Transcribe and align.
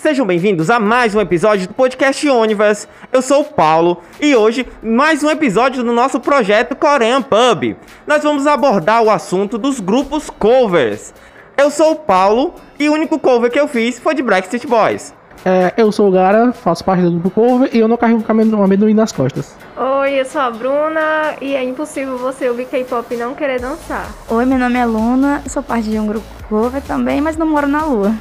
Sejam 0.00 0.24
bem-vindos 0.24 0.70
a 0.70 0.80
mais 0.80 1.14
um 1.14 1.20
episódio 1.20 1.68
do 1.68 1.74
podcast 1.74 2.26
Universe. 2.26 2.88
Eu 3.12 3.20
sou 3.20 3.42
o 3.42 3.44
Paulo 3.44 4.00
e 4.18 4.34
hoje 4.34 4.66
mais 4.82 5.22
um 5.22 5.28
episódio 5.28 5.84
do 5.84 5.92
nosso 5.92 6.18
projeto 6.18 6.74
Korean 6.74 7.20
Pub. 7.20 7.76
Nós 8.06 8.22
vamos 8.22 8.46
abordar 8.46 9.02
o 9.02 9.10
assunto 9.10 9.58
dos 9.58 9.78
grupos 9.78 10.30
covers. 10.30 11.12
Eu 11.54 11.70
sou 11.70 11.92
o 11.92 11.96
Paulo 11.96 12.54
e 12.78 12.88
o 12.88 12.94
único 12.94 13.18
cover 13.18 13.50
que 13.50 13.60
eu 13.60 13.68
fiz 13.68 13.98
foi 13.98 14.14
de 14.14 14.22
Backstreet 14.22 14.66
Boys. 14.66 15.12
É, 15.44 15.74
eu 15.76 15.92
sou 15.92 16.08
o 16.08 16.10
Gara, 16.10 16.50
faço 16.50 16.82
parte 16.82 17.02
do 17.02 17.10
grupo 17.10 17.30
cover 17.32 17.68
e 17.70 17.78
eu 17.78 17.86
não 17.86 17.98
carrego 17.98 18.24
um 18.56 18.62
amendoim 18.62 18.94
nas 18.94 19.12
costas. 19.12 19.54
Oi, 19.76 20.18
eu 20.18 20.24
sou 20.24 20.40
a 20.40 20.50
Bruna 20.50 21.34
e 21.42 21.54
é 21.54 21.62
impossível 21.62 22.16
você 22.16 22.48
ouvir 22.48 22.64
K-pop 22.64 23.14
e 23.14 23.18
não 23.18 23.34
querer 23.34 23.60
dançar. 23.60 24.10
Oi, 24.30 24.46
meu 24.46 24.58
nome 24.58 24.78
é 24.78 24.86
Luna, 24.86 25.42
sou 25.46 25.62
parte 25.62 25.90
de 25.90 25.98
um 25.98 26.06
grupo 26.06 26.26
cover 26.48 26.80
também, 26.80 27.20
mas 27.20 27.36
não 27.36 27.46
moro 27.46 27.68
na 27.68 27.84
lua. 27.84 28.14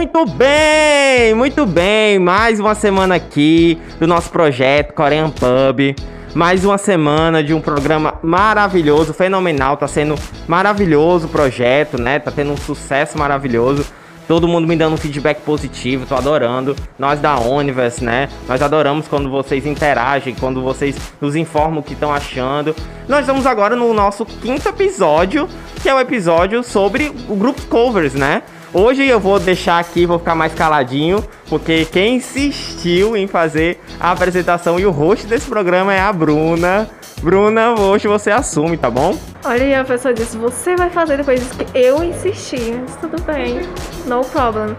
Muito 0.00 0.24
bem, 0.24 1.34
muito 1.34 1.66
bem. 1.66 2.18
Mais 2.18 2.58
uma 2.58 2.74
semana 2.74 3.16
aqui 3.16 3.78
do 3.98 4.06
nosso 4.06 4.30
projeto 4.30 4.94
Korean 4.94 5.28
Pub. 5.28 5.94
Mais 6.34 6.64
uma 6.64 6.78
semana 6.78 7.44
de 7.44 7.52
um 7.52 7.60
programa 7.60 8.14
maravilhoso, 8.22 9.12
fenomenal. 9.12 9.76
Tá 9.76 9.86
sendo 9.86 10.14
maravilhoso 10.48 11.26
o 11.26 11.28
projeto, 11.28 12.00
né? 12.00 12.18
Tá 12.18 12.30
tendo 12.30 12.50
um 12.50 12.56
sucesso 12.56 13.18
maravilhoso. 13.18 13.84
Todo 14.26 14.48
mundo 14.48 14.66
me 14.66 14.74
dando 14.74 14.94
um 14.94 14.96
feedback 14.96 15.42
positivo, 15.42 16.06
tô 16.06 16.14
adorando. 16.14 16.74
Nós 16.98 17.20
da 17.20 17.38
Universe, 17.38 18.02
né? 18.02 18.30
Nós 18.48 18.62
adoramos 18.62 19.06
quando 19.06 19.28
vocês 19.28 19.66
interagem, 19.66 20.34
quando 20.34 20.62
vocês 20.62 20.96
nos 21.20 21.36
informam 21.36 21.80
o 21.80 21.82
que 21.82 21.92
estão 21.92 22.10
achando. 22.10 22.74
Nós 23.06 23.20
estamos 23.20 23.44
agora 23.44 23.76
no 23.76 23.92
nosso 23.92 24.24
quinto 24.24 24.66
episódio, 24.66 25.46
que 25.82 25.90
é 25.90 25.94
o 25.94 26.00
episódio 26.00 26.64
sobre 26.64 27.12
o 27.28 27.36
grupo 27.36 27.60
covers, 27.66 28.14
né? 28.14 28.42
Hoje 28.72 29.04
eu 29.04 29.18
vou 29.18 29.40
deixar 29.40 29.80
aqui, 29.80 30.06
vou 30.06 30.20
ficar 30.20 30.36
mais 30.36 30.54
caladinho, 30.54 31.24
porque 31.48 31.84
quem 31.86 32.16
insistiu 32.16 33.16
em 33.16 33.26
fazer 33.26 33.80
a 33.98 34.12
apresentação 34.12 34.78
e 34.78 34.86
o 34.86 34.92
host 34.92 35.26
desse 35.26 35.48
programa 35.48 35.92
é 35.92 35.98
a 35.98 36.12
Bruna. 36.12 36.88
Bruna, 37.20 37.72
hoje 37.80 38.06
você 38.06 38.30
assume, 38.30 38.76
tá 38.76 38.88
bom? 38.88 39.18
Olha 39.44 39.64
aí, 39.64 39.74
a 39.74 39.84
pessoa 39.84 40.14
disse, 40.14 40.36
você 40.36 40.76
vai 40.76 40.88
fazer 40.88 41.20
disso 41.20 41.50
que 41.56 41.76
eu 41.76 42.04
insisti. 42.04 42.72
Mas 42.80 42.94
tudo 42.94 43.20
bem, 43.22 43.62
no 44.06 44.20
problem. 44.26 44.76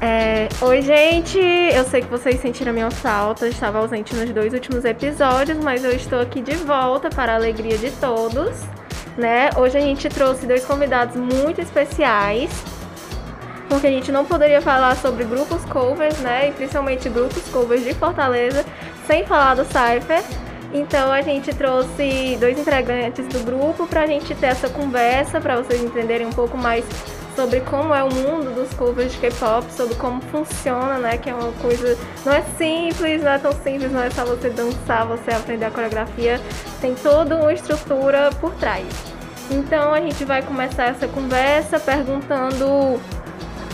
É, 0.00 0.48
Oi, 0.62 0.80
gente! 0.80 1.38
Eu 1.38 1.84
sei 1.84 2.00
que 2.00 2.08
vocês 2.08 2.40
sentiram 2.40 2.70
a 2.70 2.72
minha 2.72 2.90
falta, 2.90 3.46
estava 3.46 3.80
ausente 3.80 4.16
nos 4.16 4.30
dois 4.30 4.54
últimos 4.54 4.82
episódios, 4.82 5.58
mas 5.58 5.84
eu 5.84 5.92
estou 5.92 6.20
aqui 6.20 6.40
de 6.40 6.56
volta 6.56 7.10
para 7.10 7.32
a 7.32 7.36
alegria 7.36 7.76
de 7.76 7.90
todos. 7.90 8.56
Né? 9.18 9.50
Hoje 9.58 9.76
a 9.76 9.80
gente 9.80 10.08
trouxe 10.08 10.46
dois 10.46 10.64
convidados 10.64 11.16
muito 11.16 11.60
especiais 11.60 12.50
porque 13.74 13.88
a 13.88 13.90
gente 13.90 14.12
não 14.12 14.24
poderia 14.24 14.62
falar 14.62 14.94
sobre 14.96 15.24
grupos 15.24 15.64
covers, 15.64 16.16
né? 16.20 16.48
E 16.48 16.52
principalmente 16.52 17.08
grupos 17.08 17.42
covers 17.48 17.82
de 17.82 17.92
Fortaleza, 17.92 18.64
sem 19.04 19.26
falar 19.26 19.56
do 19.56 19.64
Cypher. 19.64 20.22
Então 20.72 21.10
a 21.10 21.20
gente 21.22 21.52
trouxe 21.52 22.36
dois 22.38 22.56
integrantes 22.56 23.26
do 23.26 23.40
grupo 23.44 23.84
para 23.88 24.02
a 24.02 24.06
gente 24.06 24.32
ter 24.36 24.46
essa 24.46 24.68
conversa, 24.68 25.40
para 25.40 25.56
vocês 25.56 25.82
entenderem 25.82 26.24
um 26.24 26.32
pouco 26.32 26.56
mais 26.56 26.84
sobre 27.34 27.60
como 27.62 27.92
é 27.92 28.04
o 28.04 28.14
mundo 28.14 28.54
dos 28.54 28.72
covers 28.74 29.10
de 29.10 29.18
K-pop, 29.18 29.66
sobre 29.72 29.96
como 29.96 30.20
funciona, 30.20 30.98
né? 30.98 31.18
Que 31.18 31.30
é 31.30 31.34
uma 31.34 31.50
coisa. 31.54 31.98
Não 32.24 32.32
é 32.32 32.42
simples, 32.56 33.24
não 33.24 33.32
é 33.32 33.38
tão 33.38 33.52
simples, 33.52 33.90
não 33.90 34.04
é 34.04 34.10
só 34.10 34.24
você 34.24 34.50
dançar, 34.50 35.04
você 35.04 35.32
aprender 35.32 35.64
a 35.64 35.70
coreografia. 35.72 36.40
Tem 36.80 36.94
toda 36.94 37.36
uma 37.36 37.52
estrutura 37.52 38.30
por 38.40 38.54
trás. 38.54 38.86
Então 39.50 39.92
a 39.92 40.00
gente 40.00 40.24
vai 40.24 40.42
começar 40.42 40.84
essa 40.84 41.08
conversa 41.08 41.80
perguntando 41.80 43.00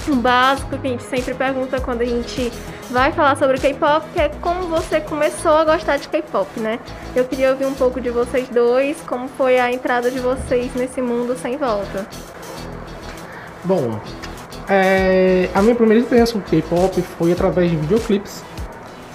o 0.08 0.16
básico 0.16 0.78
que 0.78 0.86
a 0.86 0.90
gente 0.90 1.02
sempre 1.02 1.34
pergunta 1.34 1.80
quando 1.80 2.02
a 2.02 2.04
gente 2.04 2.50
vai 2.90 3.12
falar 3.12 3.36
sobre 3.36 3.58
K-pop, 3.58 4.06
que 4.12 4.20
é 4.20 4.28
como 4.40 4.62
você 4.68 5.00
começou 5.00 5.52
a 5.52 5.64
gostar 5.64 5.98
de 5.98 6.08
K-pop, 6.08 6.48
né? 6.58 6.78
Eu 7.14 7.24
queria 7.24 7.50
ouvir 7.50 7.66
um 7.66 7.74
pouco 7.74 8.00
de 8.00 8.10
vocês 8.10 8.48
dois, 8.48 8.96
como 9.06 9.28
foi 9.28 9.58
a 9.58 9.72
entrada 9.72 10.10
de 10.10 10.18
vocês 10.18 10.74
nesse 10.74 11.02
mundo 11.02 11.36
sem 11.36 11.56
volta. 11.56 12.06
Bom, 13.64 14.00
é, 14.68 15.48
a 15.54 15.60
minha 15.60 15.74
primeira 15.74 16.02
experiência 16.02 16.34
com 16.34 16.40
K-pop 16.40 17.02
foi 17.18 17.32
através 17.32 17.70
de 17.70 17.76
videoclipes, 17.76 18.42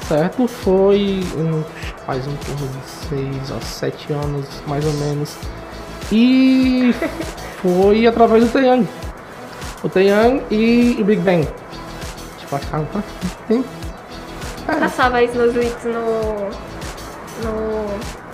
certo? 0.08 0.48
Foi 0.48 1.22
um, 1.38 1.64
faz 2.06 2.28
um 2.28 2.36
torno 2.36 2.68
de 2.68 2.90
6 3.40 3.52
a 3.52 3.62
7 3.62 4.14
anos, 4.14 4.46
mais 4.68 4.86
ou 4.86 4.94
menos. 4.94 5.36
E 6.12 6.94
foi 7.62 8.06
através 8.06 8.44
do 8.44 8.52
Taeyang 8.52 8.88
o 9.86 9.90
Taeyang 9.90 10.42
e 10.50 10.98
o 11.00 11.06
Big 11.06 11.22
Bang. 11.22 11.48
Tipo, 12.40 12.56
achava 12.56 13.04
é. 13.50 14.80
Passava 14.80 15.22
isso 15.22 15.38
nos 15.38 15.54
leaks 15.54 15.86
no, 15.86 16.50
no. 17.44 17.86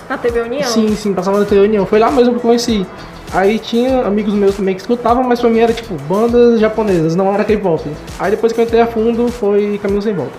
na 0.09 0.17
TV 0.17 0.41
União? 0.41 0.63
Sim, 0.63 0.95
sim, 0.95 1.13
passava 1.13 1.39
na 1.39 1.45
TV 1.45 1.61
União. 1.61 1.85
Foi 1.85 1.99
lá 1.99 2.09
mesmo 2.09 2.33
que 2.33 2.37
eu 2.37 2.41
conheci. 2.41 2.87
Aí 3.33 3.59
tinha 3.59 4.01
amigos 4.05 4.33
meus 4.33 4.55
também 4.55 4.75
que 4.75 4.81
escutavam, 4.81 5.23
mas 5.23 5.39
pra 5.41 5.49
mim 5.49 5.59
era 5.59 5.73
tipo 5.73 5.95
bandas 6.03 6.59
japonesas, 6.59 7.15
não 7.15 7.33
era 7.33 7.43
K-pop. 7.43 7.89
Aí 8.17 8.31
depois 8.31 8.53
que 8.53 8.59
eu 8.59 8.63
entrei 8.63 8.81
a 8.81 8.87
fundo 8.87 9.29
foi 9.29 9.77
caminho 9.81 10.01
sem 10.01 10.13
volta. 10.13 10.33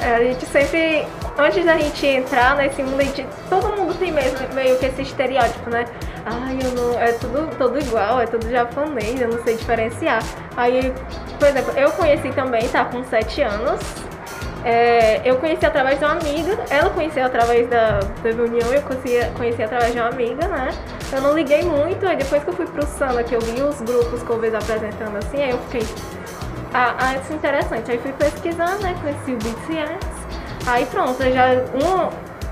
É, 0.00 0.16
a 0.16 0.22
gente 0.22 0.44
sempre, 0.46 1.06
antes 1.38 1.64
da 1.64 1.76
gente 1.78 2.06
entrar 2.06 2.56
nesse 2.56 2.82
mundo, 2.82 3.00
a 3.00 3.04
gente, 3.04 3.26
todo 3.48 3.76
mundo 3.76 3.94
tem 3.98 4.12
mesmo 4.12 4.38
meio 4.54 4.76
que 4.78 4.86
esse 4.86 5.02
estereótipo, 5.02 5.70
né? 5.70 5.86
Ai, 6.26 6.58
eu 6.62 6.70
não. 6.72 6.98
É 6.98 7.12
tudo, 7.12 7.50
tudo 7.56 7.78
igual, 7.78 8.20
é 8.20 8.26
tudo 8.26 8.48
japonês, 8.50 9.20
eu 9.20 9.28
não 9.28 9.42
sei 9.42 9.56
diferenciar. 9.56 10.22
Aí, 10.56 10.92
por 11.38 11.48
exemplo, 11.48 11.72
eu 11.76 11.90
conheci 11.92 12.30
também, 12.32 12.66
tá? 12.68 12.84
Com 12.86 13.04
7 13.04 13.42
anos. 13.42 13.80
É, 14.64 15.20
eu 15.28 15.36
conheci 15.36 15.66
através 15.66 15.98
de 15.98 16.04
uma 16.06 16.14
amiga, 16.14 16.58
ela 16.70 16.88
conheceu 16.88 17.26
através 17.26 17.68
da 17.68 17.98
TV 18.22 18.44
União, 18.44 18.72
eu 18.72 18.80
conheci, 18.80 19.18
conheci 19.36 19.62
através 19.62 19.92
de 19.92 20.00
uma 20.00 20.08
amiga, 20.08 20.48
né? 20.48 20.70
Eu 21.12 21.20
não 21.20 21.34
liguei 21.34 21.62
muito, 21.62 22.06
aí 22.08 22.16
depois 22.16 22.42
que 22.42 22.48
eu 22.48 22.54
fui 22.54 22.64
pro 22.64 22.86
Sana, 22.86 23.22
que 23.22 23.34
eu 23.34 23.40
vi 23.42 23.60
os 23.60 23.78
grupos 23.82 24.22
vejo 24.40 24.56
apresentando 24.56 25.18
assim, 25.18 25.42
aí 25.42 25.50
eu 25.50 25.58
fiquei. 25.68 25.86
Ah, 26.72 26.94
ah, 26.98 27.14
isso 27.16 27.32
é 27.32 27.36
interessante. 27.36 27.90
Aí 27.90 27.98
fui 27.98 28.12
pesquisar, 28.14 28.78
né? 28.78 28.96
Conheci 29.02 29.32
o 29.32 29.36
BTS. 29.36 30.14
Aí 30.66 30.86
pronto, 30.86 31.22
já 31.22 31.48
um, 31.74 32.08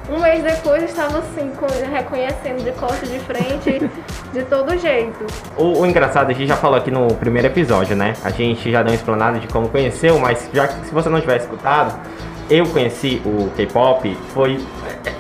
um 0.09 0.21
mês 0.21 0.43
depois 0.43 0.83
estava 0.83 1.19
assim, 1.19 1.53
reconhecendo 1.91 2.65
de 2.65 2.73
corte 2.73 3.07
de 3.07 3.19
frente, 3.21 3.91
de 4.33 4.43
todo 4.45 4.77
jeito. 4.77 5.27
O, 5.57 5.81
o, 5.81 5.87
engraçado, 5.87 6.31
a 6.31 6.33
gente 6.33 6.49
já 6.49 6.57
falou 6.57 6.77
aqui 6.77 6.91
no 6.91 7.15
primeiro 7.15 7.49
episódio, 7.49 7.95
né? 7.95 8.15
A 8.25 8.31
gente 8.31 8.71
já 8.71 8.83
deu 8.83 8.93
uma 8.93 8.97
explanada 8.97 9.39
de 9.39 9.47
como 9.49 9.69
conheceu, 9.69 10.19
mas 10.19 10.49
já 10.53 10.69
que 10.69 10.87
se 10.87 10.93
você 10.93 11.09
não 11.09 11.21
tiver 11.21 11.37
escutado, 11.37 11.99
eu 12.51 12.67
conheci 12.67 13.23
o 13.25 13.51
K-pop, 13.57 14.17
foi. 14.35 14.61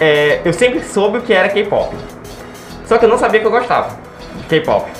É, 0.01 0.41
eu 0.45 0.53
sempre 0.53 0.83
soube 0.83 1.19
o 1.19 1.23
que 1.23 1.33
era 1.33 1.49
K-pop. 1.49 1.95
Só 2.87 2.99
que 2.99 3.05
eu 3.05 3.09
não 3.09 3.19
sabia 3.19 3.41
que 3.41 3.47
eu 3.47 3.51
gostava 3.51 3.97
de 4.37 4.45
K-pop. 4.45 4.91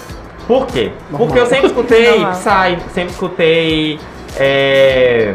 Por 0.47 0.67
quê? 0.67 0.93
Normal. 1.11 1.27
Porque 1.27 1.41
eu 1.41 1.47
sempre 1.47 1.67
escutei 1.69 2.25
Psy, 2.27 2.93
sempre 2.93 3.13
escutei. 3.13 4.01
É, 4.39 5.35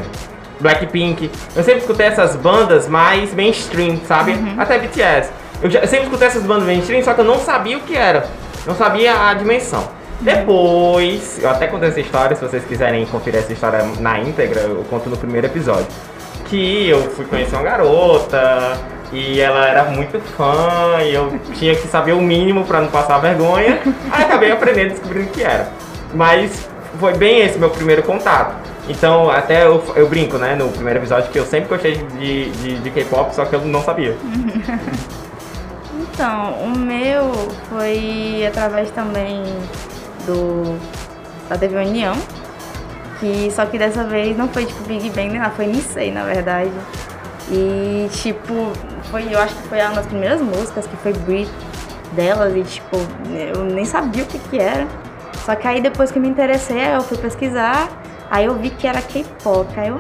Blackpink. 0.60 1.30
Eu 1.56 1.64
sempre 1.64 1.82
escutei 1.82 2.08
essas 2.08 2.36
bandas 2.36 2.88
mais 2.88 3.34
mainstream, 3.34 4.00
sabe? 4.06 4.32
Uhum. 4.32 4.56
Até 4.58 4.80
BTS. 4.80 5.32
Eu, 5.62 5.70
já, 5.70 5.80
eu, 5.80 5.88
sempre 5.88 6.06
escutei 6.06 6.28
essas 6.28 6.44
bandas 6.44 6.66
mainstream, 6.66 7.04
só 7.04 7.14
que 7.14 7.22
eu 7.22 7.26
não 7.26 7.40
sabia 7.40 7.78
o 7.78 7.82
que 7.82 7.96
era. 7.96 8.26
Não 8.66 8.76
sabia 8.76 9.30
a 9.30 9.34
dimensão. 9.34 9.82
Uhum. 9.82 9.88
Depois, 10.22 11.40
eu 11.42 11.50
até 11.50 11.68
contei 11.68 11.90
essa 11.90 12.00
história, 12.00 12.36
se 12.36 12.42
vocês 12.42 12.64
quiserem 12.66 13.06
conferir 13.06 13.40
essa 13.40 13.54
história 13.54 13.86
na 14.00 14.20
íntegra, 14.20 14.62
eu 14.62 14.84
conto 14.90 15.10
no 15.10 15.18
primeiro 15.18 15.48
episódio. 15.48 15.88
Que 16.46 16.90
eu 16.90 17.02
fui 17.12 17.26
conhecer 17.26 17.56
uma 17.56 17.64
garota 17.64 18.78
e 19.12 19.40
ela 19.40 19.68
era 19.68 19.84
muito 19.86 20.20
fã 20.36 20.98
e 21.02 21.14
eu 21.14 21.40
tinha 21.56 21.76
que 21.76 21.88
saber 21.88 22.14
o 22.14 22.22
mínimo 22.22 22.66
para 22.66 22.82
não 22.82 22.88
passar 22.88 23.20
vergonha. 23.20 23.80
Aí 24.12 24.24
acabei 24.24 24.52
aprendendo, 24.52 24.92
descobrindo 24.92 25.30
o 25.30 25.32
que 25.32 25.44
era. 25.44 25.70
Mas 26.14 26.68
foi 27.00 27.14
bem 27.14 27.42
esse 27.42 27.60
meu 27.60 27.70
primeiro 27.70 28.04
contato. 28.04 28.67
Então, 28.90 29.30
até 29.30 29.66
eu, 29.66 29.84
eu 29.96 30.08
brinco, 30.08 30.38
né, 30.38 30.56
no 30.56 30.70
primeiro 30.70 31.00
episódio, 31.00 31.30
que 31.30 31.38
eu 31.38 31.46
sempre 31.46 31.68
gostei 31.68 31.98
de, 31.98 32.50
de, 32.52 32.80
de 32.80 32.90
K-pop, 32.92 33.36
só 33.36 33.46
que 33.46 33.56
eu 33.56 33.62
não 33.62 33.84
sabia. 33.84 34.16
então, 36.14 36.54
o 36.64 36.78
meu 36.78 37.32
foi 37.70 38.46
através 38.48 38.90
também 38.92 39.44
do 40.26 40.80
da 41.50 41.58
TV 41.58 41.78
União, 41.78 42.14
que 43.20 43.50
só 43.52 43.66
que 43.66 43.78
dessa 43.78 44.04
vez 44.04 44.38
não 44.38 44.48
foi 44.50 44.66
tipo 44.66 44.84
Big 44.84 45.10
Bang 45.12 45.38
nada, 45.38 45.52
foi 45.52 45.66
Nisei, 45.68 46.12
na 46.12 46.24
verdade. 46.24 46.72
E 47.50 48.10
tipo, 48.12 48.72
foi, 49.10 49.34
eu 49.34 49.40
acho 49.40 49.56
que 49.56 49.68
foi 49.70 49.80
uma 49.80 49.96
das 49.96 50.06
primeiras 50.06 50.42
músicas 50.42 50.86
que 50.86 50.98
foi 50.98 51.14
Breathe 51.14 51.50
delas 52.14 52.56
e 52.56 52.64
tipo, 52.64 52.98
eu 53.56 53.64
nem 53.64 53.86
sabia 53.86 54.24
o 54.24 54.26
que 54.26 54.38
que 54.38 54.60
era. 54.60 54.88
Só 55.46 55.56
que 55.56 55.68
aí 55.68 55.82
depois 55.82 56.12
que 56.12 56.20
me 56.20 56.28
interessei, 56.28 56.94
eu 56.94 57.02
fui 57.02 57.18
pesquisar, 57.18 57.88
aí 58.30 58.46
eu 58.46 58.56
vi 58.56 58.70
que 58.70 58.88
era 58.88 59.02
K-pop. 59.02 59.68
Aí 59.80 59.90
eu, 59.90 59.98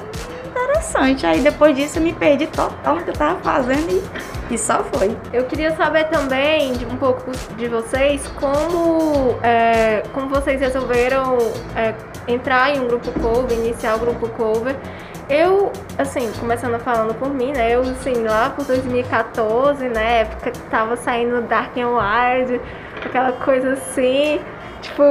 interessante. 0.77 1.25
Aí 1.25 1.41
depois 1.41 1.75
disso 1.75 2.00
eu 2.00 2.03
me 2.03 2.13
perdi 2.13 2.47
total 2.47 2.97
que 2.97 3.09
eu 3.09 3.13
tava 3.13 3.39
fazendo 3.41 3.91
e, 3.91 4.53
e 4.53 4.57
só 4.57 4.83
foi. 4.83 5.15
Eu 5.33 5.45
queria 5.45 5.75
saber 5.75 6.06
também 6.06 6.74
de 6.74 6.85
um 6.85 6.97
pouco 6.97 7.31
de 7.56 7.68
vocês 7.68 8.27
como, 8.39 9.38
é, 9.44 10.03
como 10.13 10.29
vocês 10.29 10.59
resolveram 10.59 11.38
é, 11.75 11.94
entrar 12.27 12.75
em 12.75 12.79
um 12.79 12.88
grupo 12.88 13.12
cover, 13.19 13.57
iniciar 13.57 13.95
o 13.95 14.00
grupo 14.00 14.27
cover. 14.29 14.75
Eu, 15.29 15.74
assim, 15.97 16.31
começando 16.39 16.79
falando 16.79 17.13
por 17.15 17.29
mim, 17.33 17.51
né? 17.51 17.75
Eu, 17.75 17.81
assim, 17.81 18.24
lá 18.24 18.50
por 18.50 18.63
2014, 18.63 19.89
né? 19.89 20.21
Época 20.21 20.51
que 20.51 20.59
tava 20.69 20.95
saindo 20.95 21.41
Dark 21.41 21.75
and 21.77 21.89
Wild, 21.89 22.62
aquela 23.06 23.33
coisa 23.33 23.74
assim. 23.74 24.39
Tipo, 24.81 25.03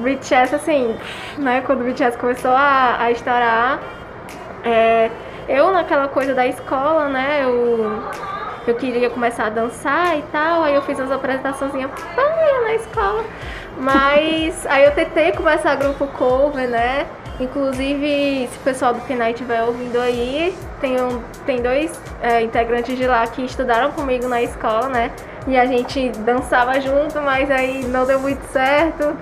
BTS, 0.00 0.54
assim, 0.54 0.96
né? 1.38 1.62
Quando 1.64 1.80
o 1.80 1.84
BTS 1.84 2.16
começou 2.18 2.50
a, 2.50 2.96
a 2.98 3.10
estourar, 3.10 3.80
é, 4.64 5.10
eu 5.48 5.70
naquela 5.72 6.08
coisa 6.08 6.34
da 6.34 6.46
escola, 6.46 7.08
né? 7.08 7.44
Eu, 7.44 8.02
eu 8.66 8.74
queria 8.74 9.08
começar 9.10 9.46
a 9.46 9.50
dançar 9.50 10.18
e 10.18 10.22
tal, 10.32 10.62
aí 10.62 10.74
eu 10.74 10.82
fiz 10.82 10.98
umas 10.98 11.12
apresentações 11.12 11.72
na 11.72 12.74
escola. 12.74 13.24
Mas 13.78 14.66
aí 14.66 14.84
eu 14.84 14.92
tentei 14.92 15.32
começar 15.32 15.74
grupo 15.76 16.06
cover, 16.08 16.68
né? 16.68 17.06
Inclusive, 17.38 18.48
se 18.50 18.58
o 18.58 18.60
pessoal 18.62 18.94
do 18.94 19.00
Kenai 19.02 19.32
estiver 19.32 19.62
ouvindo 19.62 20.00
aí, 20.00 20.56
tem, 20.80 20.98
um, 21.00 21.22
tem 21.44 21.60
dois 21.60 22.00
é, 22.22 22.40
integrantes 22.40 22.96
de 22.96 23.06
lá 23.06 23.26
que 23.26 23.44
estudaram 23.44 23.92
comigo 23.92 24.26
na 24.26 24.42
escola, 24.42 24.88
né? 24.88 25.10
E 25.46 25.56
a 25.56 25.66
gente 25.66 26.08
dançava 26.20 26.80
junto, 26.80 27.20
mas 27.20 27.50
aí 27.50 27.84
não 27.84 28.06
deu 28.06 28.18
muito 28.18 28.42
certo. 28.50 29.14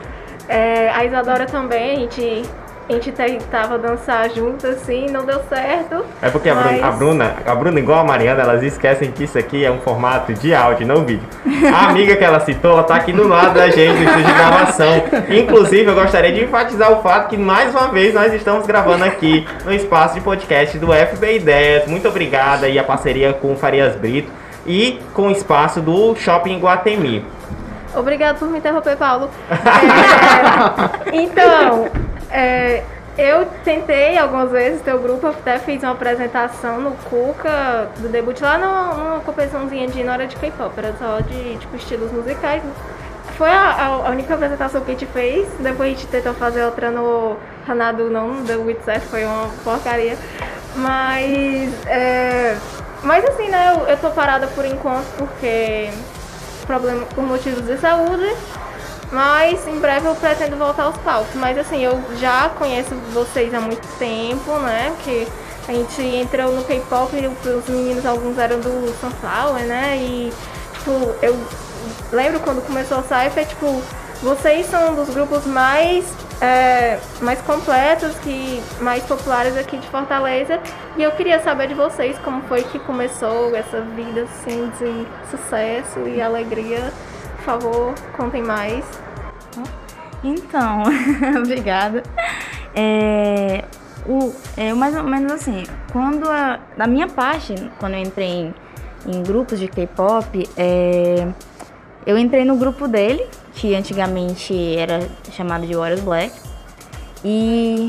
A 0.95 1.05
Isadora 1.05 1.45
também, 1.45 1.97
a 1.97 2.01
gente 2.01 2.45
a 2.89 2.93
gente 2.93 3.11
tentava 3.13 3.79
dançar 3.79 4.31
junto 4.31 4.65
assim, 4.67 5.07
não 5.11 5.25
deu 5.25 5.41
certo. 5.49 6.05
É 6.23 6.29
porque 6.31 6.49
a, 6.49 6.55
Bruna, 6.55 6.87
a, 6.87 6.91
Bruna, 6.93 7.37
a 7.47 7.55
Bruna, 7.55 7.81
igual 7.81 7.99
a 7.99 8.05
Mariana, 8.05 8.43
elas 8.43 8.63
esquecem 8.63 9.11
que 9.11 9.25
isso 9.25 9.37
aqui 9.37 9.65
é 9.65 9.71
um 9.73 9.81
formato 9.81 10.33
de 10.35 10.55
áudio, 10.55 10.87
não 10.87 11.05
vídeo. 11.05 11.27
A 11.75 11.89
amiga 11.91 12.15
que 12.15 12.23
ela 12.23 12.39
citou, 12.41 12.73
ela 12.73 12.85
tá 12.85 12.95
aqui 12.97 13.11
do 13.11 13.27
lado 13.27 13.55
da 13.55 13.71
gente, 13.71 14.05
no 14.05 14.23
de 14.23 14.33
gravação. 14.33 15.03
Inclusive, 15.31 15.91
eu 15.91 15.95
gostaria 15.95 16.31
de 16.31 16.45
enfatizar 16.45 16.93
o 16.93 17.03
fato 17.03 17.31
que 17.31 17.37
mais 17.37 17.75
uma 17.75 17.89
vez 17.89 18.15
nós 18.15 18.33
estamos 18.33 18.67
gravando 18.67 19.05
aqui 19.05 19.45
no 19.65 19.73
espaço 19.73 20.15
de 20.15 20.21
podcast 20.21 20.79
do 20.79 20.89
FB 20.93 21.37
Ideias. 21.39 21.89
Muito 21.89 22.07
obrigada 22.07 22.69
e 22.69 22.79
a 22.79 22.85
parceria 22.85 23.33
com 23.33 23.55
o 23.55 23.57
Farias 23.57 23.97
Brito 23.97 24.31
e 24.67 25.01
com 25.13 25.29
o 25.29 25.31
espaço 25.33 25.81
do 25.81 26.15
Shopping 26.15 26.61
Guatemi. 26.61 27.25
Obrigado 27.97 28.39
por 28.39 28.49
me 28.49 28.59
interromper, 28.59 28.97
Paulo. 28.97 29.31
É, 31.07 31.17
então, 31.17 31.89
é, 32.31 32.83
eu 33.17 33.47
tentei 33.65 34.19
algumas 34.19 34.51
vezes 34.51 34.83
ter 34.83 34.93
o 34.93 34.99
grupo, 34.99 35.29
até 35.29 35.59
fiz 35.59 35.83
uma 35.83 35.93
apresentação 35.93 36.81
no 36.81 36.93
Cuca 37.09 37.89
do 37.99 38.09
debut 38.09 38.41
lá 38.41 38.59
numa, 38.59 39.21
competiçãozinha 39.21 39.87
de 39.87 40.03
hora 40.07 40.27
de 40.27 40.35
K-pop, 40.37 40.73
era 40.77 40.93
só 40.99 41.21
de 41.21 41.57
tipo, 41.59 41.77
estilos 41.77 42.11
musicais. 42.11 42.63
Foi 43.37 43.51
a, 43.51 44.05
a, 44.07 44.11
única 44.11 44.35
apresentação 44.35 44.81
que 44.81 44.91
a 44.91 44.95
gente 44.95 45.07
fez, 45.07 45.49
depois 45.61 45.93
a 45.93 45.95
gente 45.95 46.07
tentou 46.09 46.35
fazer 46.35 46.65
outra 46.65 46.91
no 46.91 47.37
Hanadu, 47.69 48.11
não 48.11 48.45
The 48.45 48.57
Witset, 48.57 49.01
foi 49.07 49.25
uma 49.25 49.49
porcaria. 49.63 50.17
Mas, 50.77 51.87
é, 51.87 52.57
mas 53.03 53.25
assim, 53.25 53.49
né, 53.49 53.75
eu, 53.75 53.87
eu 53.87 53.97
tô 53.97 54.11
parada 54.11 54.49
por 54.49 54.65
enquanto 54.65 55.07
porque 55.17 55.91
problema 56.67 57.07
por 57.07 57.25
motivos 57.25 57.65
de 57.65 57.77
saúde. 57.79 58.35
Mas 59.13 59.67
em 59.69 59.79
breve 59.79 60.09
eu 60.09 60.15
pretendo 60.15 60.57
voltar 60.57 60.85
aos 60.85 60.97
palcos. 60.99 61.35
Mas 61.35 61.57
assim, 61.59 61.85
eu 61.85 62.01
já 62.19 62.49
conheço 62.51 62.95
vocês 63.13 63.53
há 63.55 63.61
muito 63.61 63.87
tempo, 63.99 64.59
né? 64.59 64.95
Que 65.05 65.29
a 65.69 65.73
gente 65.73 66.03
entrou 66.03 66.53
no 66.53 66.65
K-pop 66.65 67.15
e 67.17 67.27
os 67.27 67.69
meninos, 67.69 68.05
alguns 68.05 68.37
eram 68.39 68.61
do 68.61 68.95
Sunflower, 69.01 69.65
né? 69.65 69.97
E 69.99 70.33
tipo, 70.75 70.91
eu 71.23 71.39
lembro 72.13 72.41
quando 72.41 72.65
começou 72.67 72.99
a 72.99 73.03
Cypher, 73.03 73.47
tipo, 73.47 73.83
vocês 74.23 74.67
são 74.67 74.93
um 74.93 74.95
dos 74.95 75.11
grupos 75.11 75.47
mais, 75.47 76.05
é, 76.45 77.01
mais 77.23 77.41
completos, 77.41 78.15
que, 78.19 78.63
mais 78.81 79.03
populares 79.05 79.57
aqui 79.57 79.79
de 79.79 79.87
Fortaleza. 79.89 80.61
E 80.97 81.03
eu 81.03 81.13
queria 81.13 81.41
saber 81.41 81.69
de 81.69 81.75
vocês 81.75 82.19
como 82.19 82.43
foi 82.43 82.63
que 82.65 82.79
começou 82.81 83.55
essa 83.57 83.81
vida 83.81 84.25
assim 84.25 84.71
de 84.79 85.07
sucesso 85.31 86.01
e 86.01 86.21
alegria. 86.21 86.93
Por 87.37 87.45
favor, 87.45 87.95
contem 88.17 88.43
mais. 88.43 88.85
Então, 90.23 90.83
obrigada. 91.43 92.03
É, 92.75 93.65
o, 94.07 94.33
é, 94.57 94.75
mais 94.75 94.95
ou 94.95 95.05
menos 95.05 95.33
assim, 95.33 95.65
quando 95.93 96.29
a, 96.29 96.59
da 96.77 96.87
minha 96.87 97.09
parte, 97.09 97.55
quando 97.79 97.95
eu 97.95 98.01
entrei 98.01 98.29
em, 98.29 98.55
em 99.07 99.23
grupos 99.23 99.59
de 99.59 99.69
K-pop, 99.69 100.49
é, 100.57 101.27
eu 102.07 102.19
entrei 102.19 102.45
no 102.45 102.57
grupo 102.57 102.87
dele, 102.87 103.25
que 103.55 103.75
antigamente 103.75 104.77
era 104.77 105.09
chamado 105.33 105.67
de 105.67 105.75
Warriors 105.75 106.03
Black. 106.03 106.33
E, 107.25 107.89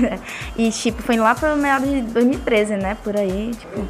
e 0.56 0.70
tipo, 0.70 1.02
foi 1.02 1.16
lá 1.16 1.34
para 1.34 1.54
meados 1.54 1.88
de 1.88 2.00
2013, 2.00 2.76
né? 2.76 2.96
Por 3.04 3.16
aí, 3.16 3.50
tipo, 3.54 3.86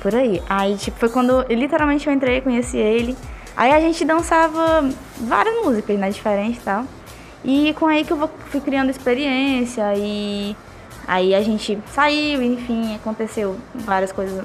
por 0.00 0.14
aí. 0.14 0.42
Aí, 0.48 0.76
tipo, 0.76 0.98
foi 0.98 1.08
quando 1.08 1.42
literalmente 1.48 2.06
eu 2.06 2.12
entrei, 2.12 2.40
conheci 2.40 2.76
ele. 2.76 3.16
Aí 3.56 3.72
a 3.72 3.78
gente 3.78 4.04
dançava 4.04 4.88
várias 5.20 5.54
músicas, 5.64 5.98
né? 5.98 6.10
Diferentes 6.10 6.60
e 6.60 6.64
tal. 6.64 6.84
E 7.44 7.74
com 7.74 7.86
aí 7.86 8.04
que 8.04 8.12
eu 8.12 8.30
fui 8.50 8.60
criando 8.60 8.90
experiência 8.90 9.94
e 9.96 10.56
aí 11.06 11.34
a 11.34 11.42
gente 11.42 11.78
saiu, 11.92 12.42
enfim, 12.42 12.94
aconteceu 12.94 13.56
várias 13.74 14.12
coisas 14.12 14.44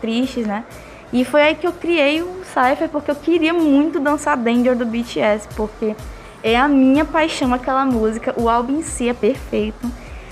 tristes, 0.00 0.46
né? 0.46 0.64
E 1.12 1.24
foi 1.24 1.42
aí 1.42 1.54
que 1.54 1.66
eu 1.66 1.72
criei 1.72 2.22
o 2.22 2.42
Cypher, 2.44 2.88
porque 2.88 3.10
eu 3.10 3.14
queria 3.14 3.52
muito 3.52 4.00
dançar 4.00 4.36
Danger 4.36 4.74
do 4.74 4.86
BTS, 4.86 5.46
porque 5.54 5.94
é 6.42 6.58
a 6.58 6.66
minha 6.66 7.04
paixão 7.04 7.52
aquela 7.52 7.84
música, 7.84 8.34
o 8.36 8.48
álbum 8.48 8.78
em 8.78 8.82
si 8.82 9.08
é 9.08 9.14
perfeito. 9.14 9.90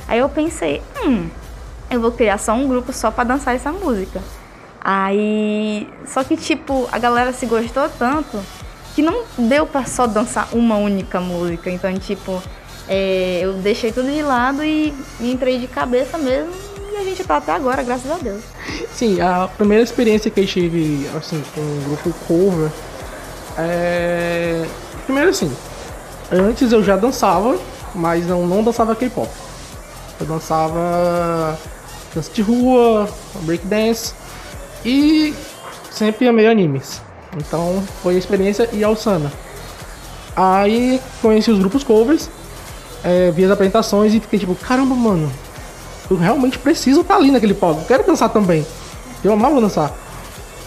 Aí 0.09 0.19
eu 0.19 0.29
pensei, 0.29 0.83
hum, 1.05 1.29
eu 1.91 2.01
vou 2.01 2.11
criar 2.11 2.39
só 2.39 2.55
um 2.55 2.67
grupo 2.67 2.93
só 2.93 3.11
para 3.11 3.25
dançar 3.25 3.55
essa 3.55 3.71
música. 3.71 4.23
Aí, 4.81 5.87
só 6.07 6.25
que 6.25 6.37
tipo, 6.37 6.89
a 6.91 6.99
galera 6.99 7.33
se 7.35 7.45
gostou 7.45 7.87
tanto 7.99 8.41
que 8.95 9.03
não 9.03 9.25
deu 9.37 9.67
para 9.67 9.85
só 9.85 10.07
dançar 10.07 10.49
uma 10.53 10.77
única 10.77 11.21
música. 11.21 11.71
Então, 11.71 11.93
tipo, 11.99 12.43
é, 12.89 13.41
eu 13.43 13.53
deixei 13.55 13.93
tudo 13.93 14.11
de 14.11 14.23
lado 14.23 14.65
e 14.65 14.95
entrei 15.21 15.59
de 15.59 15.67
cabeça 15.67 16.17
mesmo 16.17 16.70
a 16.97 17.05
gente 17.05 17.23
tá 17.25 17.37
até 17.37 17.53
agora, 17.53 17.83
graças 17.83 18.11
a 18.11 18.17
Deus. 18.17 18.43
Sim, 18.93 19.21
a 19.21 19.49
primeira 19.49 19.83
experiência 19.83 20.31
que 20.31 20.41
eu 20.41 20.47
tive, 20.47 21.09
assim, 21.17 21.43
com 21.55 21.61
o 21.61 21.83
grupo 21.85 22.13
cover 22.27 22.71
é... 23.57 24.65
Primeiro 25.05 25.31
assim, 25.31 25.51
antes 26.31 26.73
eu 26.73 26.83
já 26.83 26.97
dançava, 26.97 27.59
mas 27.95 28.27
não, 28.27 28.47
não 28.47 28.63
dançava 28.63 28.95
K-pop. 28.95 29.29
Eu 30.21 30.27
dançava 30.27 31.59
dança 32.15 32.31
de 32.33 32.43
rua, 32.43 33.09
breakdance 33.43 34.15
e 34.85 35.35
sempre 35.91 36.29
amei 36.29 36.47
animes. 36.47 37.01
Então 37.37 37.83
foi 38.03 38.17
a 38.17 38.19
experiência 38.19 38.69
e 38.73 38.85
a 38.85 38.87
Alsana. 38.87 39.33
Aí 40.37 41.01
conheci 41.21 41.51
os 41.51 41.59
grupos 41.59 41.83
covers, 41.83 42.31
é, 43.03 43.31
vi 43.31 43.45
as 43.45 43.51
apresentações 43.51 44.15
e 44.15 44.21
fiquei 44.21 44.39
tipo, 44.39 44.55
caramba, 44.55 44.95
mano, 44.95 45.31
eu 46.11 46.17
realmente 46.17 46.59
preciso 46.59 47.03
estar 47.03 47.15
tá 47.15 47.21
ali 47.21 47.31
naquele 47.31 47.55
palco. 47.55 47.83
Eu 47.83 47.87
quero 47.87 48.05
dançar 48.05 48.29
também. 48.29 48.67
Eu 49.23 49.33
amava 49.33 49.61
dançar. 49.61 49.93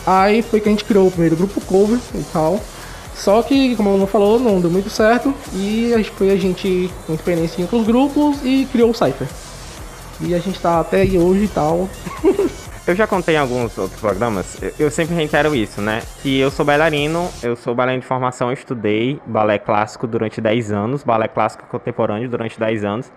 Aí 0.06 0.42
foi 0.42 0.60
que 0.60 0.70
a 0.70 0.72
gente 0.72 0.86
criou 0.86 1.08
o 1.08 1.12
primeiro 1.12 1.36
grupo 1.36 1.60
cover 1.62 2.00
e 2.16 2.24
tal. 2.32 2.60
Só 3.16 3.42
que, 3.44 3.76
como 3.76 3.96
não 3.98 4.08
falou, 4.08 4.40
não 4.40 4.60
deu 4.60 4.72
muito 4.72 4.90
certo. 4.90 5.34
E 5.54 5.92
foi 6.16 6.32
a 6.32 6.36
gente 6.36 6.90
com 7.06 7.14
experiência 7.14 7.62
em 7.62 7.64
outros 7.64 7.86
grupos 7.86 8.38
e 8.44 8.68
criou 8.72 8.90
o 8.90 8.94
Cypher. 8.94 9.28
E 10.22 10.34
a 10.34 10.40
gente 10.40 10.60
tá 10.60 10.80
até 10.80 11.02
aí 11.02 11.18
hoje 11.18 11.46
e 11.46 11.48
tal. 11.48 11.90
eu 12.88 12.96
já 12.96 13.06
contei 13.06 13.36
em 13.36 13.38
alguns 13.38 13.78
outros 13.78 14.00
programas, 14.00 14.58
eu 14.78 14.92
sempre 14.92 15.16
reitero 15.16 15.56
isso, 15.56 15.82
né? 15.82 16.02
Que 16.22 16.40
eu 16.40 16.52
sou 16.52 16.66
bailarino, 16.66 17.30
eu 17.42 17.56
sou 17.56 17.74
bailarino 17.74 18.02
de 18.02 18.08
formação, 18.08 18.52
estudei 18.52 19.20
balé 19.26 19.58
clássico 19.58 20.06
durante 20.08 20.40
10 20.40 20.72
anos, 20.72 21.04
balé 21.04 21.28
clássico 21.28 21.66
contemporâneo 21.68 22.30
durante 22.30 22.60
10 22.60 22.84
anos. 22.84 23.12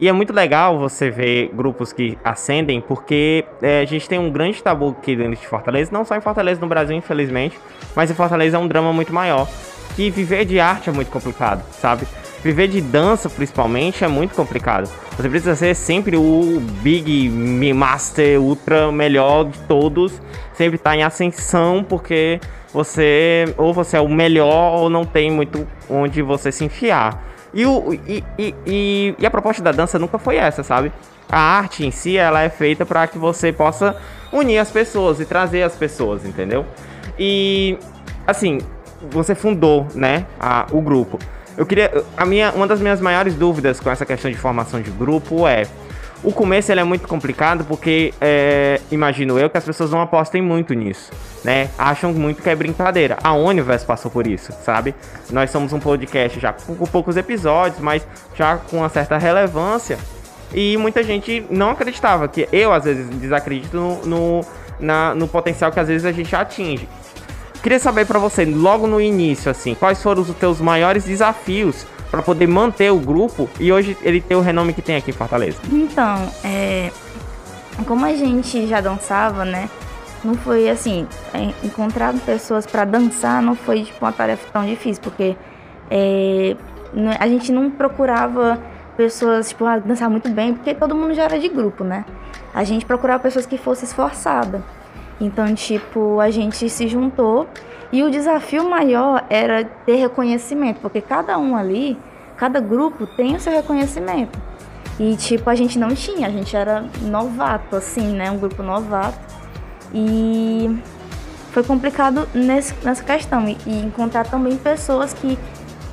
E 0.00 0.08
é 0.08 0.12
muito 0.12 0.32
legal 0.32 0.78
você 0.78 1.10
ver 1.10 1.50
grupos 1.54 1.92
que 1.92 2.16
ascendem, 2.24 2.80
porque 2.80 3.44
é, 3.62 3.80
a 3.80 3.84
gente 3.84 4.08
tem 4.08 4.18
um 4.18 4.30
grande 4.30 4.62
tabu 4.62 4.96
aqui 4.98 5.16
dentro 5.16 5.36
de 5.36 5.46
Fortaleza, 5.46 5.90
não 5.92 6.04
só 6.04 6.16
em 6.16 6.20
Fortaleza, 6.20 6.60
no 6.60 6.66
Brasil, 6.66 6.96
infelizmente, 6.96 7.58
mas 7.96 8.10
em 8.10 8.14
Fortaleza 8.14 8.56
é 8.56 8.60
um 8.60 8.68
drama 8.68 8.92
muito 8.92 9.12
maior. 9.12 9.48
Que 9.96 10.10
viver 10.10 10.44
de 10.44 10.60
arte 10.60 10.88
é 10.88 10.92
muito 10.92 11.10
complicado, 11.10 11.64
sabe? 11.72 12.06
Viver 12.42 12.68
de 12.68 12.80
dança, 12.80 13.28
principalmente, 13.28 14.04
é 14.04 14.08
muito 14.08 14.34
complicado. 14.34 14.88
Você 15.16 15.28
precisa 15.28 15.56
ser 15.56 15.74
sempre 15.74 16.16
o 16.16 16.60
big 16.82 17.28
master, 17.74 18.40
ultra 18.40 18.92
melhor 18.92 19.46
de 19.46 19.58
todos, 19.60 20.22
sempre 20.54 20.76
estar 20.76 20.90
tá 20.90 20.96
em 20.96 21.02
ascensão, 21.02 21.82
porque 21.82 22.40
você 22.72 23.52
ou 23.56 23.74
você 23.74 23.96
é 23.96 24.00
o 24.00 24.08
melhor 24.08 24.78
ou 24.78 24.88
não 24.88 25.04
tem 25.04 25.30
muito 25.30 25.66
onde 25.90 26.22
você 26.22 26.52
se 26.52 26.64
enfiar. 26.64 27.27
E, 27.52 27.64
o, 27.64 27.94
e, 27.94 28.24
e, 28.38 28.54
e, 28.66 29.14
e 29.18 29.26
a 29.26 29.30
proposta 29.30 29.62
da 29.62 29.72
dança 29.72 29.98
nunca 29.98 30.18
foi 30.18 30.36
essa, 30.36 30.62
sabe? 30.62 30.92
A 31.28 31.38
arte 31.38 31.86
em 31.86 31.90
si, 31.90 32.16
ela 32.16 32.42
é 32.42 32.48
feita 32.48 32.84
para 32.86 33.06
que 33.06 33.18
você 33.18 33.52
possa 33.52 33.96
unir 34.32 34.58
as 34.58 34.70
pessoas 34.70 35.20
e 35.20 35.24
trazer 35.24 35.62
as 35.62 35.74
pessoas, 35.74 36.24
entendeu? 36.24 36.66
E, 37.18 37.78
assim, 38.26 38.58
você 39.10 39.34
fundou, 39.34 39.86
né, 39.94 40.26
a, 40.38 40.66
o 40.70 40.80
grupo. 40.80 41.18
Eu 41.56 41.66
queria, 41.66 42.04
a 42.16 42.24
minha, 42.24 42.52
uma 42.52 42.66
das 42.66 42.80
minhas 42.80 43.00
maiores 43.00 43.34
dúvidas 43.34 43.80
com 43.80 43.90
essa 43.90 44.06
questão 44.06 44.30
de 44.30 44.36
formação 44.36 44.80
de 44.80 44.90
grupo 44.90 45.46
é 45.46 45.66
o 46.22 46.32
começo 46.32 46.72
é 46.72 46.84
muito 46.84 47.06
complicado 47.06 47.64
porque 47.64 48.12
é, 48.20 48.80
imagino 48.90 49.38
eu 49.38 49.48
que 49.48 49.56
as 49.56 49.64
pessoas 49.64 49.90
não 49.90 50.00
apostem 50.00 50.42
muito 50.42 50.74
nisso, 50.74 51.12
né? 51.44 51.70
Acham 51.78 52.12
muito 52.12 52.42
que 52.42 52.50
é 52.50 52.56
brincadeira. 52.56 53.16
A 53.22 53.34
Universe 53.34 53.86
passou 53.86 54.10
por 54.10 54.26
isso, 54.26 54.52
sabe? 54.64 54.94
Nós 55.30 55.50
somos 55.50 55.72
um 55.72 55.78
podcast 55.78 56.40
já 56.40 56.52
com 56.52 56.74
poucos 56.86 57.16
episódios, 57.16 57.80
mas 57.80 58.06
já 58.34 58.56
com 58.56 58.78
uma 58.78 58.88
certa 58.88 59.16
relevância. 59.16 59.96
E 60.52 60.76
muita 60.76 61.02
gente 61.02 61.44
não 61.50 61.70
acreditava, 61.70 62.26
que 62.26 62.48
eu 62.52 62.72
às 62.72 62.84
vezes 62.84 63.08
desacredito 63.10 63.76
no, 63.76 64.06
no, 64.06 64.40
na, 64.80 65.14
no 65.14 65.28
potencial 65.28 65.70
que 65.70 65.78
às 65.78 65.88
vezes 65.88 66.04
a 66.04 66.12
gente 66.12 66.34
atinge. 66.34 66.88
Queria 67.62 67.78
saber 67.78 68.06
para 68.06 68.18
você, 68.18 68.44
logo 68.44 68.86
no 68.86 69.00
início, 69.00 69.50
assim, 69.50 69.74
quais 69.74 70.02
foram 70.02 70.22
os 70.22 70.30
teus 70.36 70.60
maiores 70.60 71.04
desafios 71.04 71.86
para 72.10 72.22
poder 72.22 72.46
manter 72.46 72.90
o 72.90 72.98
grupo 72.98 73.48
e 73.60 73.72
hoje 73.72 73.96
ele 74.02 74.20
ter 74.20 74.34
o 74.34 74.40
renome 74.40 74.72
que 74.72 74.82
tem 74.82 74.96
aqui 74.96 75.10
em 75.10 75.14
Fortaleza? 75.14 75.58
Então, 75.70 76.30
é, 76.44 76.90
como 77.86 78.04
a 78.04 78.14
gente 78.14 78.66
já 78.66 78.80
dançava, 78.80 79.44
né? 79.44 79.68
Não 80.24 80.34
foi 80.34 80.68
assim, 80.68 81.06
é, 81.32 81.52
encontrar 81.64 82.12
pessoas 82.20 82.66
para 82.66 82.84
dançar 82.84 83.40
não 83.40 83.54
foi 83.54 83.84
tipo, 83.84 84.04
uma 84.04 84.12
tarefa 84.12 84.48
tão 84.52 84.66
difícil, 84.66 85.02
porque 85.02 85.36
é, 85.90 86.56
a 87.18 87.28
gente 87.28 87.52
não 87.52 87.70
procurava 87.70 88.58
pessoas 88.96 89.50
tipo, 89.50 89.64
a 89.64 89.78
dançar 89.78 90.10
muito 90.10 90.28
bem, 90.28 90.54
porque 90.54 90.74
todo 90.74 90.94
mundo 90.94 91.14
já 91.14 91.24
era 91.24 91.38
de 91.38 91.48
grupo, 91.48 91.84
né? 91.84 92.04
A 92.52 92.64
gente 92.64 92.84
procurava 92.84 93.22
pessoas 93.22 93.46
que 93.46 93.56
fossem 93.56 93.84
esforçadas. 93.84 94.60
Então, 95.20 95.54
tipo, 95.54 96.20
a 96.20 96.30
gente 96.30 96.68
se 96.68 96.88
juntou 96.88 97.46
e 97.90 98.02
o 98.02 98.10
desafio 98.10 98.68
maior 98.68 99.24
era 99.30 99.64
ter 99.64 99.96
reconhecimento, 99.96 100.80
porque 100.80 101.00
cada 101.00 101.38
um 101.38 101.56
ali, 101.56 101.98
cada 102.36 102.60
grupo 102.60 103.06
tem 103.06 103.34
o 103.34 103.40
seu 103.40 103.52
reconhecimento. 103.52 104.38
E 105.00 105.16
tipo, 105.16 105.48
a 105.48 105.54
gente 105.54 105.78
não 105.78 105.94
tinha, 105.94 106.26
a 106.26 106.30
gente 106.30 106.56
era 106.56 106.84
novato, 107.02 107.76
assim, 107.76 108.08
né? 108.08 108.30
Um 108.30 108.38
grupo 108.38 108.62
novato. 108.62 109.18
E 109.94 110.76
foi 111.52 111.62
complicado 111.62 112.28
nesse, 112.34 112.74
nessa 112.84 113.02
questão. 113.02 113.48
E, 113.48 113.56
e 113.64 113.84
encontrar 113.84 114.24
também 114.24 114.56
pessoas 114.56 115.14
que 115.14 115.38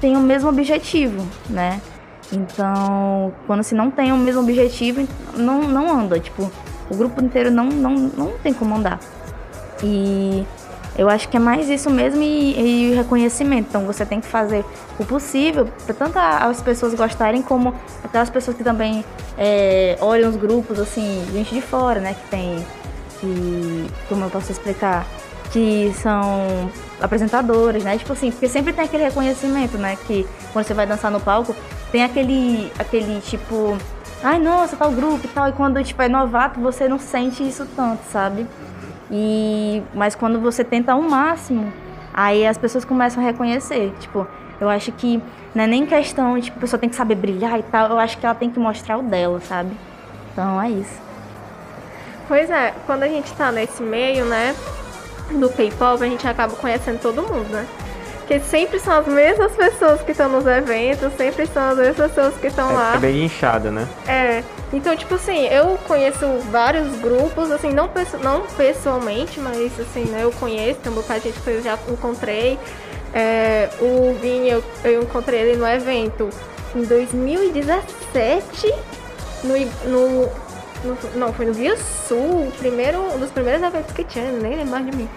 têm 0.01 0.17
o 0.17 0.19
mesmo 0.19 0.49
objetivo, 0.49 1.25
né? 1.49 1.79
Então, 2.31 3.31
quando 3.45 3.63
se 3.63 3.75
não 3.75 3.91
tem 3.91 4.11
o 4.11 4.17
mesmo 4.17 4.41
objetivo, 4.41 5.07
não, 5.35 5.61
não 5.61 5.99
anda. 5.99 6.19
Tipo, 6.19 6.51
o 6.89 6.95
grupo 6.95 7.23
inteiro 7.23 7.51
não, 7.51 7.67
não, 7.67 7.93
não 7.93 8.31
tem 8.39 8.53
como 8.53 8.75
andar. 8.75 8.99
E 9.83 10.43
eu 10.97 11.09
acho 11.09 11.27
que 11.27 11.35
é 11.35 11.39
mais 11.39 11.69
isso 11.69 11.89
mesmo 11.89 12.21
e, 12.21 12.91
e 12.91 12.95
reconhecimento. 12.95 13.67
Então 13.69 13.85
você 13.85 14.05
tem 14.05 14.21
que 14.21 14.27
fazer 14.27 14.63
o 14.97 15.05
possível 15.05 15.67
para 15.85 15.93
tanto 15.93 16.17
as 16.17 16.61
pessoas 16.61 16.93
gostarem 16.93 17.41
como 17.41 17.75
aquelas 18.03 18.29
pessoas 18.29 18.55
que 18.55 18.63
também 18.63 19.03
é, 19.37 19.97
olham 19.99 20.29
os 20.29 20.37
grupos, 20.37 20.79
assim, 20.79 21.25
gente 21.33 21.53
de 21.53 21.61
fora, 21.61 21.99
né? 21.99 22.13
Que 22.13 22.29
tem. 22.29 22.65
Que. 23.19 23.87
Como 24.07 24.23
eu 24.23 24.29
posso 24.29 24.51
explicar? 24.51 25.05
Que 25.51 25.93
são 26.01 26.71
apresentadoras, 27.01 27.83
né? 27.83 27.97
Tipo 27.97 28.13
assim, 28.13 28.31
porque 28.31 28.47
sempre 28.47 28.71
tem 28.71 28.85
aquele 28.85 29.03
reconhecimento, 29.03 29.77
né? 29.77 29.97
Que 30.07 30.25
quando 30.53 30.65
você 30.65 30.73
vai 30.73 30.87
dançar 30.87 31.11
no 31.11 31.19
palco, 31.19 31.53
tem 31.91 32.03
aquele. 32.03 32.71
aquele 32.79 33.19
tipo. 33.19 33.77
Ai, 34.23 34.39
nossa, 34.39 34.77
tá 34.77 34.87
o 34.87 34.91
grupo 34.91 35.25
e 35.25 35.27
tal. 35.27 35.49
E 35.49 35.51
quando 35.51 35.83
tipo, 35.83 36.01
é 36.01 36.07
novato, 36.07 36.59
você 36.59 36.87
não 36.87 36.97
sente 36.97 37.47
isso 37.47 37.67
tanto, 37.75 38.01
sabe? 38.11 38.47
E 39.11 39.83
mas 39.93 40.15
quando 40.15 40.39
você 40.39 40.63
tenta 40.63 40.93
ao 40.93 41.01
máximo, 41.01 41.71
aí 42.13 42.45
as 42.45 42.57
pessoas 42.57 42.83
começam 42.83 43.21
a 43.21 43.25
reconhecer. 43.25 43.93
Tipo, 43.99 44.27
eu 44.59 44.69
acho 44.69 44.91
que 44.91 45.21
não 45.53 45.63
é 45.63 45.67
nem 45.67 45.85
questão 45.85 46.35
de 46.35 46.45
tipo, 46.45 46.57
a 46.57 46.61
pessoa 46.61 46.79
tem 46.79 46.89
que 46.89 46.95
saber 46.95 47.15
brilhar 47.15 47.59
e 47.59 47.63
tal, 47.63 47.89
eu 47.89 47.99
acho 47.99 48.17
que 48.17 48.25
ela 48.25 48.35
tem 48.35 48.49
que 48.49 48.59
mostrar 48.59 48.97
o 48.97 49.03
dela, 49.03 49.39
sabe? 49.41 49.71
Então 50.31 50.61
é 50.61 50.69
isso. 50.69 51.01
Pois 52.27 52.49
é, 52.49 52.73
quando 52.85 53.03
a 53.03 53.07
gente 53.07 53.31
tá 53.33 53.51
nesse 53.51 53.83
meio, 53.83 54.25
né, 54.25 54.55
do 55.31 55.49
K-pop, 55.49 56.03
a 56.03 56.07
gente 56.07 56.27
acaba 56.27 56.55
conhecendo 56.55 56.99
todo 56.99 57.21
mundo, 57.21 57.49
né? 57.49 57.67
Porque 58.25 58.39
sempre 58.39 58.79
são 58.79 58.97
as 58.97 59.05
mesmas 59.05 59.51
pessoas 59.51 60.01
que 60.01 60.11
estão 60.11 60.27
nos 60.27 60.47
eventos, 60.47 61.13
sempre 61.15 61.45
são 61.45 61.69
as 61.69 61.77
mesmas 61.77 62.11
pessoas 62.11 62.35
que 62.35 62.47
estão 62.47 62.71
é, 62.71 62.73
lá. 62.73 62.95
É 62.95 62.97
bem 62.97 63.23
inchada, 63.23 63.69
né? 63.69 63.87
É. 64.07 64.43
Então, 64.73 64.95
tipo 64.95 65.13
assim, 65.13 65.45
eu 65.45 65.77
conheço 65.87 66.25
vários 66.49 66.91
grupos, 66.99 67.51
assim, 67.51 67.69
não, 67.69 67.87
não 68.23 68.41
pessoalmente, 68.57 69.39
mas 69.39 69.79
assim, 69.79 70.05
né, 70.05 70.23
eu 70.23 70.31
conheço, 70.31 70.79
tem 70.79 70.91
um 70.91 70.95
bocado 70.95 71.19
de 71.19 71.29
gente 71.29 71.39
que 71.39 71.49
eu 71.51 71.61
já 71.61 71.77
encontrei. 71.87 72.57
É, 73.13 73.69
o 73.79 74.17
Vini, 74.19 74.49
eu, 74.49 74.63
eu 74.83 75.03
encontrei 75.03 75.41
ele 75.41 75.57
no 75.57 75.67
evento 75.67 76.27
em 76.75 76.81
2017, 76.81 78.73
no, 79.43 79.53
no, 79.87 80.21
no, 80.83 80.97
não, 81.15 81.31
foi 81.31 81.45
no 81.45 81.53
Rio 81.53 81.77
Sul, 82.07 82.51
primeiro, 82.57 82.99
um 83.13 83.19
dos 83.19 83.29
primeiros 83.29 83.61
eventos 83.61 83.93
que 83.93 84.03
tinha, 84.03 84.31
nem 84.31 84.55
lembro 84.55 84.71
mais 84.71 84.83
de 84.83 84.97
mim. 84.97 85.07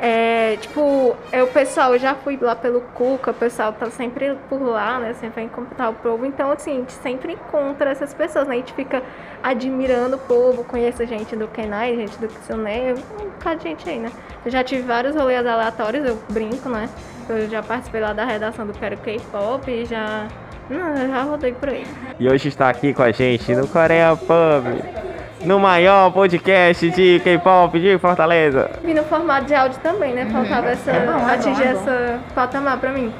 É, 0.00 0.56
tipo, 0.60 0.80
o 0.80 1.46
pessoal, 1.52 1.92
eu 1.92 1.98
já 1.98 2.14
fui 2.14 2.38
lá 2.40 2.54
pelo 2.54 2.80
Cuca, 2.80 3.32
o 3.32 3.34
pessoal 3.34 3.72
tá 3.72 3.90
sempre 3.90 4.36
por 4.48 4.62
lá, 4.62 5.00
né? 5.00 5.12
Sempre 5.14 5.36
vai 5.36 5.44
encontrar 5.44 5.88
o 5.90 5.94
povo. 5.94 6.24
Então, 6.24 6.52
assim, 6.52 6.70
a 6.70 6.74
gente 6.74 6.92
sempre 6.92 7.32
encontra 7.32 7.90
essas 7.90 8.14
pessoas, 8.14 8.46
né? 8.46 8.54
A 8.54 8.58
gente 8.58 8.72
fica 8.74 9.02
admirando 9.42 10.14
o 10.14 10.18
povo, 10.20 10.62
conhece 10.62 11.04
gente 11.04 11.34
do 11.34 11.48
Kenai, 11.48 11.96
gente 11.96 12.16
do 12.18 12.28
Kitsune, 12.28 12.92
um 12.92 13.30
bocado 13.30 13.56
de 13.56 13.64
gente 13.64 13.88
aí, 13.90 13.98
né? 13.98 14.12
Eu 14.44 14.52
já 14.52 14.62
tive 14.62 14.82
vários 14.82 15.16
rolês 15.16 15.44
aleatórios, 15.44 16.06
eu 16.06 16.16
brinco, 16.30 16.68
né? 16.68 16.88
Eu 17.28 17.48
já 17.48 17.60
participei 17.60 18.00
lá 18.00 18.12
da 18.12 18.24
redação 18.24 18.66
do 18.66 18.72
Quero 18.72 18.96
K-Pop 18.98 19.84
já. 19.84 20.28
Não, 20.70 20.96
eu 20.96 21.08
já 21.08 21.22
rodei 21.22 21.52
por 21.52 21.70
aí. 21.70 21.84
E 22.20 22.28
hoje 22.28 22.48
está 22.48 22.68
aqui 22.68 22.94
com 22.94 23.02
a 23.02 23.10
gente 23.10 23.52
no 23.52 23.66
Coreia 23.66 24.14
Pub 24.14 25.07
no 25.42 25.58
maior 25.58 26.12
podcast 26.12 26.90
de 26.90 27.20
K-pop 27.20 27.78
de 27.78 27.98
Fortaleza. 27.98 28.70
E 28.84 28.92
no 28.92 29.04
formato 29.04 29.46
de 29.46 29.54
áudio 29.54 29.78
também, 29.80 30.14
né? 30.14 30.26
Faltava 30.30 30.70
essa, 30.70 30.90
é 30.90 31.06
bom, 31.06 31.28
é 31.28 31.34
atingir 31.34 31.62
bom, 31.62 31.68
é 31.68 31.72
essa 31.72 32.20
patamar 32.34 32.78
pra 32.78 32.90
mim. 32.90 33.12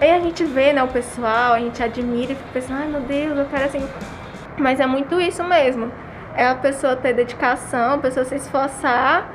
E 0.00 0.04
a 0.04 0.20
gente 0.20 0.44
vê, 0.44 0.72
né, 0.72 0.82
o 0.82 0.88
pessoal, 0.88 1.54
a 1.54 1.58
gente 1.58 1.82
admira 1.82 2.32
e 2.32 2.34
fica 2.34 2.48
pensando, 2.52 2.80
ai 2.80 2.88
meu 2.88 3.00
Deus, 3.00 3.38
eu 3.38 3.46
quero 3.46 3.64
assim. 3.64 3.88
Mas 4.58 4.78
é 4.80 4.86
muito 4.86 5.20
isso 5.20 5.42
mesmo. 5.42 5.90
É 6.36 6.48
a 6.48 6.54
pessoa 6.54 6.96
ter 6.96 7.12
dedicação, 7.12 7.94
a 7.94 7.98
pessoa 7.98 8.24
se 8.24 8.36
esforçar, 8.36 9.28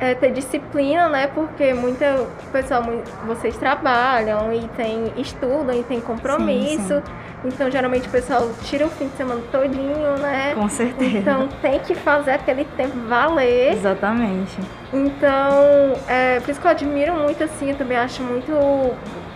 é 0.00 0.14
ter 0.14 0.32
disciplina, 0.32 1.08
né? 1.08 1.26
Porque 1.28 1.74
muita 1.74 2.26
pessoal, 2.50 2.82
vocês 3.26 3.56
trabalham 3.58 4.52
e 4.52 4.66
tem 4.68 5.12
estudam 5.18 5.78
e 5.78 5.82
tem 5.82 6.00
compromisso. 6.00 6.82
Sim, 6.82 7.02
sim. 7.06 7.12
Então, 7.44 7.70
geralmente 7.70 8.06
o 8.08 8.10
pessoal 8.10 8.50
tira 8.62 8.86
o 8.86 8.90
fim 8.90 9.08
de 9.08 9.16
semana 9.16 9.40
todinho, 9.52 10.18
né? 10.18 10.54
Com 10.54 10.68
certeza. 10.68 11.18
Então, 11.18 11.48
tem 11.62 11.78
que 11.80 11.94
fazer 11.94 12.32
aquele 12.32 12.64
tempo 12.76 12.96
valer. 13.08 13.72
Exatamente. 13.72 14.58
Então, 14.92 15.94
é, 16.08 16.40
por 16.40 16.50
isso 16.50 16.60
que 16.60 16.66
eu 16.66 16.70
admiro 16.70 17.14
muito, 17.14 17.42
assim, 17.44 17.70
eu 17.70 17.76
também 17.76 17.96
acho 17.96 18.22
muito 18.22 18.52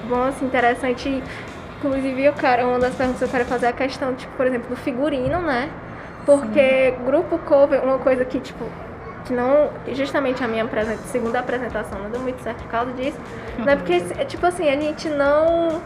bom, 0.08 0.22
assim, 0.22 0.44
interessante. 0.46 1.22
Inclusive, 1.78 2.24
eu 2.24 2.32
quero, 2.32 2.68
uma 2.68 2.78
das 2.78 2.94
perguntas 2.94 3.20
que 3.20 3.24
eu 3.24 3.28
quero 3.28 3.44
fazer 3.44 3.66
é 3.66 3.68
a 3.70 3.72
questão, 3.72 4.14
tipo, 4.14 4.34
por 4.36 4.46
exemplo, 4.46 4.68
do 4.68 4.76
figurino, 4.76 5.40
né? 5.40 5.70
Porque 6.26 6.94
Sim. 6.96 7.04
grupo 7.04 7.38
cover, 7.38 7.82
uma 7.82 7.98
coisa 7.98 8.24
que, 8.24 8.40
tipo, 8.40 8.64
que 9.24 9.32
não. 9.32 9.70
Justamente 9.92 10.42
a 10.42 10.48
minha 10.48 10.66
segunda 11.06 11.38
apresentação 11.40 11.98
não 11.98 12.10
deu 12.10 12.20
muito 12.20 12.42
certo 12.42 12.62
por 12.62 12.70
causa 12.70 12.92
disso. 12.92 13.18
Uhum. 13.58 13.64
Né? 13.64 13.76
Porque, 13.76 14.00
tipo 14.26 14.44
assim, 14.46 14.68
a 14.68 14.80
gente 14.80 15.08
não 15.08 15.82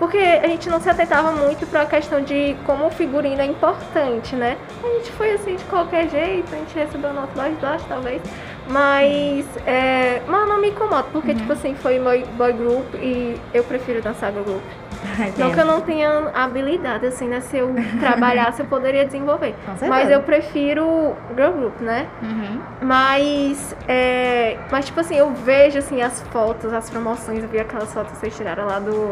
porque 0.00 0.16
a 0.16 0.48
gente 0.48 0.70
não 0.70 0.80
se 0.80 0.88
atentava 0.88 1.30
muito 1.30 1.66
para 1.66 1.82
a 1.82 1.86
questão 1.86 2.22
de 2.22 2.56
como 2.64 2.86
o 2.86 2.90
figurino 2.90 3.42
é 3.42 3.44
importante, 3.44 4.34
né? 4.34 4.56
A 4.82 4.86
gente 4.96 5.12
foi 5.12 5.32
assim 5.32 5.56
de 5.56 5.64
qualquer 5.64 6.08
jeito, 6.08 6.54
a 6.54 6.56
gente 6.56 6.74
recebeu 6.74 7.10
o 7.10 7.12
nosso 7.12 7.32
baixo 7.34 7.84
talvez. 7.86 8.22
Mas, 8.66 9.44
é, 9.66 10.22
mas 10.26 10.48
não 10.48 10.58
me 10.58 10.70
incomoda, 10.70 11.06
porque, 11.12 11.32
uhum. 11.32 11.36
tipo 11.36 11.52
assim, 11.52 11.74
foi 11.74 11.98
boy, 11.98 12.24
boy 12.36 12.52
group 12.54 12.94
e 12.94 13.38
eu 13.52 13.62
prefiro 13.64 14.00
dançar 14.00 14.32
girl 14.32 14.56
group. 15.16 15.38
Não 15.38 15.52
que 15.52 15.60
eu 15.60 15.64
não 15.64 15.80
tenha 15.80 16.30
habilidade, 16.34 17.06
assim, 17.06 17.28
né? 17.28 17.40
Se 17.40 17.56
eu 17.56 17.74
trabalhasse, 17.98 18.60
eu 18.60 18.66
poderia 18.66 19.04
desenvolver. 19.04 19.54
Mas 19.88 20.10
eu 20.10 20.22
prefiro 20.22 21.16
girl 21.34 21.52
group, 21.52 21.80
né? 21.80 22.06
Uhum. 22.22 22.60
Mas, 22.82 23.74
é, 23.88 24.58
mas, 24.70 24.86
tipo 24.86 25.00
assim, 25.00 25.16
eu 25.16 25.32
vejo, 25.32 25.78
assim, 25.78 26.02
as 26.02 26.20
fotos, 26.30 26.72
as 26.72 26.88
promoções. 26.90 27.42
Eu 27.42 27.48
vi 27.48 27.58
aquelas 27.58 27.92
fotos 27.92 28.12
que 28.12 28.18
vocês 28.18 28.36
tiraram 28.36 28.66
lá 28.66 28.78
do... 28.78 29.10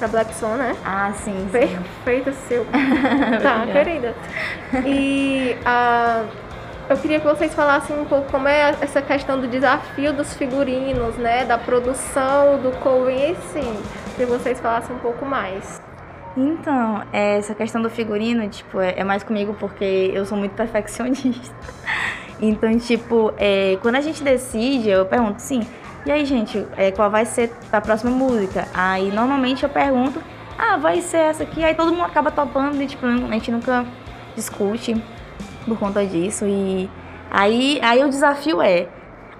Da 0.00 0.06
Black 0.08 0.34
Swan, 0.34 0.56
né? 0.56 0.76
Ah, 0.84 1.10
sim, 1.14 1.48
Perfeita 1.50 2.30
seu. 2.32 2.66
tá, 3.42 3.66
querida. 3.72 4.14
E 4.84 5.56
a... 5.64 6.24
Eu 6.88 6.96
queria 6.98 7.18
que 7.18 7.26
vocês 7.26 7.52
falassem 7.52 7.98
um 7.98 8.04
pouco 8.04 8.30
como 8.30 8.46
é 8.46 8.74
essa 8.80 9.02
questão 9.02 9.40
do 9.40 9.48
desafio 9.48 10.12
dos 10.12 10.34
figurinos, 10.34 11.16
né? 11.16 11.44
Da 11.44 11.58
produção, 11.58 12.58
do 12.58 12.70
cover 12.78 13.30
em 13.30 13.34
si 13.34 13.82
que 14.16 14.24
vocês 14.24 14.58
falassem 14.58 14.96
um 14.96 14.98
pouco 14.98 15.24
mais. 15.24 15.80
Então, 16.36 17.02
é, 17.12 17.38
essa 17.38 17.54
questão 17.54 17.80
do 17.80 17.88
figurino, 17.88 18.48
tipo, 18.48 18.80
é, 18.80 18.94
é 18.98 19.04
mais 19.04 19.22
comigo 19.22 19.54
porque 19.58 20.10
eu 20.12 20.24
sou 20.26 20.36
muito 20.36 20.54
perfeccionista. 20.54 21.54
Então, 22.38 22.76
tipo, 22.76 23.32
é, 23.38 23.78
quando 23.80 23.94
a 23.94 24.00
gente 24.02 24.22
decide, 24.22 24.90
eu 24.90 25.06
pergunto 25.06 25.40
sim, 25.40 25.66
e 26.04 26.10
aí, 26.12 26.24
gente, 26.26 26.66
é, 26.76 26.92
qual 26.92 27.10
vai 27.10 27.24
ser 27.24 27.50
a 27.72 27.80
próxima 27.80 28.12
música? 28.12 28.68
Aí, 28.74 29.10
normalmente 29.10 29.62
eu 29.62 29.68
pergunto, 29.68 30.22
ah, 30.56 30.76
vai 30.76 31.00
ser 31.00 31.16
essa 31.16 31.42
aqui. 31.42 31.64
Aí 31.64 31.74
todo 31.74 31.90
mundo 31.90 32.04
acaba 32.04 32.30
topando 32.30 32.80
e, 32.80 32.86
tipo, 32.86 33.04
a 33.04 33.32
gente 33.32 33.50
nunca 33.50 33.84
discute 34.36 35.02
por 35.64 35.76
conta 35.76 36.06
disso. 36.06 36.44
E 36.46 36.88
aí, 37.28 37.80
aí 37.82 38.04
o 38.04 38.08
desafio 38.08 38.62
é 38.62 38.86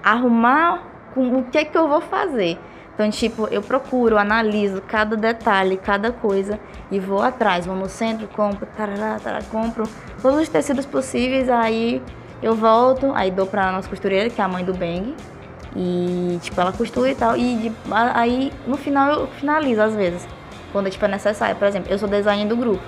arrumar 0.03 0.83
com 1.13 1.37
o 1.37 1.43
que 1.45 1.57
é 1.57 1.63
que 1.63 1.77
eu 1.77 1.87
vou 1.87 2.01
fazer. 2.01 2.59
Então, 2.97 3.11
tipo, 3.11 3.47
eu 3.51 3.61
procuro, 3.61 4.17
analiso 4.17 4.81
cada 4.81 5.15
detalhe, 5.15 5.77
cada 5.77 6.11
coisa 6.11 6.59
e 6.89 6.99
vou 6.99 7.21
atrás. 7.21 7.63
Vou 7.63 7.75
no 7.75 7.87
centro, 7.87 8.27
compro, 8.27 8.65
tarará, 8.75 9.19
tarará, 9.19 9.45
compro 9.51 9.83
todos 10.19 10.41
os 10.41 10.49
tecidos 10.49 10.83
possíveis. 10.83 11.47
Aí 11.47 12.01
eu 12.41 12.55
volto, 12.55 13.11
aí 13.13 13.29
dou 13.29 13.45
pra 13.45 13.71
nossa 13.71 13.87
costureira, 13.87 14.31
que 14.31 14.41
é 14.41 14.43
a 14.43 14.47
mãe 14.47 14.65
do 14.65 14.73
Bang. 14.73 15.15
E, 15.75 16.39
tipo, 16.41 16.59
ela 16.59 16.73
costura 16.73 17.11
e 17.11 17.13
tal. 17.13 17.37
E 17.37 17.71
aí, 18.15 18.51
no 18.65 18.75
final, 18.77 19.11
eu 19.11 19.27
finalizo 19.27 19.79
às 19.79 19.93
vezes. 19.93 20.27
Quando, 20.71 20.89
tipo, 20.89 21.05
é 21.05 21.07
necessário. 21.07 21.55
Por 21.55 21.67
exemplo, 21.67 21.91
eu 21.91 21.99
sou 21.99 22.09
designer 22.09 22.47
do 22.47 22.57
grupo. 22.57 22.81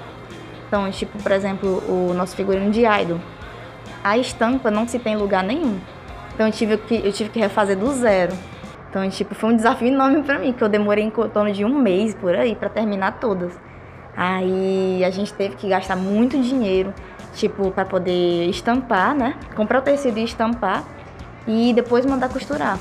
Então, 0.67 0.89
tipo, 0.89 1.21
por 1.21 1.31
exemplo, 1.31 1.83
o 1.87 2.15
nosso 2.15 2.35
figurino 2.35 2.71
de 2.71 2.83
idol. 2.83 3.19
A 4.03 4.17
estampa 4.17 4.71
não 4.71 4.87
se 4.87 4.97
tem 4.97 5.15
lugar 5.15 5.43
nenhum. 5.43 5.79
Então, 6.33 6.47
eu 6.47 6.51
tive 6.51 6.77
que, 6.79 6.95
eu 6.95 7.13
tive 7.13 7.29
que 7.29 7.39
refazer 7.39 7.77
do 7.77 7.93
zero. 7.93 8.33
Então, 8.89 9.07
tipo, 9.09 9.35
foi 9.35 9.53
um 9.53 9.55
desafio 9.55 9.87
enorme 9.87 10.23
para 10.23 10.39
mim, 10.39 10.51
que 10.51 10.63
eu 10.63 10.67
demorei 10.67 11.03
em 11.03 11.11
torno 11.11 11.51
de 11.51 11.63
um 11.63 11.77
mês 11.77 12.15
por 12.15 12.35
aí 12.35 12.55
para 12.55 12.69
terminar 12.69 13.19
todas. 13.19 13.53
Aí 14.17 15.03
a 15.05 15.11
gente 15.11 15.31
teve 15.33 15.55
que 15.55 15.69
gastar 15.69 15.95
muito 15.95 16.37
dinheiro, 16.41 16.93
tipo, 17.33 17.69
para 17.71 17.85
poder 17.85 18.49
estampar, 18.49 19.13
né? 19.15 19.35
Comprar 19.55 19.79
o 19.79 19.81
tecido 19.81 20.17
e 20.17 20.23
estampar 20.23 20.83
e 21.47 21.71
depois 21.73 22.05
mandar 22.05 22.29
costurar. 22.29 22.79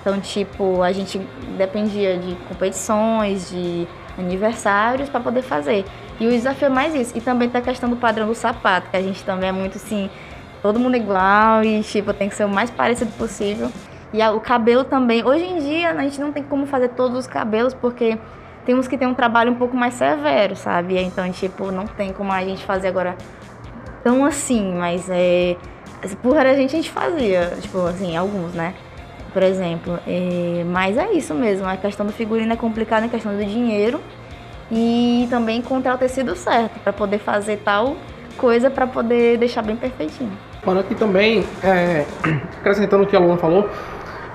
Então, 0.00 0.20
tipo, 0.20 0.82
a 0.82 0.92
gente 0.92 1.18
dependia 1.56 2.18
de 2.18 2.36
competições, 2.48 3.50
de 3.50 3.88
aniversários 4.18 5.08
para 5.08 5.20
poder 5.20 5.42
fazer. 5.42 5.84
E 6.20 6.26
o 6.26 6.30
desafio 6.30 6.66
é 6.66 6.70
mais 6.70 6.94
isso. 6.94 7.16
E 7.16 7.20
também 7.20 7.48
tem 7.48 7.60
a 7.60 7.64
questão 7.64 7.88
do 7.88 7.96
padrão 7.96 8.26
do 8.26 8.34
sapato, 8.34 8.90
que 8.90 8.96
a 8.96 9.02
gente 9.02 9.24
também 9.24 9.48
é 9.48 9.52
muito 9.52 9.76
assim, 9.78 10.08
todo 10.62 10.78
mundo 10.78 10.96
igual 10.96 11.64
e, 11.64 11.82
tipo, 11.82 12.12
tem 12.12 12.28
que 12.28 12.34
ser 12.34 12.44
o 12.44 12.48
mais 12.48 12.70
parecido 12.70 13.10
possível. 13.12 13.70
E 14.12 14.22
o 14.22 14.40
cabelo 14.40 14.84
também. 14.84 15.24
Hoje 15.24 15.44
em 15.44 15.58
dia 15.58 15.90
a 15.90 16.02
gente 16.02 16.20
não 16.20 16.32
tem 16.32 16.42
como 16.42 16.66
fazer 16.66 16.88
todos 16.90 17.18
os 17.18 17.26
cabelos 17.26 17.74
porque 17.74 18.18
temos 18.64 18.88
que 18.88 18.98
ter 18.98 19.06
um 19.06 19.14
trabalho 19.14 19.52
um 19.52 19.54
pouco 19.54 19.76
mais 19.76 19.94
severo, 19.94 20.56
sabe? 20.56 20.98
Então, 20.98 21.30
tipo, 21.30 21.70
não 21.70 21.86
tem 21.86 22.12
como 22.12 22.32
a 22.32 22.42
gente 22.42 22.64
fazer 22.64 22.88
agora 22.88 23.16
tão 24.02 24.24
assim, 24.24 24.74
mas 24.74 25.08
é. 25.08 25.56
Por 26.22 26.36
a 26.36 26.54
gente 26.54 26.74
a 26.74 26.76
gente 26.76 26.90
fazia, 26.90 27.52
tipo, 27.60 27.78
assim, 27.86 28.16
alguns, 28.16 28.54
né? 28.54 28.74
Por 29.32 29.42
exemplo. 29.42 29.98
É, 30.06 30.64
mas 30.66 30.96
é 30.96 31.12
isso 31.12 31.34
mesmo, 31.34 31.66
a 31.66 31.76
questão 31.76 32.06
do 32.06 32.12
figurino 32.12 32.52
é 32.52 32.56
complicada, 32.56 33.06
a 33.06 33.08
questão 33.08 33.36
do 33.36 33.44
dinheiro. 33.44 34.00
E 34.70 35.26
também 35.30 35.58
encontrar 35.58 35.94
o 35.94 35.98
tecido 35.98 36.34
certo 36.34 36.80
para 36.80 36.92
poder 36.92 37.18
fazer 37.18 37.58
tal 37.58 37.96
coisa 38.36 38.70
para 38.70 38.86
poder 38.86 39.38
deixar 39.38 39.62
bem 39.62 39.76
perfeitinho. 39.76 40.32
Falando 40.62 40.80
aqui 40.80 40.94
também, 40.94 41.44
é, 41.62 42.04
acrescentando 42.60 43.04
o 43.04 43.06
que 43.06 43.16
a 43.16 43.18
Luna 43.18 43.36
falou, 43.36 43.68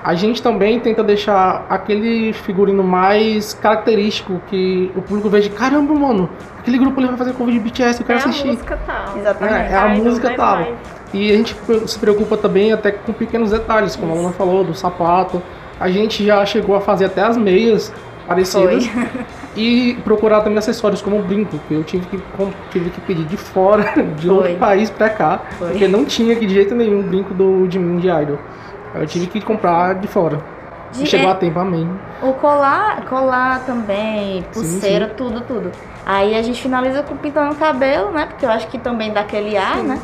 a 0.03 0.15
gente 0.15 0.41
também 0.41 0.79
tenta 0.79 1.03
deixar 1.03 1.65
aquele 1.69 2.33
figurino 2.33 2.83
mais 2.83 3.53
característico 3.53 4.41
que 4.49 4.91
o 4.95 5.01
público 5.01 5.29
veja, 5.29 5.49
caramba, 5.49 5.93
mano, 5.93 6.29
aquele 6.57 6.77
grupo 6.77 6.99
ali 6.99 7.07
vai 7.07 7.17
fazer 7.17 7.33
cover 7.33 7.53
de 7.53 7.59
BTS, 7.59 7.99
eu 7.99 8.05
quero 8.05 8.19
é 8.19 8.23
assistir. 8.23 8.47
a 8.47 8.51
música 8.51 8.79
tal. 8.85 9.17
Exatamente. 9.17 9.55
É, 9.55 9.71
é 9.71 9.75
a 9.75 9.93
Idol, 9.93 10.05
música 10.05 10.33
tal. 10.35 10.67
E 11.13 11.31
a 11.31 11.35
gente 11.35 11.55
se 11.85 11.99
preocupa 11.99 12.37
também 12.37 12.71
até 12.71 12.91
com 12.91 13.13
pequenos 13.13 13.51
detalhes, 13.51 13.95
como 13.95 14.13
a 14.13 14.15
Luna 14.15 14.31
falou, 14.31 14.63
do 14.63 14.73
sapato. 14.73 15.41
A 15.79 15.89
gente 15.89 16.25
já 16.25 16.45
chegou 16.45 16.75
a 16.75 16.81
fazer 16.81 17.05
até 17.05 17.21
as 17.21 17.37
meias 17.37 17.93
parecidas. 18.27 18.87
Foi. 18.87 19.07
E 19.53 19.95
procurar 20.05 20.39
também 20.39 20.57
acessórios 20.57 21.01
como 21.01 21.21
brinco, 21.21 21.59
que 21.67 21.73
eu 21.73 21.83
tive 21.83 22.05
que, 22.05 22.17
tive 22.71 22.89
que 22.89 23.01
pedir 23.01 23.25
de 23.25 23.35
fora, 23.35 23.83
de 24.17 24.27
Foi. 24.27 24.35
outro 24.37 24.55
país 24.55 24.89
pra 24.89 25.09
cá, 25.09 25.41
Foi. 25.59 25.71
porque 25.71 25.89
não 25.89 26.05
tinha 26.05 26.33
aqui 26.33 26.45
de 26.45 26.53
jeito 26.53 26.73
nenhum 26.73 27.01
brinco 27.01 27.33
do 27.33 27.67
de 27.67 27.77
mim 27.77 27.97
de 27.97 28.07
Idol. 28.07 28.39
Eu 28.93 29.05
tive 29.07 29.27
que 29.27 29.41
comprar 29.41 29.95
de 29.95 30.07
fora. 30.07 30.39
De- 30.91 31.03
E 31.03 31.05
chegou 31.05 31.29
é- 31.29 31.31
a 31.31 31.35
tempo, 31.35 31.59
amém. 31.59 31.89
O 32.21 32.33
colar, 32.33 33.05
colar 33.05 33.61
também, 33.65 34.43
pulseira, 34.53 35.07
sim. 35.07 35.13
tudo, 35.15 35.41
tudo. 35.41 35.71
Aí 36.05 36.35
a 36.37 36.41
gente 36.41 36.61
finaliza 36.61 37.01
com 37.03 37.15
pintando 37.15 37.53
o 37.53 37.55
cabelo, 37.55 38.11
né? 38.11 38.25
Porque 38.25 38.45
eu 38.45 38.49
acho 38.49 38.67
que 38.67 38.77
também 38.77 39.11
dá 39.13 39.21
aquele 39.21 39.55
ar, 39.57 39.77
né? 39.77 39.99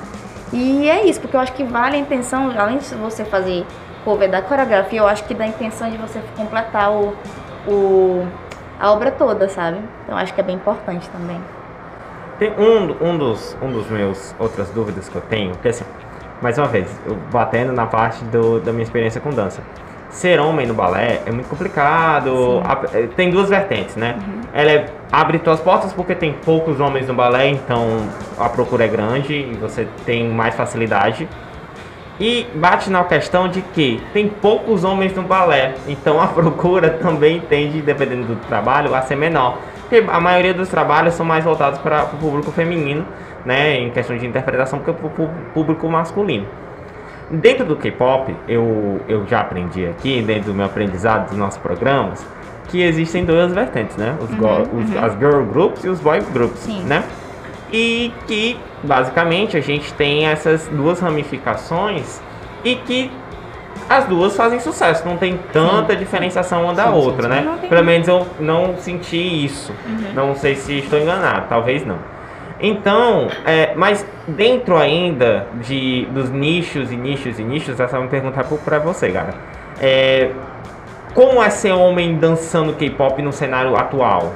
E 0.53 0.89
é 0.89 1.05
isso, 1.05 1.19
porque 1.19 1.35
eu 1.35 1.41
acho 1.41 1.51
que 1.53 1.63
vale 1.63 1.97
a 1.97 1.99
intenção, 1.99 2.51
além 2.57 2.77
de 2.77 2.85
você 2.95 3.25
fazer 3.25 3.65
cover 4.05 4.29
da 4.29 4.41
coreografia, 4.41 4.99
eu 4.99 5.07
acho 5.07 5.25
que 5.25 5.33
dá 5.33 5.43
a 5.43 5.47
intenção 5.47 5.89
de 5.89 5.97
você 5.97 6.21
completar 6.37 6.89
o, 6.91 7.13
o, 7.67 8.25
a 8.79 8.91
obra 8.91 9.11
toda, 9.11 9.49
sabe? 9.49 9.79
Então 10.03 10.15
eu 10.15 10.21
acho 10.23 10.33
que 10.33 10.39
é 10.39 10.43
bem 10.43 10.55
importante 10.55 11.09
também. 11.09 11.41
Tem 12.39 12.51
um, 12.57 12.95
um, 13.09 13.17
dos, 13.17 13.57
um 13.61 13.71
dos 13.71 13.89
meus 13.89 14.33
outras 14.39 14.69
dúvidas 14.69 15.09
que 15.09 15.15
eu 15.15 15.21
tenho, 15.23 15.53
que 15.57 15.67
assim, 15.67 15.83
mais 16.41 16.57
uma 16.57 16.67
vez, 16.67 16.87
batendo 17.31 17.71
na 17.71 17.85
parte 17.85 18.23
do, 18.25 18.59
da 18.59 18.71
minha 18.71 18.83
experiência 18.83 19.19
com 19.19 19.29
dança. 19.29 19.61
Ser 20.09 20.39
homem 20.39 20.65
no 20.65 20.73
balé 20.73 21.21
é 21.25 21.31
muito 21.31 21.49
complicado. 21.49 22.61
eh, 22.93 23.07
tem 23.15 23.29
duas 23.29 23.49
vertentes, 23.49 23.95
né? 23.95 24.17
Ela 24.53 24.71
é, 24.71 24.85
abre 25.11 25.37
tuas 25.37 25.59
portas 25.59 25.91
porque 25.91 26.15
tem 26.15 26.31
poucos 26.31 26.79
homens 26.79 27.07
no 27.07 27.13
balé, 27.13 27.49
então 27.49 28.07
a 28.37 28.47
procura 28.47 28.85
é 28.85 28.87
grande 28.87 29.33
e 29.33 29.57
você 29.59 29.87
tem 30.05 30.29
mais 30.29 30.55
facilidade. 30.55 31.27
E 32.19 32.47
bate 32.55 32.89
na 32.89 33.03
questão 33.03 33.47
de 33.47 33.61
que 33.61 34.01
tem 34.11 34.27
poucos 34.27 34.83
homens 34.83 35.13
no 35.13 35.21
balé, 35.21 35.75
então 35.87 36.19
a 36.19 36.25
procura 36.27 36.89
também 36.89 37.39
tende, 37.41 37.81
dependendo 37.81 38.23
do 38.27 38.35
trabalho, 38.47 38.95
a 38.95 39.01
ser 39.01 39.15
menor. 39.15 39.57
Porque 39.89 40.03
a 40.09 40.19
maioria 40.19 40.53
dos 40.53 40.67
trabalhos 40.69 41.13
são 41.13 41.25
mais 41.25 41.45
voltados 41.45 41.79
para 41.79 42.03
o 42.05 42.17
público 42.17 42.51
feminino, 42.51 43.05
né, 43.45 43.79
em 43.79 43.89
questão 43.89 44.17
de 44.17 44.25
interpretação, 44.27 44.79
porque 44.79 44.91
para 44.91 45.23
o 45.23 45.29
público 45.53 45.87
masculino. 45.87 46.45
Dentro 47.29 47.65
do 47.65 47.75
K-pop, 47.75 48.35
eu, 48.47 48.99
eu 49.07 49.25
já 49.27 49.41
aprendi 49.41 49.85
aqui, 49.85 50.21
dentro 50.21 50.51
do 50.51 50.53
meu 50.53 50.65
aprendizado 50.65 51.29
dos 51.29 51.37
nossos 51.37 51.57
programas, 51.59 52.25
que 52.69 52.81
existem 52.81 53.23
duas 53.23 53.53
vertentes, 53.53 53.95
né? 53.97 54.15
Os, 54.21 54.29
go- 54.35 54.67
os- 54.73 54.97
As 54.97 55.13
girl 55.17 55.43
groups 55.43 55.83
e 55.85 55.89
os 55.89 55.99
boy 56.01 56.19
groups, 56.33 56.59
Sim. 56.59 56.83
né? 56.83 57.03
E 57.71 58.13
que, 58.27 58.57
basicamente, 58.83 59.55
a 59.57 59.61
gente 59.61 59.93
tem 59.93 60.25
essas 60.27 60.67
duas 60.67 60.99
ramificações 60.99 62.21
e 62.63 62.75
que 62.75 63.11
as 63.89 64.05
duas 64.05 64.35
fazem 64.35 64.59
sucesso. 64.59 65.07
Não 65.07 65.17
tem 65.17 65.39
tanta 65.51 65.95
diferenciação 65.95 66.63
uma 66.63 66.73
da 66.73 66.85
Sim, 66.85 66.89
sim, 66.91 66.95
outra, 66.97 67.23
sim. 67.23 67.29
né? 67.29 67.57
Pelo 67.69 67.83
menos 67.83 68.07
eu 68.07 68.27
não 68.39 68.75
senti 68.77 69.17
isso. 69.45 69.73
Não 70.13 70.35
sei 70.35 70.55
se 70.55 70.79
estou 70.79 70.99
enganado, 70.99 71.45
talvez 71.49 71.85
não. 71.85 71.97
Então, 72.59 73.27
é, 73.45 73.73
mas 73.75 74.05
dentro 74.27 74.77
ainda 74.77 75.45
de, 75.61 76.05
dos 76.11 76.29
nichos 76.31 76.91
e 76.91 76.95
nichos 76.95 77.37
e 77.39 77.43
nichos, 77.43 77.79
essa 77.79 77.97
é 77.97 77.99
uma 77.99 78.07
pergunta 78.09 78.43
para 78.43 78.79
você, 78.79 79.09
cara. 79.11 79.33
É, 79.79 80.31
como 81.13 81.41
é 81.43 81.49
ser 81.51 81.71
homem 81.71 82.15
dançando 82.17 82.73
K-pop 82.73 83.21
no 83.21 83.31
cenário 83.31 83.75
atual? 83.75 84.33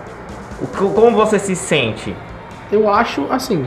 O 0.62 0.68
co- 0.68 0.90
Como 0.90 1.16
você 1.18 1.40
se 1.40 1.56
sente? 1.56 2.16
Eu 2.72 2.88
acho 2.88 3.26
assim, 3.32 3.66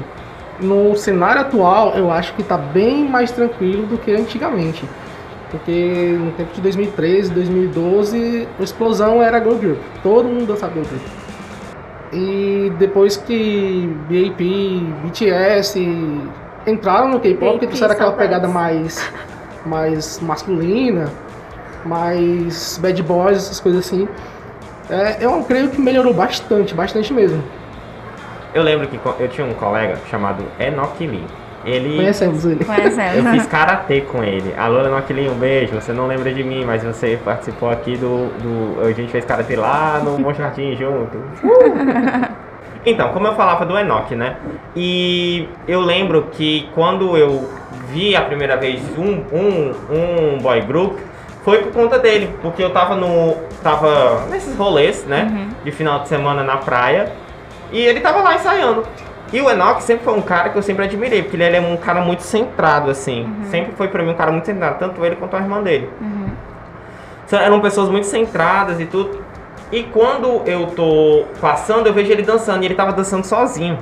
no 0.61 0.95
cenário 0.97 1.41
atual, 1.41 1.95
eu 1.97 2.11
acho 2.13 2.33
que 2.35 2.43
tá 2.45 2.57
bem 2.57 3.09
mais 3.09 3.33
tranquilo 3.33 3.87
do 3.87 3.99
que 3.99 4.13
antigamente. 4.13 4.85
Porque 5.55 6.19
no 6.19 6.33
tempo 6.33 6.53
de 6.53 6.61
2013, 6.61 7.31
2012, 7.31 8.49
a 8.59 8.63
explosão 8.63 9.23
era 9.23 9.39
girl 9.39 9.55
group. 9.55 9.79
Todo 10.03 10.29
mundo 10.29 10.47
dançava 10.47 10.73
girl 10.73 10.85
group. 10.85 11.03
E 12.13 12.73
depois 12.77 13.17
que 13.17 13.89
BAP, 14.09 14.41
BTS 15.05 15.79
entraram 16.67 17.09
no 17.09 17.21
K-pop, 17.21 17.61
que 17.61 17.69
trouxeram 17.69 17.93
aquela 17.93 18.13
pegada 18.13 18.49
mais, 18.49 19.09
mais 19.65 20.19
masculina, 20.19 21.09
mais 21.87 22.77
bad 22.79 23.01
boys, 23.05 23.37
essas 23.37 23.61
coisas 23.61 23.87
assim. 23.87 24.09
É, 24.91 25.25
eu 25.25 25.41
creio 25.45 25.69
que 25.69 25.81
melhorou 25.81 26.13
bastante, 26.13 26.75
bastante 26.75 27.13
mesmo. 27.13 27.41
Eu 28.53 28.65
lembro 28.65 28.89
que 28.89 28.99
eu 29.21 29.29
tinha 29.29 29.47
um 29.47 29.55
colega 29.55 30.01
chamado 30.11 30.45
Enoch 30.59 30.99
Lee. 30.99 31.25
Ele. 31.65 31.97
Conhecemos 31.97 32.45
ele. 32.45 32.61
Eu 32.61 32.67
Conhecendo. 32.67 33.31
fiz 33.31 33.47
karatê 33.47 34.01
com 34.03 34.23
ele. 34.23 34.55
Alô, 34.57 34.81
Enoch 34.87 35.13
Lee, 35.13 35.29
um 35.29 35.35
beijo. 35.35 35.75
Você 35.75 35.93
não 35.93 36.07
lembra 36.07 36.33
de 36.33 36.45
mim, 36.45 36.65
mas 36.65 36.83
você 36.83 37.19
participou 37.25 37.71
aqui 37.71 37.97
do. 37.97 38.29
do 38.39 38.87
a 38.87 38.93
gente 38.93 39.11
fez 39.11 39.25
karatê 39.25 39.57
lá 39.57 40.01
no 40.05 40.19
Bom 40.19 40.33
Jardim 40.33 40.77
junto. 40.77 41.19
Então, 42.87 43.09
como 43.15 43.27
eu 43.27 43.35
falava 43.35 43.65
do 43.65 43.79
Enoch, 43.79 44.15
né? 44.15 44.37
E 44.77 45.49
eu 45.67 45.81
lembro 45.81 46.29
que 46.33 46.69
quando 46.75 47.17
eu 47.17 47.49
vi 47.89 48.15
a 48.15 48.21
primeira 48.21 48.57
vez 48.59 48.83
um, 48.99 49.23
um, 49.33 49.75
um 49.91 50.39
boy 50.39 50.61
group, 50.61 50.99
foi 51.45 51.63
por 51.63 51.73
conta 51.73 51.99
dele, 51.99 52.29
porque 52.43 52.63
eu 52.63 52.71
tava 52.71 52.95
no. 52.95 53.37
tava 53.63 54.27
nesses 54.31 54.55
rolês, 54.57 55.05
né? 55.07 55.49
De 55.65 55.73
final 55.73 56.01
de 56.01 56.09
semana 56.09 56.43
na 56.43 56.59
praia. 56.59 57.11
E 57.73 57.81
ele 57.81 58.01
tava 58.01 58.21
lá 58.21 58.35
ensaiando. 58.35 58.85
E 59.33 59.41
o 59.41 59.51
Enoch 59.51 59.83
sempre 59.83 60.05
foi 60.05 60.15
um 60.15 60.23
cara 60.23 60.51
que 60.51 60.57
eu 60.59 60.63
sempre 60.63 60.85
admirei, 60.85 61.23
porque 61.23 61.37
ele 61.37 61.57
é 61.57 61.61
um 61.61 61.77
cara 61.77 62.01
muito 62.01 62.23
centrado, 62.23 62.91
assim. 62.91 63.29
Sempre 63.51 63.73
foi 63.77 63.89
pra 63.89 64.03
mim 64.03 64.11
um 64.11 64.15
cara 64.15 64.31
muito 64.31 64.45
centrado, 64.47 64.79
tanto 64.79 65.05
ele 65.05 65.17
quanto 65.17 65.35
a 65.37 65.41
irmã 65.41 65.61
dele. 65.63 65.91
São- 67.27 67.41
Eram 67.41 67.61
pessoas 67.61 67.89
muito 67.89 68.07
centradas 68.07 68.79
e 68.81 68.85
tudo. 68.87 69.25
E 69.73 69.83
quando 69.85 70.43
eu 70.47 70.67
tô 70.69 71.25
passando, 71.41 71.87
eu 71.87 71.93
vejo 71.93 72.13
ele 72.13 72.23
dançando, 72.23 72.63
e 72.63 72.67
ele 72.67 72.75
tava 72.75 72.93
dançando 72.93 73.25
sozinho. 73.25 73.79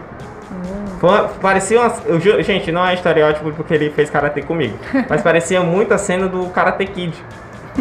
Foi- 1.00 1.26
Parecia 1.40 1.80
uma, 1.80 1.92
eu 2.06 2.20
gente, 2.42 2.70
não 2.72 2.86
é 2.86 2.94
estereótipo 2.94 3.50
porque 3.52 3.74
ele 3.74 3.90
fez 3.90 4.08
karatê 4.08 4.40
comigo, 4.42 4.78
mas 5.10 5.20
parecia 5.20 5.60
muito 5.60 5.92
a 5.92 5.98
cena 5.98 6.28
do 6.28 6.46
Karate 6.46 6.86
Kid. 6.86 7.12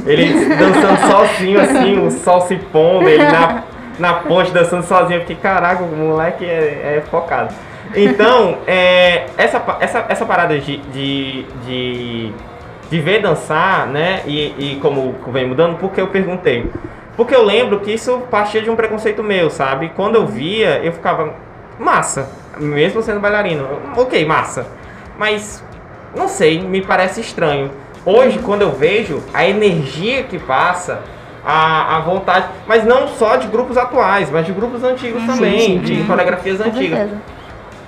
Ele 0.05 0.33
dançando 0.55 0.99
sozinho, 1.11 1.61
assim, 1.61 2.05
o 2.05 2.09
sol 2.11 2.41
se 2.41 2.55
pondo, 2.55 3.07
ele 3.07 3.23
na, 3.23 3.63
na 4.01 4.15
ponte 4.15 4.51
dançando 4.51 4.83
sozinho. 4.83 5.21
Fiquei, 5.21 5.35
caraca, 5.37 5.83
o 5.83 5.95
moleque 5.95 6.43
é, 6.43 6.97
é 6.97 7.03
focado. 7.09 7.53
Então, 7.95 8.57
é, 8.67 9.27
essa, 9.37 9.63
essa, 9.79 10.05
essa 10.09 10.25
parada 10.25 10.59
de, 10.59 10.77
de, 10.77 11.43
de, 11.65 12.33
de 12.89 12.99
ver 12.99 13.21
dançar, 13.21 13.87
né, 13.87 14.23
e, 14.25 14.55
e 14.57 14.79
como 14.81 15.15
vem 15.27 15.45
mudando, 15.45 15.77
porque 15.77 16.01
eu 16.01 16.07
perguntei. 16.07 16.69
Porque 17.15 17.35
eu 17.35 17.43
lembro 17.43 17.79
que 17.81 17.91
isso 17.91 18.19
partia 18.31 18.61
de 18.61 18.69
um 18.69 18.75
preconceito 18.75 19.21
meu, 19.21 19.49
sabe? 19.49 19.91
Quando 19.95 20.15
eu 20.15 20.25
via, 20.25 20.81
eu 20.83 20.91
ficava, 20.91 21.35
massa, 21.77 22.31
mesmo 22.57 23.01
sendo 23.03 23.19
bailarino. 23.19 23.67
Ok, 23.95 24.25
massa. 24.25 24.65
Mas, 25.17 25.63
não 26.15 26.27
sei, 26.27 26.59
me 26.59 26.81
parece 26.81 27.21
estranho. 27.21 27.69
Hoje, 28.03 28.39
quando 28.39 28.63
eu 28.63 28.71
vejo 28.71 29.21
a 29.33 29.45
energia 29.45 30.23
que 30.23 30.39
passa, 30.39 31.03
a, 31.45 31.97
a 31.97 31.99
vontade, 32.01 32.45
mas 32.67 32.83
não 32.85 33.07
só 33.07 33.35
de 33.35 33.47
grupos 33.47 33.77
atuais, 33.77 34.29
mas 34.31 34.45
de 34.45 34.51
grupos 34.51 34.83
antigos 34.83 35.23
também, 35.25 35.79
de 35.79 36.03
coreografias 36.03 36.57
Com 36.59 36.69
antigas 36.69 36.99
certeza. 36.99 37.21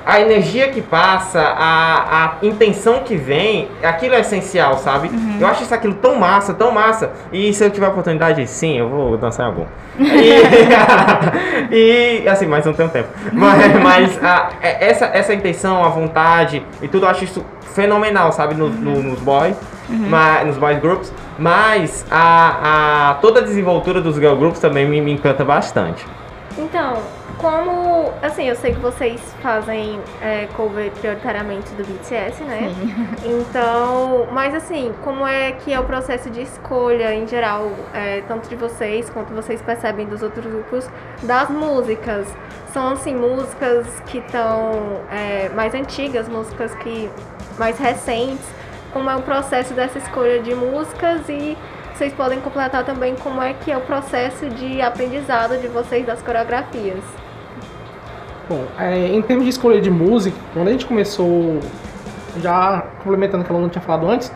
a 0.06 0.20
energia 0.20 0.70
que 0.70 0.82
passa, 0.82 1.40
a, 1.40 2.26
a 2.26 2.34
intenção 2.46 3.00
que 3.00 3.16
vem, 3.16 3.68
aquilo 3.84 4.16
é 4.16 4.20
essencial, 4.22 4.78
sabe? 4.78 5.10
Eu 5.40 5.48
acho 5.48 5.64
isso 5.64 5.74
aquilo 5.74 5.94
tão 5.94 6.16
massa, 6.20 6.54
tão 6.54 6.72
massa. 6.72 7.12
E 7.32 7.54
se 7.54 7.64
eu 7.64 7.70
tiver 7.70 7.88
oportunidade, 7.88 8.46
sim, 8.48 8.78
eu 8.78 8.90
vou 8.90 9.18
dançar 9.18 9.46
em 9.46 9.50
algum. 9.50 9.66
E, 11.72 12.22
e, 12.24 12.28
assim, 12.30 12.46
mas 12.48 12.66
não 12.66 12.74
tenho 12.74 12.90
tempo. 12.90 13.08
Mas, 13.32 13.82
mas 13.82 14.24
a- 14.24 14.50
é- 14.62 14.90
essa, 14.90 15.06
essa 15.06 15.34
intenção, 15.34 15.84
a 15.84 15.90
vontade 15.90 16.64
e 16.82 16.88
tudo, 16.88 17.06
eu 17.06 17.10
acho 17.10 17.24
isso 17.24 17.46
fenomenal, 17.74 18.32
sabe? 18.32 18.56
No- 18.56 18.70
no- 18.70 19.02
nos 19.02 19.20
boys, 19.20 19.56
ma- 19.90 20.44
nos 20.44 20.58
boys 20.58 20.80
groups. 20.80 21.12
Mas 21.38 22.06
a, 22.12 23.12
a, 23.12 23.14
toda 23.16 23.40
a 23.40 23.44
desenvoltura 23.44 24.02
dos 24.02 24.16
girl 24.16 24.36
groups 24.36 24.60
também 24.60 24.88
me, 24.88 25.02
me 25.02 25.12
encanta 25.12 25.44
bastante. 25.44 26.06
Então, 26.58 26.98
como. 27.38 28.12
Assim, 28.22 28.48
eu 28.48 28.56
sei 28.56 28.74
que 28.74 28.80
vocês 28.80 29.20
fazem 29.42 30.00
é, 30.22 30.48
cover 30.56 30.92
prioritariamente 30.92 31.70
do 31.74 31.84
BTS, 31.84 32.44
né? 32.44 32.72
Então. 33.26 34.28
Mas 34.32 34.54
assim, 34.54 34.94
como 35.04 35.26
é 35.26 35.54
que 35.54 35.74
é 35.74 35.80
o 35.80 35.84
processo 35.84 36.30
de 36.30 36.42
escolha 36.42 37.14
em 37.16 37.28
geral, 37.28 37.72
é, 37.94 38.22
tanto 38.28 38.48
de 38.50 38.56
vocês 38.56 39.10
quanto 39.10 39.34
vocês 39.34 39.62
percebem 39.62 40.06
dos 40.06 40.22
outros 40.22 40.46
grupos, 40.46 40.88
das 41.24 41.50
músicas? 41.50 42.28
São 42.72 42.90
assim, 42.90 43.16
músicas 43.16 43.88
que 44.08 44.18
estão 44.18 45.00
mais 45.56 45.74
antigas, 45.76 46.28
músicas 46.28 46.74
que 46.76 47.10
mais 47.58 47.78
recentes. 47.78 48.46
Como 48.94 49.10
é 49.10 49.16
o 49.16 49.22
processo 49.22 49.74
dessa 49.74 49.98
escolha 49.98 50.40
de 50.40 50.54
músicas 50.54 51.28
e 51.28 51.58
vocês 51.94 52.14
podem 52.14 52.40
completar 52.40 52.86
também 52.86 53.16
como 53.16 53.42
é 53.42 53.54
que 53.54 53.72
é 53.72 53.78
o 53.78 53.82
processo 53.82 54.50
de 54.50 54.82
aprendizado 54.82 55.58
de 55.60 55.68
vocês 55.68 56.06
das 56.06 56.22
coreografias. 56.22 57.04
Bom, 58.50 58.66
é, 58.78 59.08
em 59.08 59.22
termos 59.22 59.46
de 59.46 59.52
escolha 59.52 59.80
de 59.80 59.90
música, 59.90 60.36
quando 60.54 60.68
a 60.68 60.72
gente 60.72 60.86
começou, 60.86 61.60
já 62.42 62.84
complementando 62.98 63.44
o 63.44 63.46
que 63.46 63.52
ela 63.52 63.62
não 63.62 63.70
tinha 63.70 63.82
falado 63.82 64.10
antes, 64.10 64.32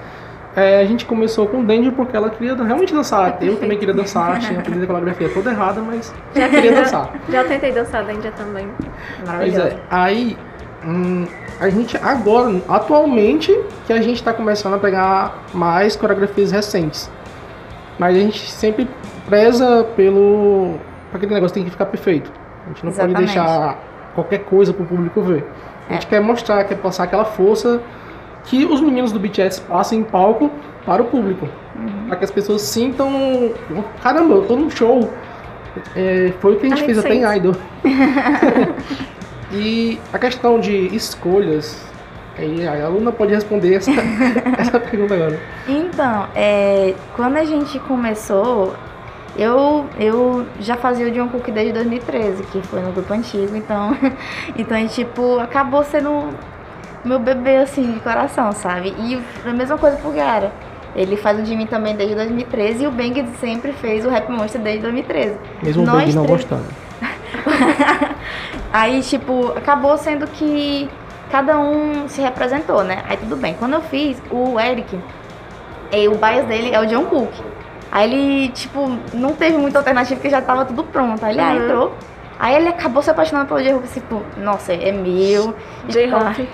é, 0.56 0.80
a 0.80 0.86
gente 0.86 1.06
começou 1.06 1.46
com 1.48 1.63
Danger 1.63 1.91
porque 1.91 2.15
ela 2.15 2.30
queria 2.30 2.56
realmente 2.56 2.93
dançar. 2.93 3.38
Eu 3.41 3.58
também 3.62 3.78
queria 3.78 3.93
dançar, 3.93 4.39
tinha 4.39 4.60
aprendido 4.60 4.86
a 4.86 4.88
coreografia 4.88 5.30
toda 5.30 5.52
errada, 5.52 5.82
mas 5.82 6.13
já 6.34 6.50
queria 6.50 6.74
dançar. 6.74 7.13
Já 7.30 7.43
tentei 7.43 7.72
dançar 7.72 8.04
da 8.04 8.13
Índia 8.13 8.32
também. 8.32 8.67
Pois 8.78 9.28
Maravilhoso. 9.28 9.67
é, 9.67 9.80
aí 9.89 10.38
hum, 10.86 11.26
a 11.60 11.70
gente 11.70 11.98
agora, 11.98 12.62
atualmente, 12.68 13.58
que 13.86 13.94
a 13.94 14.02
gente 14.02 14.22
tá 14.22 14.34
começando 14.34 14.76
a 14.76 14.78
pegar 14.78 15.44
mais 15.54 15.96
coreografias 15.96 16.52
recentes. 16.52 17.10
Mas 17.98 18.16
a 18.16 18.20
gente 18.20 18.52
sempre 18.52 18.88
preza 19.26 19.84
pelo. 19.96 20.76
aquele 21.13 21.34
negócio 21.34 21.54
tem 21.54 21.63
que 21.63 21.72
ficar 21.72 21.88
perfeito. 21.88 22.32
A 22.66 22.70
gente 22.70 22.86
não 22.86 22.92
pode 22.92 23.12
Exatamente. 23.12 23.34
deixar 23.34 23.78
qualquer 24.13 24.40
coisa 24.40 24.74
pro 24.74 24.86
público 24.86 25.22
ver. 25.22 25.46
A 25.90 25.94
gente 25.94 26.08
quer 26.08 26.22
mostrar, 26.22 26.63
quer 26.66 26.76
passar 26.76 27.06
aquela 27.06 27.26
força 27.26 27.82
que 28.46 28.66
os 28.66 28.82
meninos 28.82 29.12
do 29.12 29.20
BTS 29.20 29.62
passam 29.62 30.00
em 30.00 30.04
palco 30.04 30.52
para 30.86 31.02
o 31.02 31.06
público. 31.06 31.48
Para 32.08 32.18
que 32.18 32.26
as 32.26 32.32
pessoas 32.32 32.62
sintam. 32.62 33.52
Caramba, 34.02 34.36
eu 34.36 34.46
tô 34.46 34.56
num 34.56 34.70
show. 34.70 35.10
É, 35.96 36.34
foi 36.40 36.54
o 36.54 36.60
que 36.60 36.66
a 36.66 36.70
gente 36.70 36.84
A 36.84 36.86
fez 36.86 36.98
até 36.98 37.13
em. 37.16 37.38
Idol. 37.38 37.56
e 39.52 40.00
a 40.14 40.20
questão 40.20 40.60
de 40.60 40.96
escolhas. 40.96 41.86
Aí 42.38 42.68
a 42.68 42.86
aluna 42.86 43.12
pode 43.12 43.34
responder 43.34 43.76
essa, 43.76 43.90
essa 44.60 44.80
pergunta 44.80 45.16
agora. 45.16 45.40
Então, 45.68 46.28
é, 46.36 46.94
quando 47.16 47.38
a 47.38 47.44
gente 47.44 47.80
começou, 47.80 48.76
eu, 49.36 49.86
eu 50.00 50.46
já 50.60 50.76
fazia 50.76 51.08
o 51.08 51.12
John 51.12 51.30
Cook 51.30 51.50
desde 51.50 51.74
2013, 51.74 52.44
que 52.44 52.62
foi 52.68 52.82
no 52.82 52.92
grupo 52.92 53.12
antigo, 53.12 53.56
então, 53.56 53.98
então 54.56 54.88
tipo, 54.88 55.40
acabou 55.40 55.84
sendo 55.84 56.30
meu 57.04 57.18
bebê, 57.18 57.58
assim, 57.58 57.94
de 57.94 58.00
coração, 58.02 58.52
sabe? 58.52 58.94
E 59.00 59.20
a 59.44 59.54
mesma 59.54 59.78
coisa 59.78 59.98
pro 59.98 60.12
Gara. 60.12 60.52
Ele 60.96 61.16
faz 61.16 61.40
o 61.40 61.46
Jimmy 61.46 61.68
também 61.68 61.96
desde 61.96 62.16
2013 62.16 62.84
e 62.84 62.88
o 62.88 62.92
Bang 62.92 63.24
sempre 63.40 63.72
fez 63.72 64.04
o 64.04 64.10
Rap 64.10 64.30
Monster 64.32 64.60
desde 64.60 64.82
2013. 64.82 65.38
Mesmo 65.62 65.84
o 65.84 65.86
Nós 65.86 66.06
Bang 66.06 66.16
não 66.16 66.26
três- 66.26 66.40
gostando. 66.44 66.66
Aí, 68.78 69.02
tipo, 69.02 69.54
acabou 69.58 69.98
sendo 69.98 70.28
que 70.28 70.88
cada 71.32 71.58
um 71.58 72.08
se 72.08 72.22
representou, 72.22 72.84
né? 72.84 73.04
Aí 73.10 73.18
tudo 73.18 73.36
bem. 73.36 73.56
Quando 73.56 73.74
eu 73.74 73.82
fiz, 73.82 74.22
o 74.30 74.60
Eric, 74.60 75.00
eh, 75.92 76.08
o 76.08 76.13
bias 76.13 76.46
dele 76.46 76.70
é 76.76 76.80
o 76.80 76.86
John 76.86 77.06
Cook. 77.06 77.32
Aí 77.92 78.12
ele, 78.13 78.50
tipo, 78.50 78.88
não 79.16 79.34
teve 79.34 79.58
muita 79.58 79.80
alternativa 79.80 80.16
porque 80.16 80.30
já 80.30 80.42
tava 80.44 80.63
tudo 80.63 80.84
pronto. 80.84 81.26
Aí 81.26 81.34
ele 81.34 81.42
ah, 81.42 81.54
Uhum. 81.54 81.63
entrou. 81.63 81.94
Aí 82.38 82.56
ele 82.56 82.70
acabou 82.70 83.02
se 83.02 83.10
apaixonando 83.10 83.48
pelo 83.48 83.63
J-Hope, 83.63 83.88
tipo, 83.88 84.22
nossa, 84.38 84.74
é 84.74 84.92
meu. 84.92 85.56
J-Hope. 85.90 86.48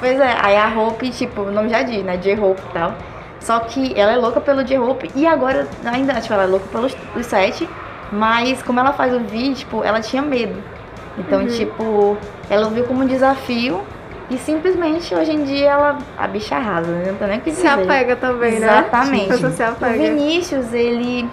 Pois 0.00 0.18
é, 0.18 0.36
aí 0.42 0.56
a 0.56 0.68
Hope, 0.76 1.10
tipo, 1.10 1.42
o 1.42 1.52
nome 1.52 1.68
já 1.68 1.82
diz, 1.82 2.02
né? 2.02 2.16
J-Hope 2.16 2.60
e 2.70 2.72
tal. 2.72 2.94
Só 3.38 3.60
que 3.60 3.92
ela 3.96 4.10
é 4.10 4.16
louca 4.16 4.40
pelo 4.40 4.64
J-Hope 4.64 5.12
e 5.14 5.24
agora 5.28 5.68
ainda, 5.84 6.14
tipo, 6.20 6.34
ela 6.34 6.42
é 6.42 6.46
louca 6.46 6.66
pelos 6.72 6.96
os 7.14 7.24
sete. 7.26 7.68
Mas 8.10 8.62
como 8.64 8.80
ela 8.80 8.92
faz 8.92 9.14
o 9.14 9.20
vídeo, 9.20 9.54
tipo, 9.54 9.84
ela 9.84 10.00
tinha 10.00 10.22
medo. 10.22 10.60
Então, 11.18 11.46
tipo, 11.46 12.16
ela 12.48 12.68
viu 12.70 12.84
como 12.84 13.02
um 13.02 13.06
desafio 13.06 13.82
e 14.30 14.36
simplesmente 14.36 15.14
hoje 15.14 15.32
em 15.32 15.44
dia 15.44 15.70
ela. 15.70 15.98
A 16.16 16.26
bicha 16.28 16.56
arrasa, 16.56 16.90
né? 16.90 17.10
Não 17.10 17.18
tem 17.18 17.28
nem 17.28 17.38
o 17.38 17.40
que 17.40 17.50
Se 17.50 17.62
dizer. 17.62 17.82
apega 17.82 18.16
também, 18.16 18.58
né? 18.58 18.66
Exatamente. 18.66 19.28
Pessoa 19.40 19.50
se 19.52 19.62
O. 19.62 19.98
Vinícius, 19.98 20.72
ele. 20.72 21.28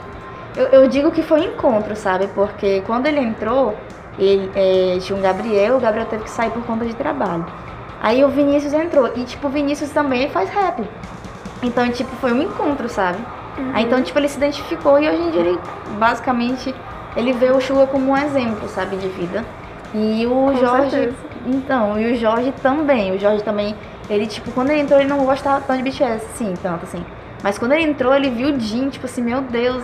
Eu, 0.55 0.67
eu 0.67 0.87
digo 0.87 1.11
que 1.11 1.21
foi 1.21 1.41
um 1.41 1.43
encontro, 1.43 1.95
sabe? 1.95 2.27
Porque 2.27 2.81
quando 2.85 3.07
ele 3.07 3.19
entrou, 3.19 3.75
ele 4.17 4.49
é, 4.55 4.97
tinha 4.99 5.17
um 5.17 5.21
Gabriel, 5.21 5.75
o 5.75 5.79
Gabriel 5.79 6.07
teve 6.07 6.23
que 6.23 6.29
sair 6.29 6.49
por 6.51 6.63
conta 6.63 6.85
de 6.85 6.95
trabalho. 6.95 7.45
Aí 8.01 8.23
o 8.23 8.29
Vinícius 8.29 8.71
entrou. 8.73 9.11
E, 9.15 9.23
tipo, 9.25 9.47
o 9.47 9.49
Vinícius 9.49 9.89
também 9.89 10.29
faz 10.29 10.49
rap. 10.49 10.81
Então, 11.61 11.89
tipo, 11.91 12.15
foi 12.17 12.31
um 12.31 12.41
encontro, 12.43 12.87
sabe? 12.87 13.17
Aí, 13.73 13.85
então, 13.85 14.01
tipo, 14.01 14.17
ele 14.19 14.27
se 14.27 14.37
identificou 14.37 14.99
e 14.99 15.09
hoje 15.09 15.21
em 15.21 15.31
dia 15.31 15.41
ele, 15.41 15.59
basicamente, 15.97 16.73
ele 17.15 17.33
vê 17.33 17.51
o 17.51 17.61
Suga 17.61 17.87
como 17.87 18.11
um 18.11 18.17
exemplo, 18.17 18.67
sabe, 18.69 18.97
de 18.97 19.07
vida. 19.07 19.43
E 19.93 20.25
o 20.25 20.29
Com 20.29 20.55
Jorge. 20.57 20.89
certeza. 20.89 21.15
Então, 21.45 21.99
e 21.99 22.11
o 22.11 22.15
Jorge 22.17 22.53
também. 22.61 23.13
O 23.13 23.19
Jorge 23.19 23.43
também, 23.43 23.75
ele, 24.09 24.25
tipo, 24.27 24.51
quando 24.51 24.71
ele 24.71 24.81
entrou, 24.81 24.99
ele 24.99 25.09
não 25.09 25.25
gostava 25.25 25.61
tanto 25.61 25.83
de 25.83 25.89
BTS, 25.89 26.25
sim, 26.35 26.53
tanto 26.61 26.83
assim. 26.83 27.03
Mas 27.43 27.57
quando 27.57 27.73
ele 27.73 27.83
entrou, 27.83 28.13
ele 28.13 28.29
viu 28.29 28.49
o 28.49 28.59
Jin, 28.59 28.89
tipo 28.89 29.05
assim, 29.05 29.21
meu 29.21 29.41
Deus, 29.41 29.83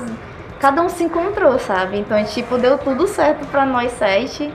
cada 0.59 0.81
um 0.81 0.89
se 0.89 1.03
encontrou, 1.03 1.59
sabe? 1.59 1.99
Então, 1.99 2.23
tipo, 2.25 2.57
deu 2.57 2.77
tudo 2.77 3.07
certo 3.07 3.45
pra 3.47 3.65
nós 3.65 3.91
sete. 3.91 4.51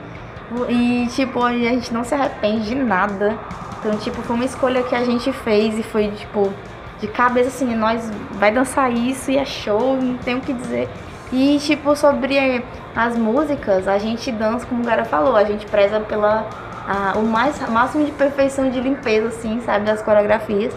E, 0.69 1.07
tipo, 1.11 1.43
a 1.43 1.51
gente 1.53 1.93
não 1.93 2.03
se 2.03 2.13
arrepende 2.13 2.69
de 2.69 2.75
nada. 2.75 3.37
Então, 3.79 3.97
tipo, 3.97 4.21
foi 4.21 4.35
uma 4.35 4.45
escolha 4.45 4.83
que 4.83 4.95
a 4.95 5.03
gente 5.03 5.31
fez 5.31 5.77
e 5.77 5.83
foi, 5.83 6.09
tipo, 6.11 6.51
de 6.99 7.07
cabeça 7.07 7.49
assim, 7.49 7.75
nós 7.75 8.11
vai 8.33 8.51
dançar 8.51 8.91
isso 8.91 9.29
e 9.29 9.37
é 9.37 9.45
show, 9.45 9.97
não 10.01 10.17
tem 10.17 10.35
o 10.35 10.41
que 10.41 10.53
dizer. 10.53 10.89
E, 11.31 11.57
tipo, 11.59 11.95
sobre 11.95 12.63
as 12.95 13.17
músicas, 13.17 13.87
a 13.87 13.97
gente 13.97 14.31
dança, 14.31 14.65
como 14.65 14.81
o 14.81 14.85
Gara 14.85 15.03
falou, 15.05 15.35
a 15.35 15.43
gente 15.43 15.65
preza 15.65 15.99
pela 15.99 16.45
a- 16.87 17.17
o 17.17 17.23
mais, 17.23 17.59
máximo 17.69 18.05
de 18.05 18.11
perfeição 18.11 18.69
de 18.69 18.79
limpeza, 18.79 19.27
assim, 19.27 19.61
sabe, 19.61 19.85
das 19.85 20.01
coreografias. 20.01 20.73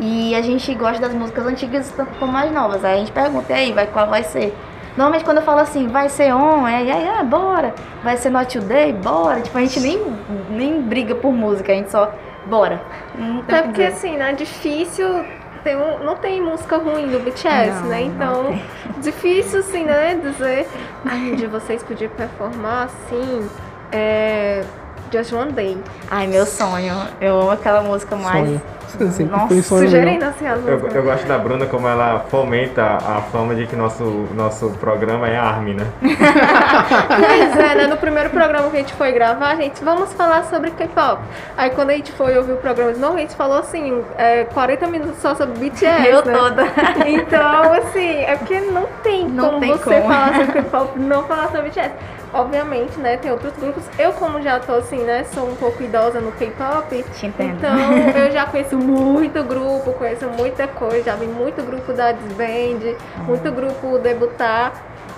E 0.00 0.34
a 0.34 0.42
gente 0.42 0.74
gosta 0.74 1.00
das 1.00 1.14
músicas 1.14 1.46
antigas 1.46 1.92
tanto 1.96 2.10
como 2.18 2.36
as 2.36 2.50
novas. 2.50 2.84
Aí 2.84 2.94
a 2.94 2.98
gente 2.98 3.12
pergunta, 3.12 3.52
e 3.52 3.54
aí, 3.54 3.72
vai, 3.72 3.86
qual 3.86 4.08
vai 4.08 4.24
ser? 4.24 4.52
Normalmente 4.96 5.24
quando 5.24 5.38
eu 5.38 5.44
falo 5.44 5.60
assim, 5.60 5.86
vai 5.86 6.08
ser 6.08 6.32
on, 6.34 6.66
é, 6.66 6.82
é, 6.88 7.18
é, 7.20 7.22
bora. 7.24 7.72
Vai 8.02 8.16
ser 8.16 8.30
not 8.30 8.58
today, 8.58 8.92
bora. 8.92 9.40
Tipo, 9.40 9.58
a 9.58 9.60
gente 9.60 9.78
nem, 9.80 10.00
nem 10.50 10.82
briga 10.82 11.14
por 11.14 11.32
música, 11.32 11.72
a 11.72 11.74
gente 11.76 11.90
só, 11.92 12.12
bora. 12.46 12.80
Até 13.42 13.58
que 13.62 13.68
porque 13.68 13.82
assim, 13.84 14.16
né? 14.16 14.32
Difícil. 14.32 15.24
Tem 15.64 15.74
um, 15.76 16.04
não 16.04 16.14
tem 16.16 16.42
música 16.42 16.76
ruim 16.76 17.08
do 17.08 17.18
BTS, 17.20 17.80
Não, 17.80 17.88
né? 17.88 18.02
Então, 18.02 18.60
difícil 19.02 19.60
assim, 19.60 19.84
né? 19.84 20.14
Dizer. 20.22 20.68
De 21.36 21.46
vocês 21.46 21.82
poder 21.82 22.10
performar 22.10 22.84
assim. 22.84 23.48
É. 23.90 24.62
Just 25.14 25.32
One 25.32 25.52
Day. 25.52 25.78
Ai, 26.10 26.26
meu 26.26 26.44
sonho. 26.44 26.92
Eu 27.20 27.40
amo 27.40 27.50
aquela 27.52 27.80
música 27.82 28.16
mais. 28.16 28.48
Sonho. 28.48 28.62
Sempre 29.10 29.24
Nossa. 29.24 29.62
Sugerindo 29.62 30.24
assim 30.24 30.46
as 30.46 30.64
Eu, 30.64 30.74
músicas. 30.78 30.94
eu 30.94 31.02
gosto 31.02 31.26
da 31.26 31.36
Bruna 31.36 31.66
como 31.66 31.88
ela 31.88 32.24
fomenta 32.30 32.82
a 32.82 33.20
fama 33.32 33.52
de 33.52 33.66
que 33.66 33.74
nosso, 33.74 34.04
nosso 34.36 34.70
programa 34.78 35.28
é 35.28 35.36
ARMY, 35.36 35.74
né? 35.74 35.86
Pois 36.00 37.58
é, 37.58 37.74
né? 37.74 37.86
No 37.88 37.96
primeiro 37.96 38.30
programa 38.30 38.70
que 38.70 38.76
a 38.76 38.80
gente 38.80 38.92
foi 38.94 39.10
gravar, 39.10 39.56
gente, 39.56 39.82
vamos 39.82 40.12
falar 40.12 40.44
sobre 40.44 40.70
K-pop. 40.70 41.20
Aí 41.56 41.70
quando 41.70 41.90
a 41.90 41.94
gente 41.94 42.12
foi 42.12 42.38
ouvir 42.38 42.52
o 42.52 42.56
programa 42.56 42.92
de 42.92 43.00
novo, 43.00 43.16
a 43.16 43.20
gente 43.20 43.34
falou 43.34 43.58
assim, 43.58 44.00
é, 44.16 44.44
40 44.44 44.86
minutos 44.86 45.18
só 45.20 45.34
sobre 45.34 45.58
BTS. 45.58 46.06
Eu 46.08 46.24
né? 46.24 46.32
toda. 46.32 46.64
Então, 47.06 47.72
assim, 47.72 48.18
é 48.22 48.36
porque 48.36 48.60
não 48.60 48.86
tem 49.02 49.28
Não 49.28 49.46
como 49.46 49.60
tem 49.60 49.72
você 49.72 50.00
como. 50.00 50.12
falar 50.12 50.34
sobre 50.36 50.52
K-pop 50.52 50.92
e 50.96 51.00
não 51.00 51.24
falar 51.24 51.48
sobre 51.50 51.62
BTS. 51.70 51.90
Obviamente, 52.34 52.98
né, 52.98 53.16
tem 53.16 53.30
outros 53.30 53.52
grupos. 53.54 53.84
Eu, 53.96 54.12
como 54.12 54.42
já 54.42 54.58
tô 54.58 54.72
assim, 54.74 54.98
né, 54.98 55.24
sou 55.32 55.48
um 55.48 55.54
pouco 55.54 55.82
idosa 55.82 56.20
no 56.20 56.32
K-pop. 56.32 57.04
Então, 57.56 57.76
eu 58.20 58.30
já 58.32 58.44
conheço 58.44 58.76
muito 58.76 59.42
grupo, 59.44 59.92
conheço 59.92 60.26
muita 60.26 60.66
coisa, 60.66 61.04
já 61.04 61.14
vi 61.14 61.26
muito 61.26 61.62
grupo 61.62 61.92
da 61.92 62.10
Disband, 62.10 62.96
muito 63.26 63.52
grupo 63.52 63.98
debutar. 63.98 64.72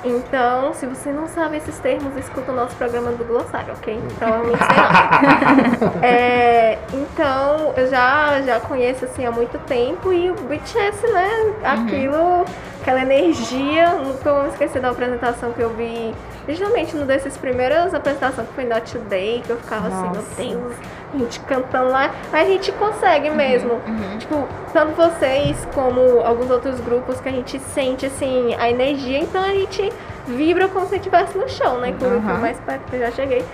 Então, 0.05 0.73
se 0.75 0.87
você 0.87 1.11
não 1.11 1.27
sabe 1.27 1.57
esses 1.57 1.79
termos, 1.79 2.17
escuta 2.17 2.53
o 2.53 2.55
nosso 2.55 2.77
programa 2.77 3.11
do 3.13 3.25
Glossário, 3.25 3.75
ok? 3.75 4.01
Provavelmente 4.19 4.61
lá. 4.61 6.01
É, 6.07 6.79
então, 6.93 7.73
eu 7.77 7.89
já, 7.89 8.41
já 8.43 8.61
conheço 8.61 9.05
assim 9.05 9.25
há 9.27 9.33
muito 9.33 9.59
tempo 9.67 10.13
e 10.13 10.31
o 10.31 10.35
BTS, 10.35 11.07
né? 11.09 11.55
Aquilo, 11.65 12.45
aquela 12.87 13.03
energia, 13.03 13.95
nunca 13.95 14.33
vou 14.33 14.45
me 14.45 14.49
esquecer 14.51 14.81
da 14.81 14.91
apresentação 14.91 15.53
que 15.53 15.61
eu 15.61 15.71
vi, 15.71 16.15
justamente 16.49 16.95
no 16.97 17.05
desses 17.05 17.37
primeiras 17.37 17.93
apresentações 17.93 18.47
que 18.47 18.55
foi 18.55 18.65
Not 18.65 18.93
Today, 18.93 19.43
que 19.45 19.51
eu 19.51 19.57
ficava 19.57 19.89
assim, 19.89 20.07
Nossa. 20.07 20.21
meu 20.41 20.61
Deus, 20.61 20.77
a 21.13 21.19
gente 21.19 21.41
cantando 21.41 21.91
lá, 21.91 22.13
mas 22.31 22.47
a 22.47 22.51
gente 22.51 22.71
consegue 22.73 23.29
mesmo. 23.31 23.81
Tipo, 24.21 24.47
tanto 24.73 24.93
vocês 24.95 25.67
como 25.75 26.21
alguns 26.21 26.49
outros 26.49 26.79
grupos 26.79 27.21
que 27.21 27.29
a 27.29 27.33
gente 27.33 27.59
sente 27.59 28.07
assim 28.07 28.55
a 28.57 28.71
energia, 28.71 29.19
então 29.19 29.43
a 29.43 29.49
gente 29.49 29.93
vibra 30.29 30.69
como 30.69 30.87
se 30.87 30.95
estivesse 30.95 31.37
no 31.37 31.49
show, 31.49 31.79
né? 31.79 31.89
Inclusive 31.89 32.25
Aham. 32.25 32.39
mais 32.39 32.61
perto 32.61 32.83
que 32.89 32.95
eu 32.97 33.01
já 33.01 33.11
cheguei. 33.11 33.45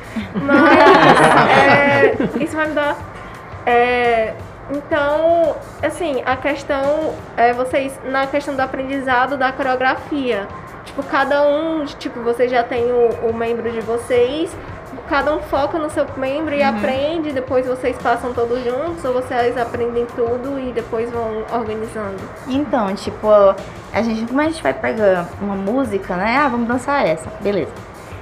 Mas 0.42 0.60
é, 1.58 2.16
isso 2.38 2.54
vai 2.54 2.68
me 2.68 2.74
dar. 2.74 2.96
é, 3.64 4.34
então, 4.70 5.56
assim, 5.82 6.22
a 6.24 6.36
questão 6.36 7.14
é 7.36 7.52
vocês, 7.52 7.98
na 8.04 8.26
questão 8.26 8.54
do 8.54 8.60
aprendizado 8.60 9.36
da 9.36 9.52
coreografia. 9.52 10.46
Tipo, 10.84 11.02
cada 11.04 11.46
um, 11.46 11.84
tipo, 11.84 12.20
vocês 12.20 12.50
já 12.50 12.62
tem 12.62 12.84
o, 12.92 13.28
o 13.28 13.34
membro 13.34 13.70
de 13.70 13.80
vocês, 13.80 14.54
cada 15.08 15.34
um 15.34 15.40
foca 15.40 15.78
no 15.78 15.90
seu 15.90 16.06
membro 16.16 16.54
e 16.54 16.62
aprende, 16.62 17.32
depois 17.32 17.66
vocês 17.66 17.96
passam 17.98 18.32
todos 18.32 18.62
juntos, 18.64 19.04
ou 19.04 19.12
vocês 19.12 19.56
aprendem 19.56 20.06
tudo 20.06 20.58
e 20.58 20.72
depois 20.72 21.10
vão 21.10 21.44
organizando. 21.52 22.16
Então, 22.48 22.94
tipo, 22.94 23.28
a 23.28 24.02
gente, 24.02 24.26
como 24.26 24.40
a 24.40 24.44
gente 24.44 24.62
vai 24.62 24.72
pegar 24.72 25.28
uma 25.40 25.54
música, 25.54 26.16
né? 26.16 26.38
Ah, 26.38 26.48
vamos 26.48 26.66
dançar 26.66 27.06
essa, 27.06 27.30
beleza. 27.40 27.72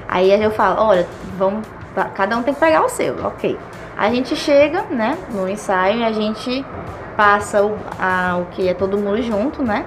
Aí 0.08 0.30
eu 0.32 0.50
falo, 0.50 0.82
olha, 0.82 1.06
vamos, 1.38 1.66
tá, 1.94 2.06
cada 2.06 2.36
um 2.36 2.42
tem 2.42 2.52
que 2.52 2.60
pegar 2.60 2.84
o 2.84 2.88
seu, 2.88 3.24
ok. 3.24 3.56
A 4.00 4.08
gente 4.08 4.34
chega, 4.34 4.84
né, 4.84 5.18
no 5.30 5.46
ensaio 5.46 5.98
e 5.98 6.04
a 6.04 6.10
gente 6.10 6.64
passa 7.18 7.62
o, 7.62 7.76
a, 7.98 8.38
o 8.38 8.46
que 8.46 8.66
é 8.66 8.72
todo 8.72 8.96
mundo 8.96 9.20
junto, 9.20 9.62
né? 9.62 9.84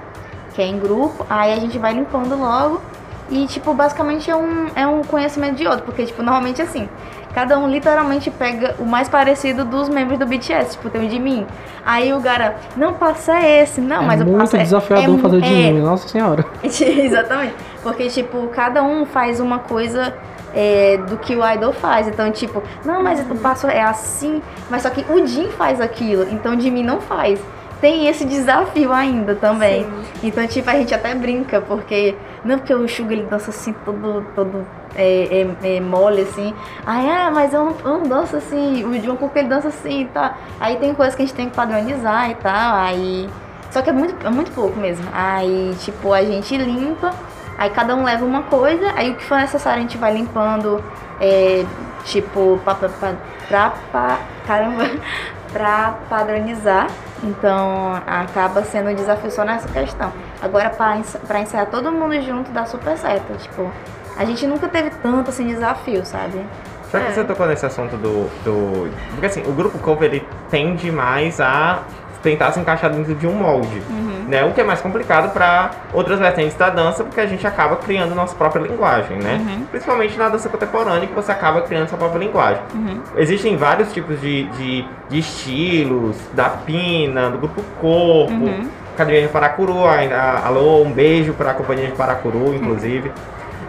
Que 0.54 0.62
é 0.62 0.66
em 0.66 0.78
grupo, 0.78 1.26
aí 1.28 1.52
a 1.52 1.56
gente 1.56 1.76
vai 1.80 1.92
limpando 1.92 2.38
logo 2.38 2.80
e, 3.28 3.44
tipo, 3.48 3.74
basicamente 3.74 4.30
é 4.30 4.36
um, 4.36 4.68
é 4.76 4.86
um 4.86 5.02
conhecimento 5.02 5.56
de 5.56 5.66
outro, 5.66 5.84
porque, 5.84 6.06
tipo, 6.06 6.22
normalmente 6.22 6.62
assim, 6.62 6.88
cada 7.34 7.58
um 7.58 7.68
literalmente 7.68 8.30
pega 8.30 8.76
o 8.78 8.86
mais 8.86 9.08
parecido 9.08 9.64
dos 9.64 9.88
membros 9.88 10.16
do 10.16 10.26
BTS, 10.26 10.76
tipo, 10.76 10.88
tem 10.90 11.06
o 11.06 11.08
de 11.08 11.18
mim. 11.18 11.44
Aí 11.84 12.12
o 12.12 12.20
cara, 12.20 12.54
não, 12.76 12.92
passa 12.92 13.40
esse, 13.40 13.80
não, 13.80 14.04
é 14.04 14.06
mas 14.06 14.20
eu 14.20 14.26
muito 14.26 14.38
passo 14.38 14.56
desafiador 14.56 15.18
é, 15.18 15.22
fazer 15.22 15.40
de 15.40 15.52
é, 15.52 15.72
mim, 15.72 15.80
nossa 15.80 16.06
senhora. 16.06 16.44
Exatamente. 16.62 17.56
Porque, 17.82 18.06
tipo, 18.06 18.46
cada 18.54 18.80
um 18.80 19.04
faz 19.04 19.40
uma 19.40 19.58
coisa 19.58 20.14
é, 20.54 20.96
do 20.96 21.16
que 21.18 21.34
o 21.34 21.46
idol 21.46 21.72
faz. 21.72 22.06
Então, 22.08 22.30
tipo, 22.30 22.62
não, 22.84 23.02
mas 23.02 23.20
o 23.20 23.34
passo 23.36 23.66
é 23.66 23.82
assim, 23.82 24.42
mas 24.70 24.82
só 24.82 24.90
que 24.90 25.04
o 25.12 25.26
Jin 25.26 25.48
faz 25.48 25.80
aquilo, 25.80 26.26
então 26.30 26.56
o 26.56 26.60
Jimmy 26.60 26.82
não 26.82 27.00
faz. 27.00 27.40
Tem 27.80 28.06
esse 28.06 28.24
desafio 28.24 28.92
ainda 28.92 29.34
também. 29.34 29.84
Sim. 29.84 30.04
Então, 30.22 30.46
tipo, 30.46 30.70
a 30.70 30.74
gente 30.74 30.94
até 30.94 31.14
brinca, 31.14 31.60
porque. 31.60 32.14
Não, 32.42 32.58
porque 32.58 32.72
o 32.72 32.88
Suga 32.88 33.12
ele 33.12 33.24
dança 33.24 33.50
assim, 33.50 33.74
todo, 33.84 34.24
todo 34.34 34.66
é, 34.94 35.46
é, 35.62 35.76
é 35.76 35.80
mole, 35.80 36.22
assim. 36.22 36.54
Aí, 36.86 37.10
ah, 37.10 37.30
mas 37.30 37.52
eu 37.52 37.64
não, 37.64 37.76
eu 37.84 37.98
não 37.98 38.02
danço 38.04 38.36
assim. 38.36 38.84
O 38.84 39.02
Jungkook 39.02 39.38
ele 39.38 39.48
dança 39.48 39.68
assim 39.68 40.08
tá. 40.14 40.38
Aí 40.58 40.76
tem 40.76 40.94
coisas 40.94 41.14
que 41.14 41.22
a 41.22 41.26
gente 41.26 41.34
tem 41.34 41.50
que 41.50 41.54
padronizar 41.54 42.30
e 42.30 42.34
tal. 42.36 42.76
Aí. 42.76 43.28
Só 43.70 43.82
que 43.82 43.90
é 43.90 43.92
muito, 43.92 44.26
é 44.26 44.30
muito 44.30 44.50
pouco 44.52 44.78
mesmo. 44.78 45.04
Aí, 45.12 45.74
tipo, 45.80 46.12
a 46.12 46.22
gente 46.24 46.56
limpa, 46.56 47.12
aí 47.58 47.70
cada 47.70 47.94
um 47.94 48.04
leva 48.04 48.24
uma 48.24 48.42
coisa, 48.42 48.92
aí 48.96 49.10
o 49.10 49.14
que 49.16 49.24
for 49.24 49.38
necessário 49.38 49.78
a 49.78 49.82
gente 49.82 49.96
vai 49.98 50.12
limpando, 50.12 50.82
é, 51.20 51.64
tipo, 52.04 52.60
pra, 52.64 52.74
pra, 52.74 52.88
pra, 53.48 53.72
pra, 53.90 54.18
caramba, 54.46 54.90
pra 55.52 55.94
padronizar. 56.08 56.88
Então 57.22 57.94
acaba 58.06 58.62
sendo 58.64 58.90
um 58.90 58.94
desafio 58.94 59.30
só 59.30 59.44
nessa 59.44 59.66
questão. 59.68 60.12
Agora, 60.42 60.68
pra, 60.68 60.98
pra 61.26 61.40
ensaiar 61.40 61.66
todo 61.66 61.90
mundo 61.90 62.20
junto, 62.20 62.50
dá 62.50 62.66
super 62.66 62.98
certo. 62.98 63.32
Tipo, 63.38 63.70
a 64.16 64.24
gente 64.26 64.46
nunca 64.46 64.68
teve 64.68 64.90
tanto 64.90 65.30
assim 65.30 65.46
desafio, 65.46 66.04
sabe? 66.04 66.44
Já 66.92 67.00
que 67.00 67.06
É. 67.06 67.12
você 67.12 67.24
tocou 67.24 67.46
nesse 67.46 67.64
assunto 67.64 67.96
do, 67.96 68.28
do. 68.44 68.90
Porque 69.12 69.26
assim, 69.26 69.42
o 69.46 69.52
grupo 69.52 69.78
cover 69.78 70.10
ele 70.12 70.28
tende 70.50 70.92
mais 70.92 71.40
a 71.40 71.82
tentar 72.22 72.52
se 72.52 72.60
encaixar 72.60 72.90
dentro 72.90 73.14
de 73.14 73.26
um 73.26 73.32
molde. 73.32 73.82
Né? 74.34 74.44
O 74.44 74.52
que 74.52 74.60
é 74.60 74.64
mais 74.64 74.80
complicado 74.80 75.32
para 75.32 75.70
outras 75.92 76.18
vertentes 76.18 76.56
da 76.56 76.68
dança, 76.68 77.04
porque 77.04 77.20
a 77.20 77.26
gente 77.26 77.46
acaba 77.46 77.76
criando 77.76 78.16
nossa 78.16 78.34
própria 78.34 78.62
linguagem, 78.62 79.16
né? 79.18 79.40
Principalmente 79.70 80.18
na 80.18 80.28
dança 80.28 80.48
contemporânea, 80.48 81.06
que 81.06 81.14
você 81.14 81.30
acaba 81.30 81.62
criando 81.62 81.88
sua 81.88 81.96
própria 81.98 82.18
linguagem. 82.18 82.60
Existem 83.16 83.56
vários 83.56 83.92
tipos 83.92 84.20
de, 84.20 84.42
de, 84.44 84.84
de 85.08 85.18
estilos, 85.20 86.16
da 86.32 86.48
Pina, 86.48 87.30
do 87.30 87.38
grupo 87.38 87.62
Corpo, 87.80 88.32
Academia 88.94 89.22
de 89.22 89.28
Paracuru, 89.28 89.84
a- 89.84 90.00
a- 90.00 90.46
alô, 90.46 90.82
um 90.82 90.90
beijo 90.90 91.32
para 91.34 91.52
a 91.52 91.54
companhia 91.54 91.86
de 91.86 91.92
Paracuru, 91.92 92.54
inclusive. 92.54 93.12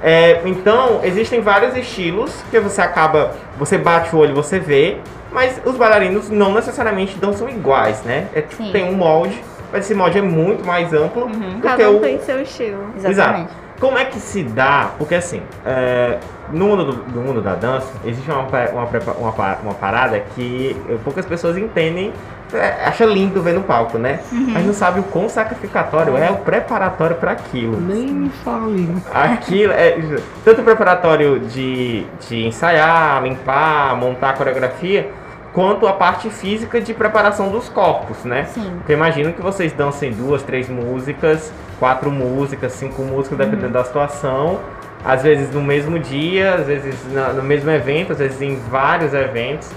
É, 0.03 0.41
então, 0.45 0.99
existem 1.03 1.41
vários 1.41 1.75
estilos 1.77 2.31
que 2.51 2.59
você 2.59 2.81
acaba, 2.81 3.31
você 3.57 3.77
bate 3.77 4.15
o 4.15 4.19
olho, 4.19 4.33
você 4.35 4.59
vê, 4.59 4.97
mas 5.31 5.59
os 5.65 5.75
bailarinos 5.77 6.29
não 6.29 6.53
necessariamente 6.53 7.17
dançam 7.17 7.49
iguais, 7.49 8.01
né? 8.03 8.27
É, 8.33 8.43
Sim. 8.49 8.71
tem 8.71 8.83
um 8.87 8.93
molde, 8.93 9.43
mas 9.71 9.85
esse 9.85 9.93
molde 9.93 10.17
é 10.17 10.21
muito 10.21 10.65
mais 10.65 10.93
amplo 10.93 11.27
do 11.27 11.37
que 11.37 11.61
Cada 11.61 11.89
um 11.89 11.97
o, 11.97 11.99
tem 11.99 12.19
seu 12.19 12.41
estilo. 12.41 12.85
Exatamente. 13.03 13.49
como 13.79 13.97
é 13.97 14.05
que 14.05 14.19
se 14.19 14.43
dá? 14.43 14.91
Porque 14.97 15.15
assim, 15.15 15.41
é, 15.65 16.17
no, 16.51 16.65
mundo 16.65 16.85
do, 16.85 16.93
do 16.93 17.21
mundo 17.21 17.41
da 17.41 17.55
dança, 17.55 17.91
existe 18.05 18.29
uma, 18.29 18.41
uma, 18.41 18.89
uma, 19.17 19.57
uma 19.63 19.73
parada 19.73 20.19
que 20.35 20.75
poucas 21.03 21.25
pessoas 21.25 21.57
entendem, 21.57 22.13
é, 22.53 22.85
acha 22.85 23.05
lindo 23.05 23.41
ver 23.41 23.53
no 23.53 23.63
palco, 23.63 23.97
né? 23.97 24.19
Mas 24.31 24.65
não 24.65 24.73
sabe 24.73 24.99
o 24.99 25.03
quão 25.03 25.27
sacrificatório 25.27 26.15
é 26.15 26.29
o 26.29 26.37
preparatório 26.37 27.15
para 27.15 27.31
aquilo. 27.31 27.79
Nem 27.81 28.07
me 28.07 28.29
fale. 28.29 28.87
Aquilo 29.13 29.73
é 29.73 29.97
tanto 30.43 30.61
o 30.61 30.63
preparatório 30.63 31.39
de, 31.39 32.05
de 32.27 32.45
ensaiar, 32.45 33.23
limpar, 33.23 33.95
montar 33.97 34.29
a 34.29 34.33
coreografia, 34.33 35.09
quanto 35.55 35.87
a 35.87 35.93
parte 35.93 36.29
física 36.29 36.81
de 36.81 36.93
preparação 36.93 37.49
dos 37.49 37.69
corpos, 37.69 38.25
né? 38.25 38.43
Sim. 38.43 38.73
Porque 38.77 38.91
imagino 38.91 39.31
que 39.31 39.41
vocês 39.41 39.71
dancem 39.71 40.11
duas, 40.11 40.43
três 40.43 40.67
músicas, 40.67 41.51
quatro 41.79 42.11
músicas, 42.11 42.73
cinco 42.73 43.01
músicas, 43.01 43.37
dependendo 43.37 43.71
da 43.71 43.85
situação. 43.85 44.59
Às 45.03 45.23
vezes 45.23 45.49
no 45.51 45.61
mesmo 45.61 45.97
dia, 45.97 46.55
às 46.55 46.67
vezes 46.67 46.95
no 47.33 47.41
mesmo 47.41 47.71
evento, 47.71 48.11
às 48.11 48.17
vezes 48.17 48.41
em 48.41 48.57
vários 48.69 49.13
eventos. 49.13 49.71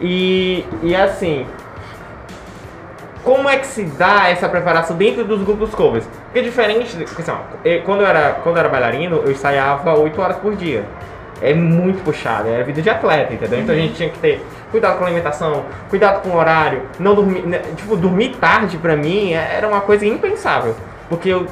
E, 0.00 0.64
e 0.84 0.94
assim, 0.94 1.44
como 3.24 3.48
é 3.48 3.56
que 3.56 3.66
se 3.66 3.82
dá 3.82 4.28
essa 4.28 4.48
preparação 4.48 4.96
dentro 4.96 5.24
dos 5.24 5.42
grupos 5.42 5.74
covers? 5.74 6.06
Porque 6.26 6.42
diferente, 6.42 6.96
assim, 7.02 7.82
quando, 7.84 8.02
eu 8.02 8.06
era, 8.06 8.34
quando 8.34 8.56
eu 8.56 8.60
era 8.60 8.68
bailarino, 8.68 9.16
eu 9.24 9.32
ensaiava 9.32 9.98
8 9.98 10.20
horas 10.20 10.36
por 10.36 10.54
dia. 10.54 10.84
É 11.42 11.52
muito 11.52 12.02
puxado, 12.04 12.48
é 12.48 12.62
vida 12.62 12.80
de 12.80 12.88
atleta, 12.88 13.32
entendeu? 13.34 13.60
Então 13.60 13.74
a 13.74 13.78
gente 13.78 13.94
tinha 13.94 14.08
que 14.08 14.18
ter 14.18 14.44
cuidado 14.70 14.98
com 14.98 15.04
a 15.04 15.06
alimentação, 15.06 15.64
cuidado 15.90 16.22
com 16.22 16.30
o 16.30 16.36
horário, 16.36 16.82
não 16.98 17.14
dormir, 17.14 17.42
né, 17.46 17.60
tipo, 17.76 17.96
dormir 17.96 18.36
tarde 18.40 18.76
pra 18.78 18.96
mim 18.96 19.32
é- 19.32 19.56
era 19.56 19.68
uma 19.68 19.80
coisa 19.80 20.06
impensável. 20.06 20.74
Porque 21.08 21.28
eu, 21.28 21.46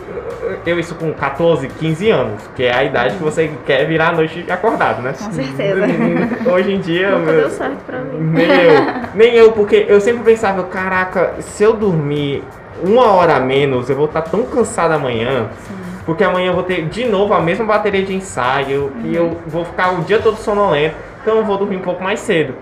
eu 0.64 0.78
isso 0.80 0.94
com 0.94 1.12
14, 1.12 1.68
15 1.68 2.10
anos, 2.10 2.40
que 2.56 2.64
é 2.64 2.74
a 2.74 2.82
idade 2.84 3.16
que 3.16 3.22
você 3.22 3.50
quer 3.66 3.86
virar 3.86 4.08
a 4.08 4.12
noite 4.12 4.44
acordado, 4.50 5.02
né? 5.02 5.12
Com 5.12 5.30
certeza. 5.30 5.80
Hoje 6.50 6.72
em 6.72 6.80
dia. 6.80 7.10
Nunca 7.10 7.32
deu 7.32 7.50
certo 7.50 7.76
pra 7.86 7.98
mim. 7.98 8.18
nem 8.18 8.48
eu. 8.50 8.82
Nem 9.14 9.34
eu, 9.34 9.52
porque 9.52 9.84
eu 9.88 10.00
sempre 10.00 10.22
pensava, 10.24 10.62
caraca, 10.64 11.34
se 11.40 11.62
eu 11.62 11.74
dormir 11.74 12.42
uma 12.82 13.12
hora 13.12 13.36
a 13.36 13.40
menos, 13.40 13.90
eu 13.90 13.94
vou 13.94 14.06
estar 14.06 14.22
tão 14.22 14.42
cansado 14.44 14.92
amanhã. 14.92 15.48
Porque 16.04 16.24
amanhã 16.24 16.48
eu 16.48 16.54
vou 16.54 16.64
ter 16.64 16.86
de 16.86 17.04
novo 17.04 17.32
a 17.34 17.40
mesma 17.40 17.64
bateria 17.64 18.04
de 18.04 18.14
ensaio 18.14 18.92
e 19.04 19.14
eu 19.14 19.38
vou 19.46 19.64
ficar 19.64 19.92
o 19.92 20.02
dia 20.02 20.18
todo 20.18 20.36
sonolento. 20.36 20.96
Então 21.20 21.36
eu 21.36 21.44
vou 21.44 21.56
dormir 21.56 21.76
um 21.76 21.82
pouco 21.82 22.02
mais 22.02 22.20
cedo. 22.20 22.54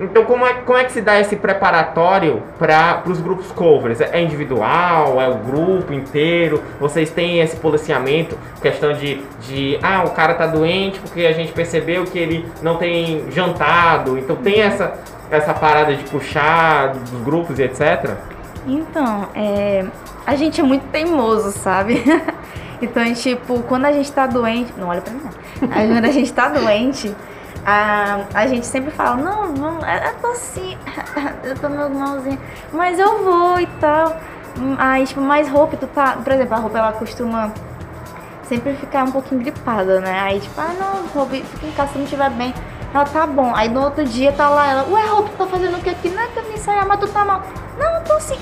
Então 0.00 0.24
como 0.24 0.46
é, 0.46 0.54
como 0.54 0.78
é 0.78 0.84
que 0.84 0.92
se 0.92 1.02
dá 1.02 1.20
esse 1.20 1.36
preparatório 1.36 2.42
para 2.58 3.02
os 3.06 3.20
grupos 3.20 3.52
covers? 3.52 4.00
É 4.00 4.20
individual? 4.20 5.20
É 5.20 5.28
o 5.28 5.34
grupo 5.34 5.92
inteiro? 5.92 6.62
Vocês 6.80 7.10
têm 7.10 7.40
esse 7.40 7.56
policiamento? 7.56 8.36
Questão 8.62 8.94
de, 8.94 9.22
de 9.42 9.78
ah, 9.82 10.04
o 10.06 10.10
cara 10.10 10.34
tá 10.34 10.46
doente 10.46 10.98
porque 11.00 11.26
a 11.26 11.32
gente 11.32 11.52
percebeu 11.52 12.04
que 12.04 12.18
ele 12.18 12.46
não 12.62 12.76
tem 12.76 13.30
jantado. 13.30 14.18
Então 14.18 14.36
tem 14.36 14.62
essa, 14.62 14.94
essa 15.30 15.52
parada 15.52 15.94
de 15.94 16.02
puxar 16.04 16.94
dos 16.94 17.22
grupos 17.22 17.58
e 17.58 17.62
etc. 17.62 18.16
Então, 18.66 19.28
é, 19.34 19.84
a 20.26 20.34
gente 20.34 20.60
é 20.60 20.64
muito 20.64 20.86
teimoso, 20.90 21.50
sabe? 21.52 22.02
Então, 22.80 23.12
tipo, 23.14 23.62
quando 23.64 23.84
a 23.84 23.92
gente 23.92 24.10
tá 24.12 24.26
doente. 24.26 24.72
Não 24.76 24.88
olha 24.88 25.00
pra 25.00 25.12
mim, 25.12 25.20
não. 25.22 25.68
Quando 25.68 26.04
a 26.04 26.10
gente 26.10 26.32
tá 26.32 26.48
doente, 26.48 27.14
a, 27.64 28.20
a 28.32 28.46
gente 28.46 28.66
sempre 28.66 28.90
fala: 28.90 29.16
Não, 29.16 29.54
vamos, 29.54 29.84
eu 29.84 30.14
tô 30.20 30.28
assim, 30.28 30.76
eu 31.44 31.54
tô 31.56 31.68
meio 31.68 31.90
malzinho, 31.90 32.38
mas 32.72 32.98
eu 32.98 33.22
vou 33.22 33.60
e 33.60 33.66
tal. 33.80 34.16
Aí, 34.78 35.06
tipo, 35.06 35.20
mais 35.20 35.48
roupa, 35.48 35.76
tu 35.76 35.86
tá. 35.86 36.16
Por 36.22 36.32
exemplo, 36.32 36.54
a 36.54 36.58
roupa 36.58 36.78
ela 36.78 36.92
costuma 36.92 37.52
sempre 38.44 38.74
ficar 38.74 39.04
um 39.04 39.12
pouquinho 39.12 39.40
gripada, 39.40 40.00
né? 40.00 40.20
Aí, 40.20 40.40
tipo, 40.40 40.60
ah, 40.60 40.74
não, 40.78 41.06
Ruby, 41.08 41.42
fica 41.42 41.66
em 41.66 41.72
casa 41.72 41.92
se 41.92 41.98
não 41.98 42.04
estiver 42.04 42.30
bem. 42.30 42.52
Ela 42.92 43.04
tá 43.04 43.26
bom. 43.26 43.54
Aí 43.54 43.68
no 43.68 43.82
outro 43.82 44.04
dia 44.04 44.32
tá 44.32 44.48
lá 44.48 44.70
ela, 44.70 44.86
ué, 44.90 45.02
tu 45.02 45.30
tá 45.38 45.46
fazendo 45.46 45.76
o 45.76 45.80
que 45.80 45.90
aqui? 45.90 46.08
Não 46.08 46.22
é 46.22 46.26
que 46.26 46.38
eu 46.38 46.44
me 46.44 46.54
ensaiar, 46.54 46.86
mas 46.86 46.98
tu 46.98 47.08
tá 47.08 47.24
mal. 47.24 47.42
Não, 47.78 47.94
eu 47.94 48.04
tô 48.04 48.12
assim, 48.14 48.36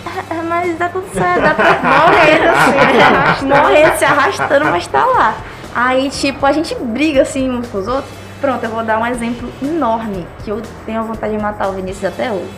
mas 0.49 0.79
dá 0.79 0.89
tudo 0.89 1.07
certo, 1.13 1.43
dá 1.43 1.55
pra 1.55 1.79
morrendo 1.85 3.31
assim, 3.31 3.47
morrendo, 3.47 3.99
se 3.99 4.05
arrastando, 4.05 4.65
mas 4.67 4.87
tá 4.87 5.05
lá. 5.05 5.35
Aí, 5.75 6.11
tipo, 6.11 6.45
a 6.45 6.53
gente 6.53 6.75
briga 6.75 7.23
assim 7.23 7.51
uns 7.51 7.69
com 7.69 7.79
os 7.79 7.87
outros. 7.87 8.13
Pronto, 8.41 8.63
eu 8.65 8.71
vou 8.71 8.85
dar 8.85 8.99
um 8.99 9.07
exemplo 9.07 9.49
enorme, 9.63 10.27
que 10.45 10.51
eu 10.51 10.63
tenho 10.87 11.03
vontade 11.05 11.37
de 11.37 11.43
matar 11.43 11.69
o 11.69 11.73
Vinícius 11.73 12.05
até 12.05 12.31
hoje. 12.31 12.51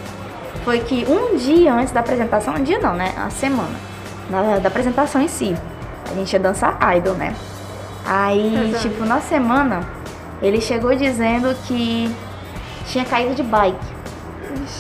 Foi 0.65 0.79
que 0.79 1.07
um 1.09 1.37
dia 1.37 1.73
antes 1.73 1.93
da 1.93 2.01
apresentação, 2.01 2.55
um 2.55 2.63
dia 2.63 2.79
não, 2.79 2.95
né? 2.95 3.13
A 3.17 3.31
semana. 3.31 3.75
Da, 4.29 4.59
da 4.59 4.69
apresentação 4.69 5.21
em 5.21 5.29
si. 5.29 5.57
A 6.11 6.15
gente 6.15 6.33
ia 6.33 6.39
dançar 6.39 6.79
idol, 6.97 7.15
né? 7.15 7.35
Aí, 8.07 8.69
Exato. 8.69 8.89
tipo, 8.89 9.05
na 9.05 9.21
semana, 9.21 9.81
ele 10.43 10.61
chegou 10.61 10.95
dizendo 10.95 11.55
que 11.67 12.15
tinha 12.87 13.05
caído 13.05 13.35
de 13.35 13.43
bike. 13.43 14.01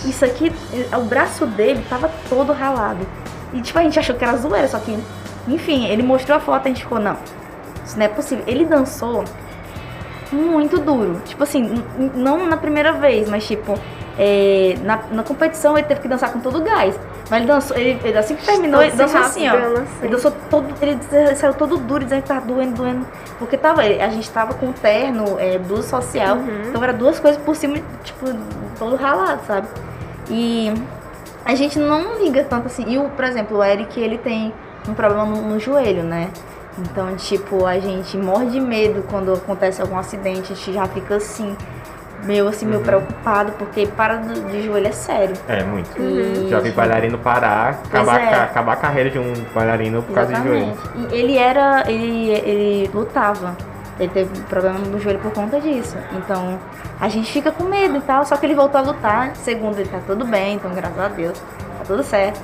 Isso 0.05 0.25
aqui, 0.25 0.53
o 0.96 1.05
braço 1.05 1.46
dele 1.46 1.85
tava 1.88 2.11
todo 2.29 2.53
ralado. 2.53 3.07
E, 3.53 3.61
tipo, 3.61 3.79
a 3.79 3.83
gente 3.83 3.99
achou 3.99 4.14
que 4.14 4.25
era 4.25 4.37
zoeira, 4.37 4.68
só 4.68 4.79
que, 4.79 4.96
enfim, 5.49 5.87
ele 5.87 6.03
mostrou 6.03 6.37
a 6.37 6.40
foto 6.40 6.66
e 6.66 6.68
a 6.68 6.73
gente 6.73 6.83
ficou, 6.83 6.99
não, 6.99 7.16
isso 7.85 7.99
não 7.99 8.05
é 8.05 8.09
possível. 8.09 8.44
Ele 8.46 8.64
dançou 8.64 9.25
muito 10.33 10.79
duro. 10.79 11.20
Tipo 11.25 11.42
assim, 11.42 11.83
não 12.14 12.46
na 12.46 12.57
primeira 12.57 12.92
vez, 12.92 13.29
mas 13.29 13.46
tipo, 13.46 13.79
é, 14.18 14.75
na, 14.83 15.01
na 15.11 15.23
competição 15.23 15.77
ele 15.79 15.87
teve 15.87 16.01
que 16.01 16.09
dançar 16.09 16.33
com 16.33 16.40
todo 16.40 16.59
o 16.59 16.62
gás. 16.62 16.99
Mas 17.31 17.42
ele 17.42 17.53
dançou, 17.53 17.77
ele, 17.77 18.01
ele 18.03 18.18
assim 18.18 18.35
que 18.35 18.44
terminou, 18.44 18.83
ele 18.83 18.96
dançou 18.96 19.20
assim, 19.20 19.49
ó. 19.49 19.55
Ele 20.03 20.11
dançou 20.11 20.33
todo, 20.51 20.66
ele 20.83 20.99
saiu 21.37 21.55
todo 21.55 21.77
duro, 21.77 22.03
dizendo 22.03 22.23
que 22.23 22.29
tava 22.29 22.44
doendo, 22.44 22.75
doendo. 22.75 23.07
Porque 23.38 23.57
tava, 23.57 23.83
a 23.83 24.09
gente 24.09 24.29
tava 24.31 24.55
com 24.55 24.73
terno, 24.73 25.38
é, 25.38 25.57
blusa 25.57 25.88
social, 25.88 26.37
Uhum. 26.37 26.62
então 26.68 26.83
era 26.83 26.92
duas 26.92 27.20
coisas 27.20 27.40
por 27.40 27.55
cima, 27.55 27.79
tipo, 28.03 28.27
todo 28.79 28.96
ralado, 28.96 29.42
sabe? 29.46 29.68
E 30.29 30.73
a 31.44 31.55
gente 31.55 31.79
não 31.79 32.18
liga 32.23 32.44
tanto 32.44 32.66
assim. 32.66 32.85
E 32.88 32.99
o, 32.99 33.09
por 33.11 33.25
exemplo, 33.25 33.59
o 33.59 33.64
Eric, 33.64 33.99
ele 33.99 34.18
tem 34.18 34.53
um 34.88 34.94
problema 34.94 35.25
no, 35.25 35.40
no 35.42 35.61
joelho, 35.61 36.03
né? 36.03 36.31
Então, 36.79 37.14
tipo, 37.16 37.64
a 37.66 37.79
gente 37.79 38.16
morre 38.16 38.46
de 38.46 38.61
medo 38.61 39.05
quando 39.11 39.33
acontece 39.33 39.81
algum 39.81 39.99
acidente, 39.99 40.53
a 40.53 40.57
gente 40.57 40.73
já 40.73 40.87
fica 40.87 41.16
assim, 41.16 41.57
meio 42.24 42.46
assim, 42.48 42.66
meio 42.66 42.78
Uhum. 42.78 42.85
preocupado, 42.85 43.52
porque 43.52 43.87
para 43.87 44.16
de 44.16 44.62
joelho 44.62 44.87
é 44.88 44.92
sério. 44.92 45.35
É, 45.48 45.62
muito. 45.62 45.90
E, 46.00 46.48
Já 46.48 46.61
vi 46.61 46.70
bailarino 46.70 47.18
parar, 47.18 47.80
acabar, 47.87 48.20
é. 48.20 48.26
ca- 48.30 48.42
acabar 48.44 48.72
a 48.72 48.76
carreira 48.76 49.11
de 49.11 49.18
um 49.18 49.33
bailarino 49.54 50.02
por 50.02 50.14
causa 50.14 50.35
de 50.35 50.42
joelho. 50.42 50.72
Exatamente. 50.72 51.14
E 51.14 51.18
ele 51.18 51.37
era. 51.38 51.85
Ele, 51.90 52.30
ele 52.30 52.90
lutava. 52.92 53.56
Ele 53.98 54.09
teve 54.11 54.40
problema 54.42 54.78
no 54.78 54.98
joelho 54.98 55.18
por 55.18 55.30
conta 55.33 55.61
disso. 55.61 55.96
Então, 56.12 56.59
a 56.98 57.09
gente 57.09 57.30
fica 57.30 57.50
com 57.52 57.64
medo 57.64 57.96
e 57.98 58.00
tal. 58.00 58.24
Só 58.24 58.37
que 58.37 58.46
ele 58.46 58.54
voltou 58.54 58.80
a 58.80 58.85
lutar. 58.85 59.37
Segundo, 59.37 59.78
ele 59.78 59.88
tá 59.88 59.98
tudo 60.06 60.24
bem, 60.24 60.54
então 60.54 60.70
graças 60.74 60.98
a 60.98 61.09
Deus. 61.09 61.38
Tá 61.38 61.85
tudo 61.87 62.02
certo. 62.02 62.40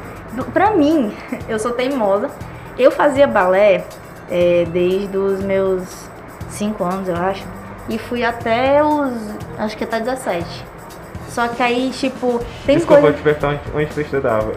Pra 0.52 0.72
mim, 0.72 1.14
eu 1.48 1.58
sou 1.58 1.72
teimosa. 1.72 2.28
Eu 2.78 2.90
fazia 2.90 3.26
balé 3.26 3.84
é, 4.30 4.66
desde 4.70 5.16
os 5.16 5.40
meus 5.42 5.82
5 6.50 6.84
anos, 6.84 7.08
eu 7.08 7.16
acho. 7.16 7.42
E 7.88 7.96
fui 7.98 8.22
até 8.22 8.82
os. 8.84 9.12
Acho 9.58 9.76
que 9.76 9.84
até 9.84 10.00
17. 10.00 10.46
Só 11.28 11.48
que 11.48 11.62
aí, 11.62 11.90
tipo, 11.90 12.40
tem 12.64 12.76
Desculpa, 12.76 13.02
coisa. 13.02 13.18
perguntar 13.18 13.58
onde, 13.74 13.86
tu 13.86 14.00
estudava. 14.00 14.52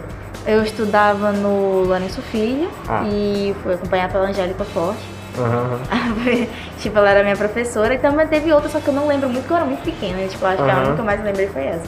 Eu 0.46 0.62
estudava 0.62 1.32
no 1.32 1.82
Lourenço 1.84 2.22
Filho 2.22 2.70
Ah. 2.88 3.02
e 3.06 3.54
fui 3.62 3.74
acompanhada 3.74 4.12
pela 4.12 4.26
Angélica 4.28 4.64
Forte. 4.64 5.00
Aham. 5.38 5.78
tipo, 6.78 6.98
ela 6.98 7.10
era 7.10 7.22
minha 7.22 7.36
professora 7.36 7.94
e 7.94 7.98
também 7.98 8.26
teve 8.26 8.52
outra, 8.52 8.68
só 8.68 8.80
que 8.80 8.88
eu 8.88 8.94
não 8.94 9.06
lembro 9.06 9.28
muito, 9.28 9.42
porque 9.42 9.52
eu 9.52 9.56
era 9.58 9.66
muito 9.66 9.82
pequena. 9.82 10.26
Tipo, 10.26 10.46
acho 10.46 10.62
que 10.64 10.70
a 10.70 10.76
única 10.78 10.94
que 10.94 11.00
eu 11.00 11.04
mais 11.04 11.22
lembrei 11.22 11.46
foi 11.48 11.64
essa. 11.66 11.84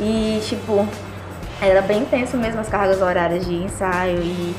E, 0.00 0.40
tipo, 0.46 0.86
era 1.60 1.82
bem 1.82 2.02
intenso 2.02 2.36
mesmo 2.36 2.60
as 2.60 2.68
cargas 2.68 3.02
horárias 3.02 3.44
de 3.44 3.54
ensaio 3.54 4.18
e, 4.22 4.54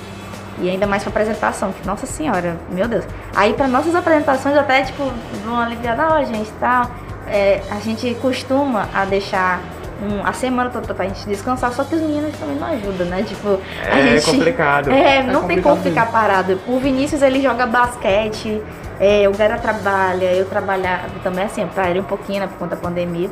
e 0.60 0.70
ainda 0.70 0.86
mais 0.86 1.02
pra 1.04 1.10
apresentação, 1.12 1.72
que, 1.72 1.88
nossa 1.88 2.06
senhora, 2.06 2.58
meu 2.70 2.88
Deus. 2.88 3.06
Aí, 3.34 3.54
pra 3.54 3.68
nossas 3.68 3.96
apresentações, 3.96 4.58
até, 4.58 4.84
tipo, 4.84 5.10
uma 5.46 5.66
aliviada, 5.66 6.08
ó, 6.14 6.24
gente, 6.24 6.52
tal. 6.60 6.90
É, 7.30 7.62
a 7.72 7.80
gente 7.80 8.14
costuma 8.22 8.88
a 8.94 9.06
deixar 9.06 9.60
um- 10.02 10.26
a 10.26 10.32
semana 10.32 10.70
toda 10.70 10.94
pra 10.94 11.06
gente 11.06 11.26
descansar, 11.28 11.72
só 11.74 11.84
que 11.84 11.94
os 11.96 12.02
meninos 12.02 12.32
também 12.38 12.56
não 12.56 12.68
ajudam, 12.68 13.08
né? 13.08 13.24
Tipo, 13.24 13.60
a 13.92 14.00
É 14.00 14.08
gente. 14.18 14.26
complicado. 14.26 14.92
É, 14.92 15.22
não 15.24 15.44
tem 15.44 15.62
como 15.62 15.82
ficar 15.82 16.12
parado. 16.12 16.60
O 16.68 16.80
Vinícius, 16.80 17.22
ele 17.22 17.42
joga 17.42 17.66
basquete, 17.66 18.62
é, 19.00 19.28
o 19.28 19.32
Gara 19.36 19.58
trabalha, 19.58 20.32
eu 20.34 20.46
trabalhava 20.46 21.10
também, 21.22 21.44
assim, 21.46 21.66
pra 21.68 21.90
ele 21.90 22.00
um 22.00 22.04
pouquinho, 22.06 22.40
né, 22.42 22.48
por 22.48 22.58
conta 22.58 22.76
da 22.76 22.82
pandemia. 22.82 23.30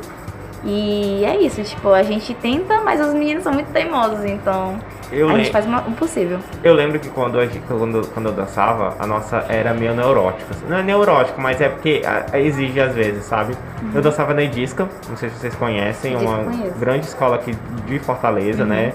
E 0.64 1.24
é 1.24 1.36
isso, 1.36 1.62
tipo, 1.62 1.90
a 1.92 2.02
gente 2.02 2.34
tenta, 2.34 2.80
mas 2.80 3.00
os 3.00 3.14
meninos 3.14 3.44
são 3.44 3.52
muito 3.52 3.70
teimosos, 3.70 4.24
então 4.24 4.76
Eu, 5.12 5.28
a 5.30 5.38
gente 5.38 5.50
faz 5.52 5.64
o 5.66 5.92
possível. 5.92 6.40
eu 6.64 6.74
lembro 6.74 6.98
que 6.98 7.08
quando, 7.10 7.40
gente- 7.42 7.60
quando, 7.68 8.06
quando 8.12 8.26
eu 8.26 8.32
dançava, 8.32 8.96
a 8.98 9.06
nossa 9.06 9.44
era 9.48 9.72
meio 9.72 9.94
neurótica. 9.94 10.50
assim. 10.50 10.66
Não 10.68 10.78
é 10.78 10.82
neurótico, 10.82 11.40
mas 11.40 11.60
é 11.60 11.68
porque 11.68 12.02
exige 12.34 12.80
às 12.80 12.92
vezes, 12.92 13.24
sabe? 13.24 13.56
Eu 13.94 14.02
dançava 14.02 14.34
na 14.34 14.42
Edisca, 14.42 14.88
não 15.08 15.16
sei 15.16 15.28
se 15.30 15.36
vocês 15.36 15.54
conhecem, 15.54 16.14
Edisca 16.14 16.30
uma 16.30 16.44
conheço. 16.44 16.78
grande 16.78 17.06
escola 17.06 17.36
aqui 17.36 17.56
de 17.86 17.98
Fortaleza, 17.98 18.64
né? 18.64 18.92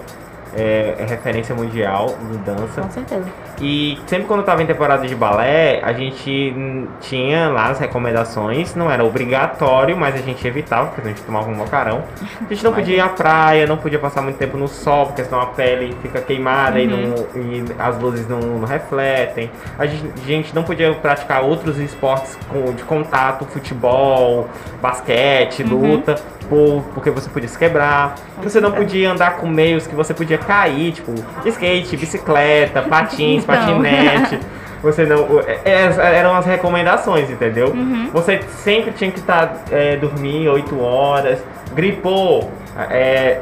É, 0.55 0.95
é 0.99 1.05
referência 1.05 1.55
mundial 1.55 2.15
em 2.31 2.37
dança. 2.43 2.81
Com 2.81 2.91
certeza. 2.91 3.25
E 3.61 3.97
sempre 4.07 4.25
quando 4.27 4.41
eu 4.41 4.45
tava 4.45 4.61
em 4.61 4.65
temporada 4.65 5.07
de 5.07 5.15
balé, 5.15 5.79
a 5.83 5.93
gente 5.93 6.53
tinha 7.01 7.49
lá 7.49 7.67
as 7.67 7.79
recomendações, 7.79 8.75
não 8.75 8.91
era 8.91 9.03
obrigatório, 9.03 9.95
mas 9.97 10.15
a 10.15 10.19
gente 10.19 10.45
evitava, 10.47 10.87
porque 10.87 11.01
a 11.01 11.05
gente 11.09 11.21
tomava 11.23 11.49
um 11.49 11.55
mocarão. 11.55 12.03
A 12.41 12.53
gente 12.53 12.63
não 12.63 12.73
podia 12.73 12.97
ir 12.97 12.99
à 12.99 13.09
praia, 13.09 13.65
não 13.65 13.77
podia 13.77 13.99
passar 13.99 14.21
muito 14.21 14.37
tempo 14.37 14.57
no 14.57 14.67
sol, 14.67 15.07
porque 15.07 15.23
senão 15.23 15.41
a 15.41 15.45
pele 15.47 15.95
fica 16.01 16.19
queimada 16.21 16.79
e, 16.79 16.87
não- 16.87 17.15
e 17.35 17.63
as 17.79 17.97
luzes 17.99 18.27
não, 18.27 18.39
não 18.39 18.67
refletem. 18.67 19.49
A 19.77 19.85
gente, 19.85 20.05
a 20.21 20.25
gente 20.27 20.53
não 20.55 20.63
podia 20.63 20.93
praticar 20.93 21.43
outros 21.43 21.77
esportes 21.79 22.37
com- 22.49 22.73
de 22.73 22.83
contato, 22.83 23.45
futebol, 23.45 24.47
basquete, 24.81 25.63
luta, 25.63 26.15
por- 26.53 26.83
porque 26.93 27.09
você 27.09 27.29
podia 27.29 27.49
se 27.49 27.57
quebrar. 27.57 28.15
Você 28.43 28.61
não 28.61 28.71
podia 28.71 29.11
andar 29.11 29.37
com 29.37 29.47
meios 29.47 29.87
que 29.87 29.95
você 29.95 30.13
podia 30.13 30.37
cair, 30.37 30.91
tipo 30.93 31.13
skate, 31.45 31.97
bicicleta, 31.97 32.81
patins, 32.87 33.45
Não. 33.45 33.55
patinete. 33.55 34.39
Você 34.83 35.05
não. 35.05 35.39
é- 35.47 35.61
é- 35.63 36.15
eram 36.19 36.35
as 36.35 36.45
recomendações, 36.45 37.29
entendeu? 37.29 37.67
Uhum. 37.69 38.09
Você 38.11 38.41
sempre 38.49 38.91
tinha 38.91 39.09
que 39.09 39.19
estar 39.19 39.63
é, 39.71 39.95
dormir 39.95 40.49
8 40.49 40.77
horas. 40.81 41.39
Gripou, 41.73 42.51
é, 42.89 43.39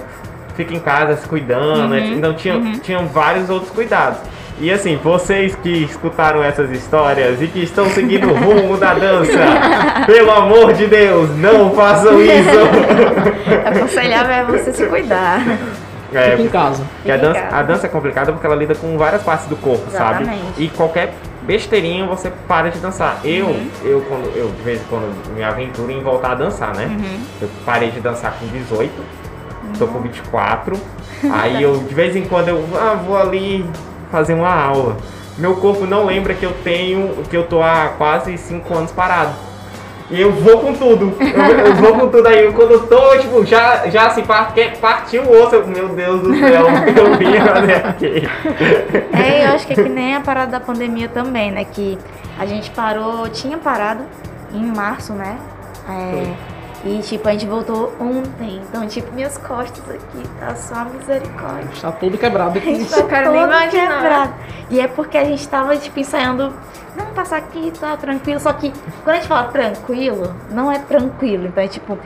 fica 0.53 0.71
em 0.71 0.79
casa 0.79 1.17
se 1.17 1.27
cuidando. 1.27 1.93
Uhum. 1.93 2.13
Então 2.13 2.33
tinha, 2.35 2.61
tinham 2.83 3.07
vários 3.07 3.49
outros 3.49 3.71
cuidados. 3.71 4.19
E 4.61 4.71
assim, 4.71 4.95
vocês 5.03 5.55
que 5.55 5.69
escutaram 5.69 6.43
essas 6.43 6.69
histórias 6.69 7.41
e 7.41 7.47
que 7.47 7.63
estão 7.63 7.89
seguindo 7.89 8.27
o 8.29 8.35
rumo 8.35 8.77
da 8.77 8.93
dança, 8.93 9.39
pelo 10.05 10.29
amor 10.29 10.71
de 10.73 10.85
Deus, 10.85 11.35
não 11.37 11.71
façam 11.71 12.21
isso! 12.21 12.59
Aconselhável 13.65 14.31
é 14.31 14.43
você 14.43 14.71
se 14.71 14.85
cuidar. 14.85 15.41
É, 16.13 16.31
Fica 16.31 16.43
em 16.43 16.47
casa. 16.47 16.83
a 17.05 17.17
dança, 17.17 17.41
casa. 17.41 17.55
a 17.55 17.63
dança 17.63 17.87
é 17.87 17.89
complicada 17.89 18.31
porque 18.33 18.45
ela 18.45 18.55
lida 18.55 18.75
com 18.75 18.95
várias 18.99 19.23
partes 19.23 19.47
do 19.47 19.55
corpo, 19.55 19.89
sabe? 19.89 20.25
Exatamente. 20.25 20.63
E 20.63 20.69
qualquer 20.69 21.15
besteirinha 21.41 22.05
você 22.05 22.31
para 22.47 22.69
de 22.69 22.77
dançar. 22.77 23.19
Eu, 23.23 23.47
Uhum. 23.47 23.69
eu 23.83 24.01
quando 24.01 24.37
eu 24.37 24.47
de 24.51 24.61
vez 24.61 24.79
em 24.79 24.85
quando 24.89 25.33
me 25.33 25.41
aventuro 25.43 25.89
em 25.89 26.03
voltar 26.03 26.33
a 26.33 26.35
dançar, 26.35 26.75
né? 26.75 26.85
Uhum. 26.85 27.19
Eu 27.41 27.49
parei 27.65 27.89
de 27.89 27.99
dançar 27.99 28.35
com 28.39 28.45
18, 28.45 28.91
tô 29.79 29.87
com 29.87 30.01
24. 30.01 30.77
Aí 31.33 31.63
eu 31.63 31.77
de 31.77 31.95
vez 31.95 32.15
em 32.15 32.25
quando 32.25 32.49
eu 32.49 32.63
ah, 32.75 32.93
vou 33.03 33.17
ali 33.17 33.65
fazer 34.11 34.33
uma 34.33 34.53
aula. 34.53 34.97
Meu 35.37 35.55
corpo 35.55 35.85
não 35.85 36.05
lembra 36.05 36.33
que 36.33 36.45
eu 36.45 36.53
tenho, 36.63 37.23
que 37.29 37.35
eu 37.35 37.47
tô 37.47 37.63
há 37.63 37.93
quase 37.97 38.37
5 38.37 38.73
anos 38.73 38.91
parado. 38.91 39.31
E 40.11 40.19
eu 40.19 40.31
vou 40.33 40.59
com 40.59 40.73
tudo. 40.73 41.13
Eu, 41.21 41.65
eu 41.67 41.75
vou 41.75 41.93
com 41.93 42.09
tudo 42.09 42.27
aí. 42.27 42.51
Quando 42.51 42.71
eu 42.71 42.85
tô, 42.85 43.17
tipo, 43.17 43.45
já, 43.45 43.87
já 43.87 44.07
assim, 44.07 44.23
partiu 44.81 45.23
o 45.23 45.41
osso. 45.41 45.55
eu, 45.55 45.65
Meu 45.65 45.87
Deus 45.89 46.21
do 46.21 46.37
céu, 46.37 46.65
eu 46.97 47.17
vim 47.17 47.39
fazer 47.39 47.75
aqui. 47.75 48.29
É, 49.13 49.47
eu 49.47 49.55
acho 49.55 49.65
que 49.65 49.71
é 49.71 49.75
que 49.77 49.87
nem 49.87 50.15
a 50.15 50.19
parada 50.19 50.51
da 50.51 50.59
pandemia 50.59 51.07
também, 51.07 51.49
né? 51.49 51.63
Que 51.63 51.97
a 52.37 52.45
gente 52.45 52.69
parou, 52.71 53.29
tinha 53.29 53.57
parado 53.57 54.03
em 54.53 54.65
março, 54.65 55.13
né? 55.13 55.37
É, 55.89 56.33
e 56.83 56.99
tipo, 57.03 57.27
a 57.27 57.31
gente 57.31 57.45
voltou 57.45 57.93
ontem. 57.99 58.61
Então, 58.67 58.87
tipo, 58.87 59.11
minhas 59.13 59.37
costas 59.37 59.83
aqui, 59.89 60.27
tá 60.39 60.55
só 60.55 60.75
a 60.75 60.85
misericórdia. 60.85 61.69
Está 61.73 61.91
todo 61.91 62.17
quebrado 62.17 62.57
A 62.57 62.61
gente 62.61 62.83
aqui. 62.93 63.01
tá 63.01 63.07
quero 63.07 63.31
nem 63.31 63.43
imaginar. 63.43 64.01
quebrado. 64.01 64.33
E 64.69 64.79
é 64.79 64.87
porque 64.87 65.17
a 65.17 65.23
gente 65.25 65.47
tava, 65.47 65.75
tipo, 65.77 65.99
ensaiando. 65.99 66.53
Não, 66.95 67.05
passar 67.13 67.37
aqui, 67.37 67.71
tá 67.79 67.95
tranquilo. 67.97 68.39
Só 68.39 68.51
que 68.53 68.71
quando 69.03 69.15
a 69.15 69.19
gente 69.19 69.27
fala 69.27 69.47
tranquilo, 69.49 70.35
não 70.49 70.71
é 70.71 70.79
tranquilo. 70.79 71.47
Então 71.47 71.63
é 71.63 71.67
tipo, 71.67 71.97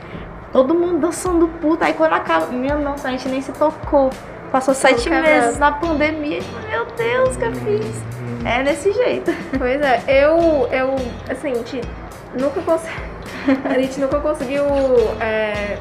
todo 0.52 0.74
mundo 0.74 0.98
dançando 1.00 1.48
puta. 1.48 1.86
Aí 1.86 1.94
quando 1.94 2.12
acaba. 2.12 2.46
Minha 2.46 2.76
nossa, 2.76 3.08
a 3.08 3.10
gente 3.12 3.28
nem 3.28 3.40
se 3.40 3.52
tocou. 3.52 4.10
Passou 4.52 4.74
sete 4.74 5.04
quebrado. 5.04 5.24
meses 5.24 5.58
na 5.58 5.72
pandemia. 5.72 6.38
e, 6.38 6.68
Meu 6.70 6.86
Deus, 6.96 7.34
o 7.34 7.38
que 7.38 7.44
eu 7.46 7.52
fiz? 7.52 8.02
É 8.44 8.62
desse 8.62 8.92
jeito. 8.92 9.32
Pois 9.58 9.80
é, 9.80 10.02
eu, 10.06 10.68
eu, 10.70 10.94
assim, 11.28 11.50
a 11.50 11.54
gente 11.54 11.80
nunca 12.38 12.60
consegui, 12.62 12.94
a 13.64 13.78
gente 13.78 14.00
nunca 14.00 14.18
conseguiu 14.20 14.64
é, 15.20 15.78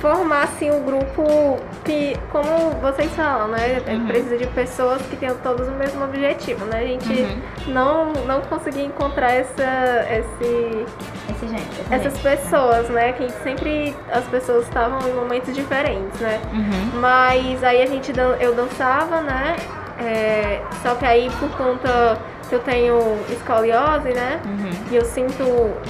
formar, 0.00 0.44
assim, 0.44 0.70
um 0.70 0.82
grupo 0.82 1.58
que, 1.84 2.16
como 2.32 2.70
vocês 2.80 3.10
falam, 3.14 3.48
né, 3.48 3.80
Uhum. 3.86 4.06
precisa 4.06 4.36
de 4.36 4.46
pessoas 4.48 5.00
que 5.02 5.16
tenham 5.16 5.36
todos 5.36 5.68
o 5.68 5.70
mesmo 5.72 6.04
objetivo, 6.04 6.64
né, 6.64 6.78
a 6.80 6.86
gente 6.86 7.08
Uhum. 7.22 7.40
não, 7.72 8.12
não 8.26 8.40
conseguia 8.42 8.84
encontrar 8.84 9.30
essa, 9.32 9.62
esse, 10.10 10.86
Esse 11.30 11.46
gente. 11.48 11.80
essas 11.90 12.18
pessoas, 12.18 12.88
né, 12.88 13.12
que 13.12 13.30
sempre 13.44 13.94
as 14.10 14.24
pessoas 14.24 14.64
estavam 14.64 14.98
em 15.08 15.12
momentos 15.14 15.54
diferentes, 15.54 16.18
né, 16.20 16.40
Uhum. 16.52 17.00
mas 17.00 17.62
aí 17.62 17.80
a 17.82 17.86
gente 17.86 18.12
eu 18.40 18.54
dançava, 18.54 19.20
né? 19.20 19.56
É, 20.00 20.60
só 20.82 20.94
que 20.96 21.04
aí 21.04 21.30
por 21.38 21.48
conta 21.50 22.18
que 22.52 22.56
eu 22.56 22.60
tenho 22.60 22.98
escoliose, 23.30 24.10
né? 24.10 24.38
Uhum. 24.44 24.70
E 24.90 24.96
eu 24.96 25.04
sinto 25.06 25.42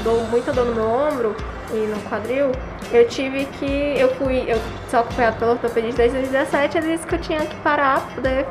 dor, 0.05 0.23
muita 0.31 0.53
dor 0.53 0.67
no 0.67 0.75
meu 0.77 0.85
ombro 0.89 1.35
e 1.73 1.77
no 1.89 2.01
quadril, 2.09 2.53
eu 2.93 3.09
tive 3.09 3.47
que. 3.47 3.95
Eu 3.99 4.15
fui. 4.15 4.45
Eu 4.47 4.61
sou 4.89 5.01
acompanhada 5.01 5.37
pelo 5.39 5.51
ortopedista 5.53 6.03
desde 6.03 6.19
2017, 6.19 6.79
ele 6.79 6.93
disse 6.93 7.05
que 7.07 7.15
eu 7.17 7.21
tinha 7.21 7.41
que 7.41 7.57
parar 7.57 8.01
pra 8.01 8.15
poder. 8.15 8.47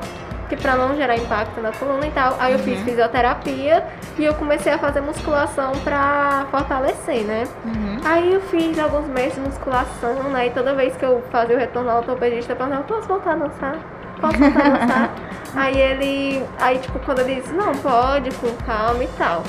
Que 0.49 0.57
pra 0.57 0.75
não 0.75 0.93
gerar 0.97 1.15
impacto 1.15 1.61
na 1.61 1.71
coluna 1.71 2.05
e 2.05 2.11
tal. 2.11 2.35
Aí 2.37 2.51
eu 2.51 2.59
fiz 2.59 2.77
Uhum. 2.79 2.83
fisioterapia 2.83 3.85
e 4.19 4.25
eu 4.25 4.33
comecei 4.33 4.73
a 4.73 4.77
fazer 4.77 4.99
musculação 4.99 5.71
pra 5.81 6.45
fortalecer, 6.51 7.23
né? 7.23 7.45
Uhum. 7.63 7.97
Aí 8.03 8.33
eu 8.33 8.41
fiz 8.41 8.77
alguns 8.77 9.07
meses 9.07 9.35
de 9.35 9.39
musculação, 9.39 10.15
né? 10.23 10.47
E 10.47 10.49
toda 10.49 10.73
vez 10.75 10.93
que 10.97 11.05
eu 11.05 11.23
fazia 11.31 11.55
o 11.55 11.59
retorno 11.59 11.89
ao 11.89 11.99
ortopedista, 11.99 12.51
eu 12.51 12.57
perguntava, 12.57 12.83
posso 12.83 13.07
voltar 13.07 13.31
a 13.31 13.35
dançar? 13.35 13.75
Posso 14.19 14.37
voltar 14.37 14.65
a 14.65 14.69
dançar? 14.77 15.09
aí 15.55 15.77
ele, 15.79 16.43
aí 16.59 16.77
tipo, 16.79 16.99
quando 16.99 17.19
ele 17.19 17.35
disse, 17.41 17.53
não, 17.53 17.73
pode, 17.75 18.31
com 18.35 18.51
calma 18.65 19.03
e 19.03 19.07
tal. 19.17 19.43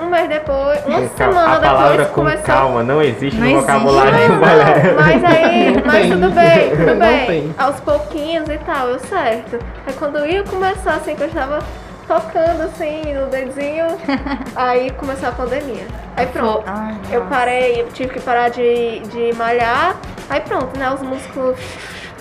Um 0.00 0.06
mês 0.06 0.28
depois, 0.28 0.84
uma 0.86 1.00
Com 1.02 1.08
cal- 1.10 1.16
semana 1.32 1.56
a 1.56 1.60
palavra 1.60 1.88
depois 1.90 2.08
com 2.08 2.14
começou... 2.14 2.42
calma 2.44 2.82
não 2.82 3.02
existe 3.02 3.38
Não 3.38 3.46
no 3.46 3.52
existe. 3.52 3.66
vocabulário 3.72 4.28
Não, 4.30 4.40
balé. 4.40 4.94
mas 4.96 5.24
aí, 5.24 5.70
Não 5.76 5.82
mas 5.84 5.94
tem. 6.00 6.10
tudo 6.10 6.30
bem, 6.30 6.70
tudo 6.70 6.86
Não 6.86 6.98
bem. 6.98 7.26
tem. 7.26 7.54
Aos 7.58 7.80
pouquinhos 7.80 8.48
e 8.48 8.58
tal, 8.58 8.88
eu 8.88 8.98
certo. 9.00 9.58
Aí 9.86 9.92
quando 9.94 10.18
eu 10.18 10.26
ia 10.26 10.42
começar, 10.44 10.94
assim, 10.94 11.14
que 11.14 11.22
eu 11.22 11.28
estava 11.28 11.58
tocando 12.08 12.62
assim 12.62 13.14
no 13.14 13.26
dedinho, 13.26 13.86
aí 14.56 14.90
começou 14.92 15.28
a 15.28 15.32
pandemia. 15.32 15.86
Aí 16.16 16.26
pronto. 16.26 16.64
Ai, 16.66 16.96
Eu 17.12 17.20
nossa. 17.24 17.34
parei, 17.36 17.82
eu 17.82 17.88
tive 17.88 18.14
que 18.14 18.20
parar 18.20 18.48
de, 18.48 19.00
de 19.00 19.32
malhar. 19.36 19.94
Aí 20.30 20.40
pronto, 20.40 20.76
né? 20.78 20.90
Os 20.90 21.02
músculos. 21.02 21.58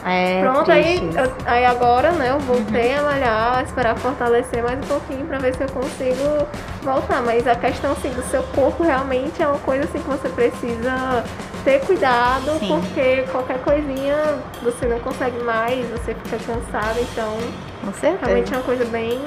É 0.03 0.41
pronto, 0.41 0.71
aí, 0.71 0.97
eu- 1.15 1.31
aí 1.45 1.63
agora, 1.65 2.11
né? 2.13 2.31
Eu 2.31 2.39
voltei 2.39 2.95
a 2.95 3.03
malhar, 3.03 3.63
esperar 3.63 3.95
fortalecer 3.97 4.63
mais 4.63 4.79
um 4.79 4.87
pouquinho 4.87 5.25
pra 5.27 5.37
ver 5.37 5.53
se 5.55 5.61
eu 5.63 5.69
consigo 5.69 6.47
voltar. 6.81 7.21
Mas 7.21 7.47
a 7.47 7.53
questão 7.55 7.91
assim 7.91 8.09
do 8.09 8.23
seu 8.23 8.41
corpo 8.55 8.83
realmente 8.83 9.41
é 9.43 9.47
uma 9.47 9.59
coisa 9.59 9.83
assim 9.83 9.99
que 9.99 10.07
você 10.09 10.27
precisa 10.29 11.23
ter 11.63 11.81
cuidado, 11.81 12.57
Sim. 12.59 12.67
porque 12.69 13.23
qualquer 13.31 13.59
coisinha 13.59 14.15
você 14.63 14.87
não 14.87 14.99
consegue 14.99 15.37
mais, 15.43 15.87
você 15.91 16.15
fica 16.15 16.37
cansado, 16.47 16.97
então 16.99 17.37
Com 17.85 17.93
certeza. 17.93 18.25
realmente 18.25 18.51
é 18.53 18.57
uma 18.57 18.63
coisa 18.63 18.85
bem 18.85 19.21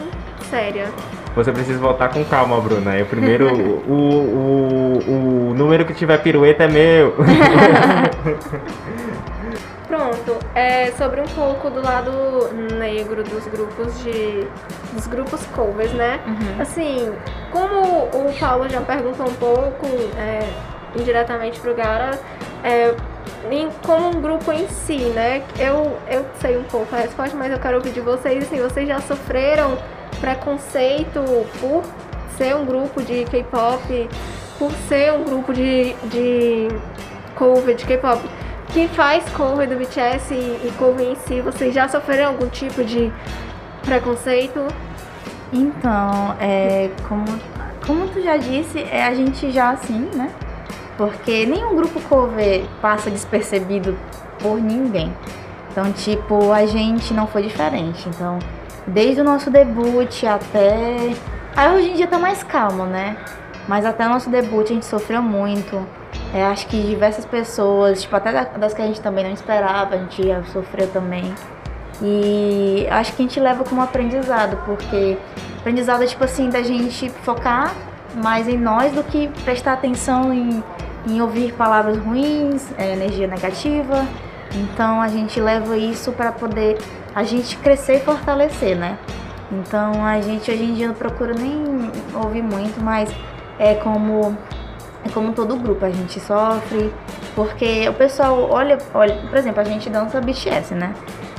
séria. 0.51 0.87
Você 1.37 1.53
precisa 1.53 1.79
voltar 1.79 2.09
com 2.09 2.25
calma, 2.25 2.61
Bruna. 2.61 2.97
Eu 2.97 3.07
primeiro, 3.07 3.47
o, 3.89 3.93
o, 3.93 5.51
o 5.51 5.55
número 5.55 5.85
que 5.85 5.95
tiver 5.95 6.19
pirueta 6.19 6.65
é 6.65 6.69
meu. 6.69 7.15
Pronto, 9.87 10.39
é 10.55 10.91
sobre 10.93 11.21
um 11.21 11.27
pouco 11.27 11.69
do 11.71 11.83
lado 11.83 12.11
negro 12.79 13.23
dos 13.23 13.47
grupos 13.47 14.03
de. 14.03 14.47
dos 14.93 15.07
grupos 15.07 15.45
covers, 15.55 15.93
né? 15.93 16.21
Uhum. 16.27 16.61
Assim, 16.63 17.13
como 17.53 18.05
o 18.07 18.35
Paulo 18.41 18.69
já 18.69 18.81
perguntou 18.81 19.27
um 19.29 19.35
pouco 19.35 19.87
é, 20.19 20.41
indiretamente 20.99 21.61
pro 21.61 21.75
Gara, 21.75 22.19
é, 22.63 22.95
em- 23.51 23.69
como 23.87 24.09
um 24.09 24.21
grupo 24.23 24.51
em 24.53 24.67
si, 24.69 24.97
né? 25.15 25.43
Eu, 25.59 25.99
eu 26.09 26.25
sei 26.41 26.57
um 26.57 26.65
pouco 26.65 26.95
a 26.95 27.01
resposta, 27.01 27.37
mas 27.37 27.53
eu 27.53 27.59
quero 27.59 27.77
ouvir 27.77 27.93
de 27.93 28.01
vocês, 28.01 28.43
assim, 28.45 28.61
vocês 28.63 28.89
já 28.89 29.01
sofreram 29.01 29.77
preconceito 30.19 31.21
por 31.61 31.83
ser 32.39 32.57
um 32.57 32.65
grupo 32.65 33.03
de 33.03 33.25
K-pop, 33.27 34.09
por 34.59 34.73
ser 34.89 35.13
um 35.13 35.25
grupo 35.25 35.53
de, 35.53 35.93
de 36.05 36.69
cover 37.35 37.75
de 37.75 37.85
K-pop? 37.85 38.21
Que 38.75 38.89
faz 38.89 39.25
cover 39.31 39.69
do 39.69 39.77
BTS 39.77 40.35
e, 40.35 40.67
e 40.67 40.73
cover 40.77 41.07
em 41.07 41.15
si, 41.15 41.41
vocês 41.41 41.73
já 41.73 41.89
sofreram 41.89 42.31
algum 42.31 42.49
tipo 42.49 42.83
de 42.83 43.13
preconceito? 43.83 44.67
Então, 45.53 46.35
é, 46.41 46.91
como, 47.09 47.25
como 47.87 48.09
tu 48.09 48.21
já 48.21 48.37
disse, 48.37 48.81
é 48.81 49.07
a 49.07 49.15
gente 49.15 49.53
já 49.53 49.71
assim, 49.71 50.11
né? 50.17 50.29
Porque 50.99 51.47
nenhum 51.47 51.77
grupo 51.77 52.01
cover 52.01 52.65
passa 52.83 53.09
despercebido 53.13 53.97
por 54.41 54.61
ninguém. 54.61 55.15
Então, 55.71 55.93
tipo, 55.93 56.51
a 56.51 56.67
gente 56.67 57.15
não 57.15 57.29
foi 57.29 57.43
diferente. 57.43 58.09
Então, 58.09 58.41
desde 58.89 59.21
o 59.21 59.25
nosso 59.25 59.51
debut 59.53 60.25
até. 60.25 61.15
Aí 61.55 61.73
hoje 61.73 61.91
em 61.91 61.95
dia 61.95 62.09
tá 62.09 62.19
mais 62.19 62.43
calmo, 62.43 62.87
né? 62.87 63.17
Mas 63.69 63.87
até 63.87 64.05
o 64.05 64.09
nosso 64.09 64.29
debut 64.31 64.65
a 64.69 64.75
gente 64.75 64.85
sofreu 64.85 65.23
muito. 65.23 65.81
É, 66.35 66.45
acho 66.45 66.67
que 66.67 66.83
diversas 66.83 67.25
pessoas, 67.25 68.03
tipo, 68.03 68.17
até 68.17 68.33
da- 68.33 68.59
das 68.59 68.75
que 68.75 68.83
a 68.83 68.87
gente 68.87 69.01
também 69.01 69.25
não 69.25 69.33
esperava, 69.33 69.95
a 69.95 69.99
gente 69.99 70.27
já 70.27 70.43
sofreu 70.45 70.89
também. 70.89 71.33
E 72.03 72.87
acho 72.91 73.13
que 73.15 73.23
a 73.23 73.27
gente 73.27 73.39
leva 73.39 73.63
como 73.63 73.81
aprendizado, 73.81 74.59
porque 74.67 75.17
aprendizado 75.61 76.03
é 76.03 76.07
tipo 76.07 76.25
assim, 76.25 76.51
da 76.51 76.61
gente 76.61 77.09
focar 77.09 77.73
mais 78.17 78.49
em 78.49 78.59
nós 78.59 78.93
do 78.93 79.05
que 79.05 79.29
prestar 79.45 79.75
atenção 79.75 80.33
em, 80.33 80.63
em 81.07 81.21
ouvir 81.21 81.53
palavras 81.53 81.97
ruins, 81.99 82.67
é, 82.77 82.93
energia 82.95 83.29
negativa. 83.29 84.05
Então 84.57 85.01
a 85.01 85.07
gente 85.09 85.41
leva 85.41 85.77
isso 85.77 86.11
para 86.13 86.33
poder 86.33 86.79
a 87.15 87.23
gente 87.23 87.57
crescer 87.59 87.97
e 87.97 88.01
fortalecer, 88.01 88.77
né? 88.77 88.99
Então 89.53 90.05
a 90.05 90.21
gente 90.21 90.51
hoje 90.51 90.65
em 90.65 90.75
dia 90.75 90.89
não 90.89 90.95
procura 90.95 91.33
nem 91.33 91.91
ouvir 92.15 92.43
muito, 92.43 92.81
mas 92.83 93.09
é 93.59 93.75
como 93.75 94.37
é 95.05 95.09
como 95.11 95.33
todo 95.33 95.57
grupo, 95.57 95.85
a 95.85 95.91
gente 95.91 96.19
sofre, 96.21 96.93
porque 97.35 97.89
o 97.89 97.93
pessoal 97.95 98.49
olha, 98.51 98.79
olha, 98.95 99.15
por 99.29 99.37
exemplo, 99.37 99.61
a 99.61 99.65
gente 99.65 99.91
dança 99.91 100.21
BTS, 100.21 100.75
né? 100.75 100.95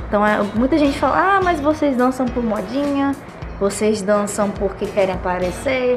Então 0.08 0.24
é, 0.24 0.40
muita 0.54 0.78
gente 0.78 0.98
fala, 0.98 1.36
ah, 1.36 1.40
mas 1.42 1.60
vocês 1.60 1.96
dançam 1.96 2.26
por 2.26 2.42
modinha, 2.42 3.12
vocês 3.58 4.02
dançam 4.02 4.50
porque 4.50 4.86
querem 4.86 5.14
aparecer. 5.14 5.96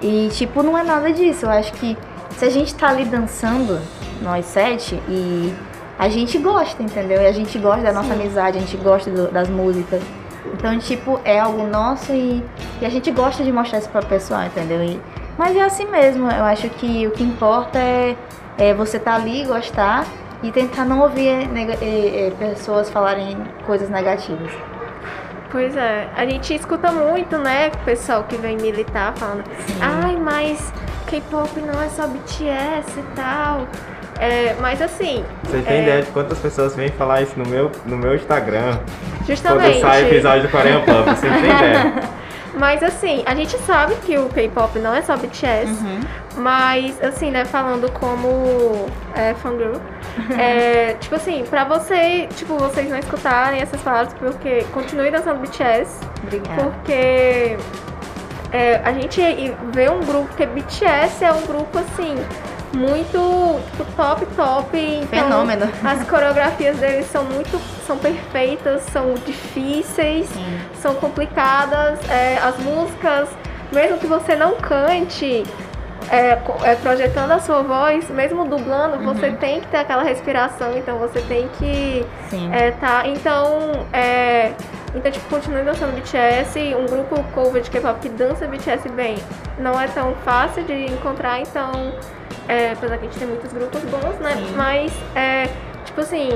E 0.00 0.28
tipo, 0.32 0.62
não 0.62 0.76
é 0.76 0.82
nada 0.82 1.12
disso. 1.12 1.44
Eu 1.46 1.50
acho 1.50 1.72
que 1.74 1.96
se 2.36 2.44
a 2.44 2.50
gente 2.50 2.74
tá 2.74 2.88
ali 2.88 3.04
dançando, 3.04 3.78
nós 4.22 4.46
sete, 4.46 4.94
e 5.08 5.52
a 5.98 6.08
gente 6.08 6.38
gosta, 6.38 6.82
entendeu? 6.82 7.20
E 7.20 7.26
a 7.26 7.32
gente 7.32 7.58
gosta 7.58 7.82
da 7.82 7.92
nossa 7.92 8.14
amizade, 8.14 8.56
a 8.56 8.60
gente 8.60 8.76
gosta 8.78 9.10
do- 9.10 9.30
das 9.30 9.48
músicas. 9.48 10.02
Então, 10.54 10.76
tipo, 10.78 11.20
é 11.24 11.38
algo 11.38 11.66
nosso 11.66 12.12
e, 12.12 12.42
e 12.80 12.86
a 12.86 12.88
gente 12.88 13.10
gosta 13.10 13.44
de 13.44 13.52
mostrar 13.52 13.78
isso 13.78 13.88
pra 13.90 14.02
pessoal, 14.02 14.44
entendeu? 14.44 14.82
E- 14.82 15.00
mas 15.42 15.56
é 15.56 15.62
assim 15.62 15.86
mesmo, 15.86 16.30
eu 16.30 16.44
acho 16.44 16.68
que 16.70 17.04
o 17.06 17.10
que 17.10 17.24
importa 17.24 17.76
é, 17.76 18.14
é 18.58 18.72
você 18.72 18.96
tá 18.96 19.16
ali, 19.16 19.44
gostar 19.44 20.04
e 20.40 20.52
tentar 20.52 20.84
não 20.84 21.00
ouvir 21.00 21.48
nega- 21.48 21.78
eh, 21.82 22.28
eh, 22.28 22.32
pessoas 22.38 22.88
falarem 22.88 23.36
coisas 23.66 23.88
negativas. 23.90 24.52
Pois 25.50 25.76
é, 25.76 26.06
a 26.16 26.24
gente 26.24 26.54
escuta 26.54 26.92
muito, 26.92 27.36
né, 27.38 27.72
o 27.74 27.78
pessoal 27.84 28.22
que 28.22 28.36
vem 28.36 28.56
militar 28.56 29.12
falando, 29.16 29.42
ai, 29.80 30.16
mas 30.16 30.72
K-pop 31.08 31.60
não 31.60 31.82
é 31.82 31.88
só 31.88 32.06
BTS 32.06 33.00
e 33.00 33.02
tal. 33.16 33.66
É, 34.20 34.54
mas 34.60 34.80
assim, 34.80 35.24
Você 35.42 35.60
tem 35.62 35.78
É. 35.78 35.82
ideia 35.82 36.02
de 36.02 36.10
quantas 36.12 36.38
pessoas 36.38 36.76
vêm 36.76 36.88
falar 36.90 37.22
isso 37.22 37.36
no 37.36 37.44
meu, 37.48 37.72
no 37.84 37.96
meu 37.96 38.14
Instagram? 38.14 38.76
Quando 38.76 39.26
justamente. 39.26 39.80
sai 39.80 40.02
episódio 40.04 40.42
do 40.44 40.48
Coreia 40.50 40.78
Pub, 40.80 41.04
você 41.16 41.28
tem 41.28 41.38
ideia. 41.50 41.92
Mas 42.62 42.80
assim, 42.80 43.24
a 43.26 43.34
gente 43.34 43.58
sabe 43.62 43.96
que 44.06 44.16
o 44.16 44.28
K-pop 44.28 44.78
não 44.78 44.94
é 44.94 45.02
só 45.02 45.16
BTS, 45.16 45.72
mas 46.36 47.02
assim, 47.02 47.28
né, 47.28 47.44
falando 47.44 47.90
como 47.90 48.86
é, 49.16 49.34
fangirl, 49.34 49.80
é, 50.38 50.94
tipo 51.00 51.16
assim, 51.16 51.42
pra 51.50 51.64
você, 51.64 52.28
tipo, 52.36 52.56
vocês 52.56 52.88
não 52.88 52.96
escutarem 52.96 53.60
essas 53.60 53.80
palavras, 53.80 54.14
porque 54.14 54.62
continue 54.72 55.10
dançando 55.10 55.40
BTS, 55.40 55.90
Obrigada. 56.22 56.62
porque 56.62 57.56
é, 58.52 58.80
a 58.84 58.92
gente 58.92 59.20
vê 59.74 59.90
um 59.90 59.98
grupo, 59.98 60.28
porque 60.28 60.46
BTS 60.46 61.24
é 61.24 61.32
um 61.32 61.44
grupo 61.44 61.80
assim, 61.80 62.14
muito 62.74 63.60
tipo, 63.72 63.84
top, 63.96 64.26
top. 64.36 64.78
Então, 64.78 65.06
Fenômeno. 65.08 65.68
As 65.84 66.08
coreografias 66.08 66.76
deles 66.78 67.06
são 67.06 67.24
muito. 67.24 67.60
são 67.86 67.98
perfeitas, 67.98 68.82
são 68.92 69.14
difíceis, 69.14 70.28
Sim. 70.28 70.60
São 70.82 70.94
complicadas. 70.96 71.98
é, 72.10 72.38
as 72.38 72.58
músicas, 72.58 73.28
mesmo 73.72 73.98
que 73.98 74.06
você 74.06 74.34
não 74.36 74.56
cante. 74.56 75.44
é, 76.10 76.36
é, 76.64 76.74
projetando 76.76 77.30
a 77.30 77.38
sua 77.38 77.62
voz, 77.62 78.10
mesmo 78.10 78.44
dublando, 78.44 78.98
você 79.04 79.30
tem 79.30 79.60
que 79.60 79.68
ter 79.68 79.78
aquela 79.78 80.02
respiração, 80.02 80.76
então 80.76 80.98
você 80.98 81.20
tem 81.22 81.48
que 81.58 82.04
é, 82.52 82.72
tá, 82.72 83.06
então, 83.06 83.86
é, 83.92 84.52
então, 84.94 85.10
tipo, 85.10 85.26
continue 85.30 85.62
dançando 85.62 85.94
BTS, 85.94 86.74
um 86.74 86.86
grupo 86.86 87.22
cover 87.32 87.62
de 87.62 87.70
K-pop 87.70 88.00
que 88.00 88.08
dança 88.08 88.46
BTS 88.46 88.88
bem, 88.90 89.16
não 89.58 89.80
é 89.80 89.86
tão 89.86 90.14
fácil 90.24 90.64
de 90.64 90.86
encontrar, 90.86 91.40
então, 91.40 91.94
é, 92.48 92.72
apesar 92.72 92.98
que 92.98 93.06
a 93.06 93.08
gente 93.08 93.18
tem 93.18 93.28
muitos 93.28 93.52
grupos 93.52 93.80
bons, 93.84 94.18
né, 94.18 94.34
Sim. 94.34 94.54
mas, 94.56 94.92
é, 95.14 95.48
tipo 95.92 96.00
assim, 96.00 96.30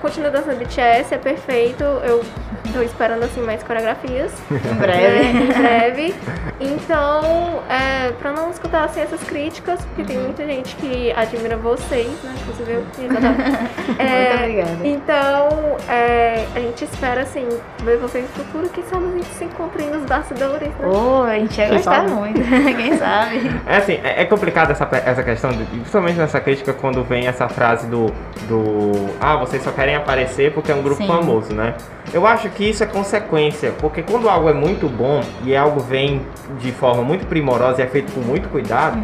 continue 0.00 0.30
dançando 0.30 0.56
BTS, 0.58 1.14
é 1.14 1.18
perfeito, 1.18 1.84
eu 1.84 2.24
tô 2.72 2.80
esperando, 2.80 3.22
assim, 3.24 3.42
mais 3.42 3.62
coreografias, 3.62 4.32
Em 4.50 4.54
né, 4.54 4.74
breve. 4.78 5.38
em 5.38 5.46
breve, 5.48 6.14
então, 6.58 7.62
é, 7.68 8.10
pra 8.12 8.32
não 8.32 8.50
escutar, 8.50 8.84
assim, 8.84 9.00
essas 9.00 9.22
críticas, 9.22 9.84
porque 9.84 10.04
tem 10.04 10.18
muita 10.18 10.46
gente 10.46 10.74
que 10.76 11.12
admira 11.12 11.56
vocês, 11.58 12.08
né, 12.22 12.34
inclusive 12.40 12.72
eu, 12.72 12.82
É, 13.98 14.28
Muito 14.30 14.38
obrigada. 14.38 14.86
então, 14.88 15.76
é, 15.88 16.46
a 16.54 16.60
gente 16.60 16.84
espera, 16.84 17.20
assim, 17.22 17.46
ver 17.84 17.98
vocês 17.98 18.24
no 18.24 18.44
futuro. 18.44 18.68
Quem 18.70 18.84
sabe 18.84 19.04
a 19.06 19.10
gente 19.10 19.26
se 19.26 19.44
encontre 19.44 19.84
nos 19.84 20.04
bastidores, 20.06 20.68
né? 20.68 20.86
Oh, 20.88 21.22
a 21.24 21.34
gente 21.34 21.58
ia 21.60 21.68
gostar 21.68 22.08
muito. 22.08 22.40
Quem 22.76 22.96
sabe? 22.96 23.50
É 23.66 23.76
assim, 23.76 24.00
é, 24.02 24.22
é 24.22 24.24
complicado 24.24 24.70
essa, 24.70 24.88
essa 25.04 25.22
questão, 25.22 25.50
de, 25.52 25.64
principalmente 25.64 26.16
nessa 26.16 26.40
crítica, 26.40 26.72
quando 26.72 27.02
vem 27.04 27.26
essa 27.26 27.48
frase 27.48 27.86
do, 27.88 28.06
do. 28.48 28.92
Ah, 29.20 29.36
vocês 29.36 29.62
só 29.62 29.70
querem 29.70 29.94
aparecer 29.94 30.52
porque 30.52 30.70
é 30.72 30.74
um 30.74 30.82
grupo 30.82 31.02
Sim. 31.02 31.06
famoso, 31.06 31.54
né? 31.54 31.74
Eu 32.12 32.26
acho 32.26 32.48
que 32.50 32.68
isso 32.68 32.82
é 32.82 32.86
consequência, 32.86 33.72
porque 33.80 34.02
quando 34.02 34.28
algo 34.28 34.48
é 34.48 34.52
muito 34.52 34.88
bom 34.88 35.20
e 35.44 35.54
algo 35.56 35.80
vem 35.80 36.20
de 36.58 36.72
forma 36.72 37.02
muito 37.02 37.26
primorosa 37.26 37.80
e 37.80 37.84
é 37.84 37.86
feito 37.86 38.12
com 38.12 38.20
muito 38.20 38.48
cuidado, 38.48 38.98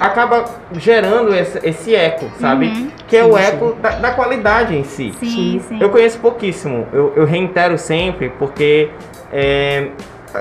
acaba 0.00 0.44
gerando 0.74 1.34
esse, 1.34 1.58
esse 1.62 1.94
eco, 1.94 2.26
sabe? 2.40 2.66
Uhum. 2.66 2.90
Que 3.06 3.16
é 3.16 3.24
o 3.24 3.36
Sim, 3.36 3.42
eco 3.42 3.76
da, 3.80 3.90
da 3.90 4.10
qualidade 4.12 4.74
em 4.76 4.84
si. 4.84 5.12
Sim, 5.20 5.60
sim. 5.68 5.78
Eu 5.80 5.90
conheço 5.90 6.18
pouquíssimo, 6.18 6.86
eu, 6.92 7.12
eu 7.14 7.24
reitero 7.24 7.76
sempre, 7.78 8.30
porque 8.38 8.90
é, 9.32 9.88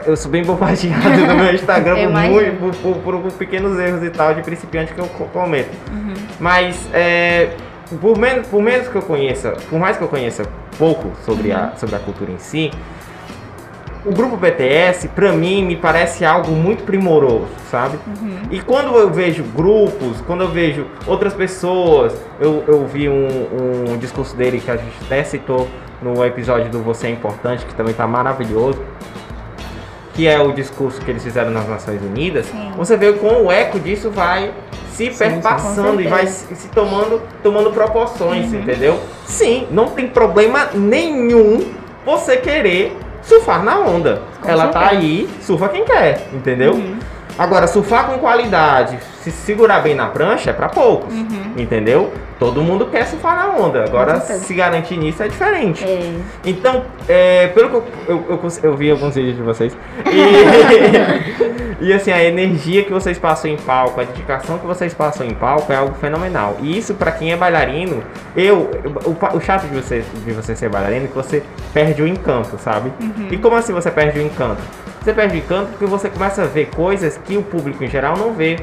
eu 0.05 0.15
sou 0.15 0.31
bem 0.31 0.43
bombardeado 0.43 1.09
no 1.27 1.35
meu 1.35 1.53
Instagram 1.53 1.95
por, 2.59 2.73
por- 2.75 2.95
por- 3.01 3.19
por 3.19 3.31
pequenos 3.33 3.77
erros 3.79 4.03
e 4.03 4.09
tal 4.09 4.33
de 4.33 4.41
principiante 4.41 4.93
que 4.93 4.99
eu 4.99 5.05
co- 5.07 5.25
cometo. 5.25 5.69
Mas 6.39 6.89
é, 6.93 7.49
por, 7.99 8.17
menos, 8.17 8.47
por 8.47 8.61
menos 8.61 8.87
que 8.87 8.95
eu 8.95 9.01
conheça, 9.01 9.51
por 9.69 9.79
mais 9.79 9.97
que 9.97 10.03
eu 10.03 10.07
conheça 10.07 10.45
pouco 10.77 11.11
sobre, 11.25 11.51
a, 11.51 11.73
sobre 11.75 11.95
a 11.95 11.99
cultura 11.99 12.31
em 12.31 12.37
si, 12.37 12.71
o 14.03 14.11
grupo 14.11 14.35
BTS, 14.35 15.09
pra 15.09 15.31
mim, 15.31 15.63
me 15.63 15.75
parece 15.75 16.25
algo 16.25 16.51
muito 16.51 16.83
primoroso, 16.83 17.47
sabe? 17.69 17.99
E 18.49 18.59
quando 18.59 18.95
eu 18.95 19.11
vejo 19.11 19.43
grupos, 19.43 20.21
quando 20.25 20.41
eu 20.41 20.49
vejo 20.49 20.87
outras 21.05 21.33
pessoas, 21.33 22.13
eu, 22.39 22.63
eu 22.67 22.87
vi 22.87 23.07
um, 23.07 23.91
um 23.91 23.97
discurso 23.97 24.35
dele 24.35 24.59
que 24.59 24.71
a 24.71 24.77
gente 24.77 24.95
até 25.05 25.23
citou 25.23 25.67
no 26.01 26.25
episódio 26.25 26.71
do 26.71 26.81
Você 26.81 27.07
é 27.07 27.09
Importante, 27.11 27.63
que 27.63 27.75
também 27.75 27.93
tá 27.93 28.07
maravilhoso, 28.07 28.81
que 30.13 30.27
é 30.27 30.39
o 30.41 30.51
discurso 30.51 30.99
que 31.01 31.09
eles 31.11 31.23
fizeram 31.23 31.51
nas 31.51 31.67
Nações 31.67 32.01
Unidas, 32.01 32.45
Sim. 32.47 32.71
você 32.75 32.97
vê 32.97 33.13
como 33.13 33.45
o 33.45 33.51
eco 33.51 33.79
disso 33.79 34.09
vai 34.11 34.51
se 34.91 35.11
sim, 35.11 35.17
perpassando 35.17 36.01
e 36.01 36.07
vai 36.07 36.27
se, 36.27 36.67
tomando, 36.69 37.21
tomando 37.41 37.71
proporções, 37.71 38.51
Uhum. 38.51 38.59
entendeu? 38.59 38.99
Sim, 39.25 39.67
não 39.71 39.87
tem 39.87 40.07
problema 40.07 40.67
nenhum 40.73 41.71
você 42.05 42.35
querer 42.37 42.97
surfar 43.23 43.63
na 43.63 43.79
onda. 43.79 44.21
Com 44.41 44.49
Ela 44.49 44.67
tá 44.67 44.81
certeza. 44.89 45.01
aí, 45.01 45.29
surfa 45.41 45.69
quem 45.69 45.85
quer, 45.85 46.27
entendeu? 46.33 46.73
Uhum. 46.73 46.97
Agora, 47.41 47.65
surfar 47.65 48.05
com 48.05 48.19
qualidade, 48.19 48.99
se 49.23 49.31
segurar 49.31 49.79
bem 49.79 49.95
na 49.95 50.05
prancha 50.05 50.51
é 50.51 50.53
pra 50.53 50.69
poucos, 50.69 51.11
entendeu? 51.57 52.13
Todo 52.37 52.61
mundo 52.61 52.85
quer 52.85 53.05
surfar 53.07 53.35
na 53.35 53.47
onda. 53.55 53.83
Agora, 53.83 54.13
Uhum. 54.13 54.39
se 54.39 54.53
garantir 54.53 54.95
nisso 54.97 55.23
é 55.23 55.27
diferente. 55.27 55.83
É. 55.83 56.13
Então, 56.45 56.83
é, 57.09 57.47
pelo 57.47 57.69
que 57.69 57.75
eu, 57.75 57.83
eu, 58.07 58.25
eu, 58.29 58.39
eu 58.61 58.77
vi 58.77 58.91
alguns 58.91 59.15
vídeos 59.15 59.37
de 59.37 59.41
vocês. 59.41 59.75
E, 60.05 61.81
e, 61.85 61.93
assim, 61.93 62.11
a 62.11 62.23
energia 62.23 62.83
que 62.83 62.91
vocês 62.93 63.17
passam 63.17 63.49
em 63.49 63.57
palco, 63.57 63.99
a 63.99 64.03
dedicação 64.03 64.59
que 64.59 64.67
vocês 64.67 64.93
passam 64.93 65.25
em 65.25 65.33
palco 65.33 65.73
é 65.73 65.77
algo 65.77 65.95
fenomenal. 65.95 66.57
E 66.61 66.77
isso, 66.77 66.93
pra 66.93 67.11
quem 67.11 67.31
é 67.31 67.35
bailarino, 67.37 68.03
eu. 68.35 68.69
O, 69.05 69.37
o 69.37 69.41
chato 69.41 69.63
de 69.67 69.75
você, 69.81 70.03
de 70.25 70.31
você 70.31 70.55
ser 70.55 70.69
bailarino 70.69 71.05
é 71.05 71.07
que 71.07 71.15
você 71.15 71.41
perde 71.73 72.03
o 72.03 72.07
encanto, 72.07 72.55
sabe? 72.59 72.91
E 73.31 73.37
como 73.37 73.55
assim 73.55 73.73
você 73.73 73.89
perde 73.89 74.19
o 74.19 74.21
encanto? 74.21 74.61
Você 75.01 75.13
perde 75.13 75.35
o 75.35 75.37
encanto 75.39 75.69
porque 75.71 75.85
você 75.85 76.09
começa 76.09 76.43
a 76.43 76.45
ver 76.45 76.67
coisas 76.67 77.17
que 77.17 77.35
o 77.35 77.41
público 77.41 77.83
em 77.83 77.87
geral 77.87 78.15
não 78.15 78.33
vê. 78.33 78.57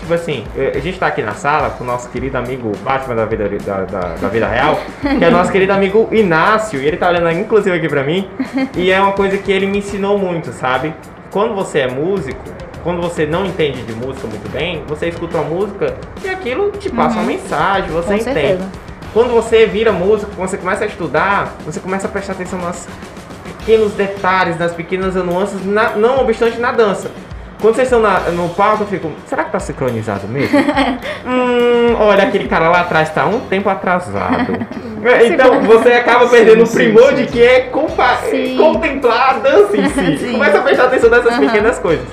Tipo 0.00 0.14
assim, 0.14 0.44
eh, 0.56 0.72
a 0.74 0.78
gente 0.80 0.98
tá 0.98 1.06
aqui 1.06 1.22
na 1.22 1.34
sala 1.34 1.70
com 1.70 1.82
o 1.82 1.86
nosso 1.86 2.08
querido 2.10 2.36
amigo 2.36 2.72
Batman 2.82 3.14
da 3.14 3.24
vida, 3.24 3.48
da, 3.64 3.84
da, 3.84 4.00
da 4.14 4.28
vida 4.28 4.46
real, 4.46 4.78
que 5.18 5.24
é 5.24 5.30
nosso 5.30 5.50
querido 5.50 5.72
amigo 5.72 6.08
Inácio, 6.12 6.80
e 6.80 6.86
ele 6.86 6.96
tá 6.96 7.08
olhando 7.08 7.30
inclusive 7.32 7.76
aqui 7.76 7.88
pra 7.88 8.02
mim, 8.04 8.28
e 8.76 8.90
é 8.90 9.00
uma 9.00 9.12
coisa 9.12 9.36
que 9.36 9.50
ele 9.50 9.66
me 9.66 9.78
ensinou 9.78 10.16
muito, 10.18 10.52
sabe? 10.52 10.94
Quando 11.30 11.54
você 11.54 11.80
é 11.80 11.88
músico, 11.88 12.40
quando 12.82 13.02
você 13.02 13.26
não 13.26 13.44
entende 13.44 13.82
de 13.82 13.92
música 13.92 14.26
muito 14.28 14.48
bem, 14.50 14.82
você 14.86 15.08
escuta 15.08 15.36
uma 15.38 15.44
música 15.44 15.94
e 16.24 16.28
aquilo 16.28 16.70
te 16.70 16.88
passa 16.88 17.16
uma 17.16 17.24
mensagem, 17.24 17.90
você 17.90 18.08
Com 18.08 18.14
entende. 18.14 18.40
certeza. 18.40 18.68
Quando 19.12 19.30
você 19.30 19.66
vira 19.66 19.90
músico, 19.92 20.30
quando 20.36 20.48
você 20.48 20.56
começa 20.58 20.84
a 20.84 20.86
estudar, 20.86 21.54
você 21.66 21.80
começa 21.80 22.06
a 22.06 22.10
prestar 22.10 22.32
atenção 22.34 22.58
nos 22.58 22.86
pequenos 23.58 23.92
detalhes, 23.92 24.58
nas 24.58 24.72
pequenas 24.72 25.14
nuances, 25.14 25.64
na- 25.64 25.90
não 25.90 26.20
obstante 26.20 26.58
na 26.58 26.72
dança. 26.72 27.10
Quando 27.60 27.74
vocês 27.74 27.88
estão 27.88 28.00
na- 28.00 28.20
no 28.30 28.48
palco, 28.50 28.84
eu 28.84 28.86
fico, 28.86 29.10
será 29.26 29.42
que 29.42 29.50
tá 29.50 29.58
sincronizado 29.58 30.28
mesmo? 30.28 30.56
hum, 31.26 31.96
olha, 31.98 32.22
aquele 32.24 32.46
cara 32.46 32.68
lá 32.68 32.82
atrás 32.82 33.10
tá 33.10 33.26
um 33.26 33.40
tempo 33.40 33.68
atrasado. 33.68 34.52
então 35.26 35.60
você 35.62 35.92
acaba 35.92 36.28
perdendo 36.28 36.62
o 36.62 36.66
sim, 36.66 36.74
primor 36.74 37.08
sim, 37.10 37.14
de 37.16 37.26
que 37.26 37.42
é 37.42 37.70
Sim. 38.30 38.56
contemplar 38.56 39.30
a 39.30 39.38
dança 39.40 39.76
em 39.76 39.88
si. 39.88 40.18
Sim. 40.18 40.32
Começa 40.32 40.58
a 40.58 40.62
prestar 40.62 40.84
atenção 40.84 41.10
nessas 41.10 41.32
Aham. 41.32 41.40
pequenas 41.46 41.78
coisas. 41.80 42.06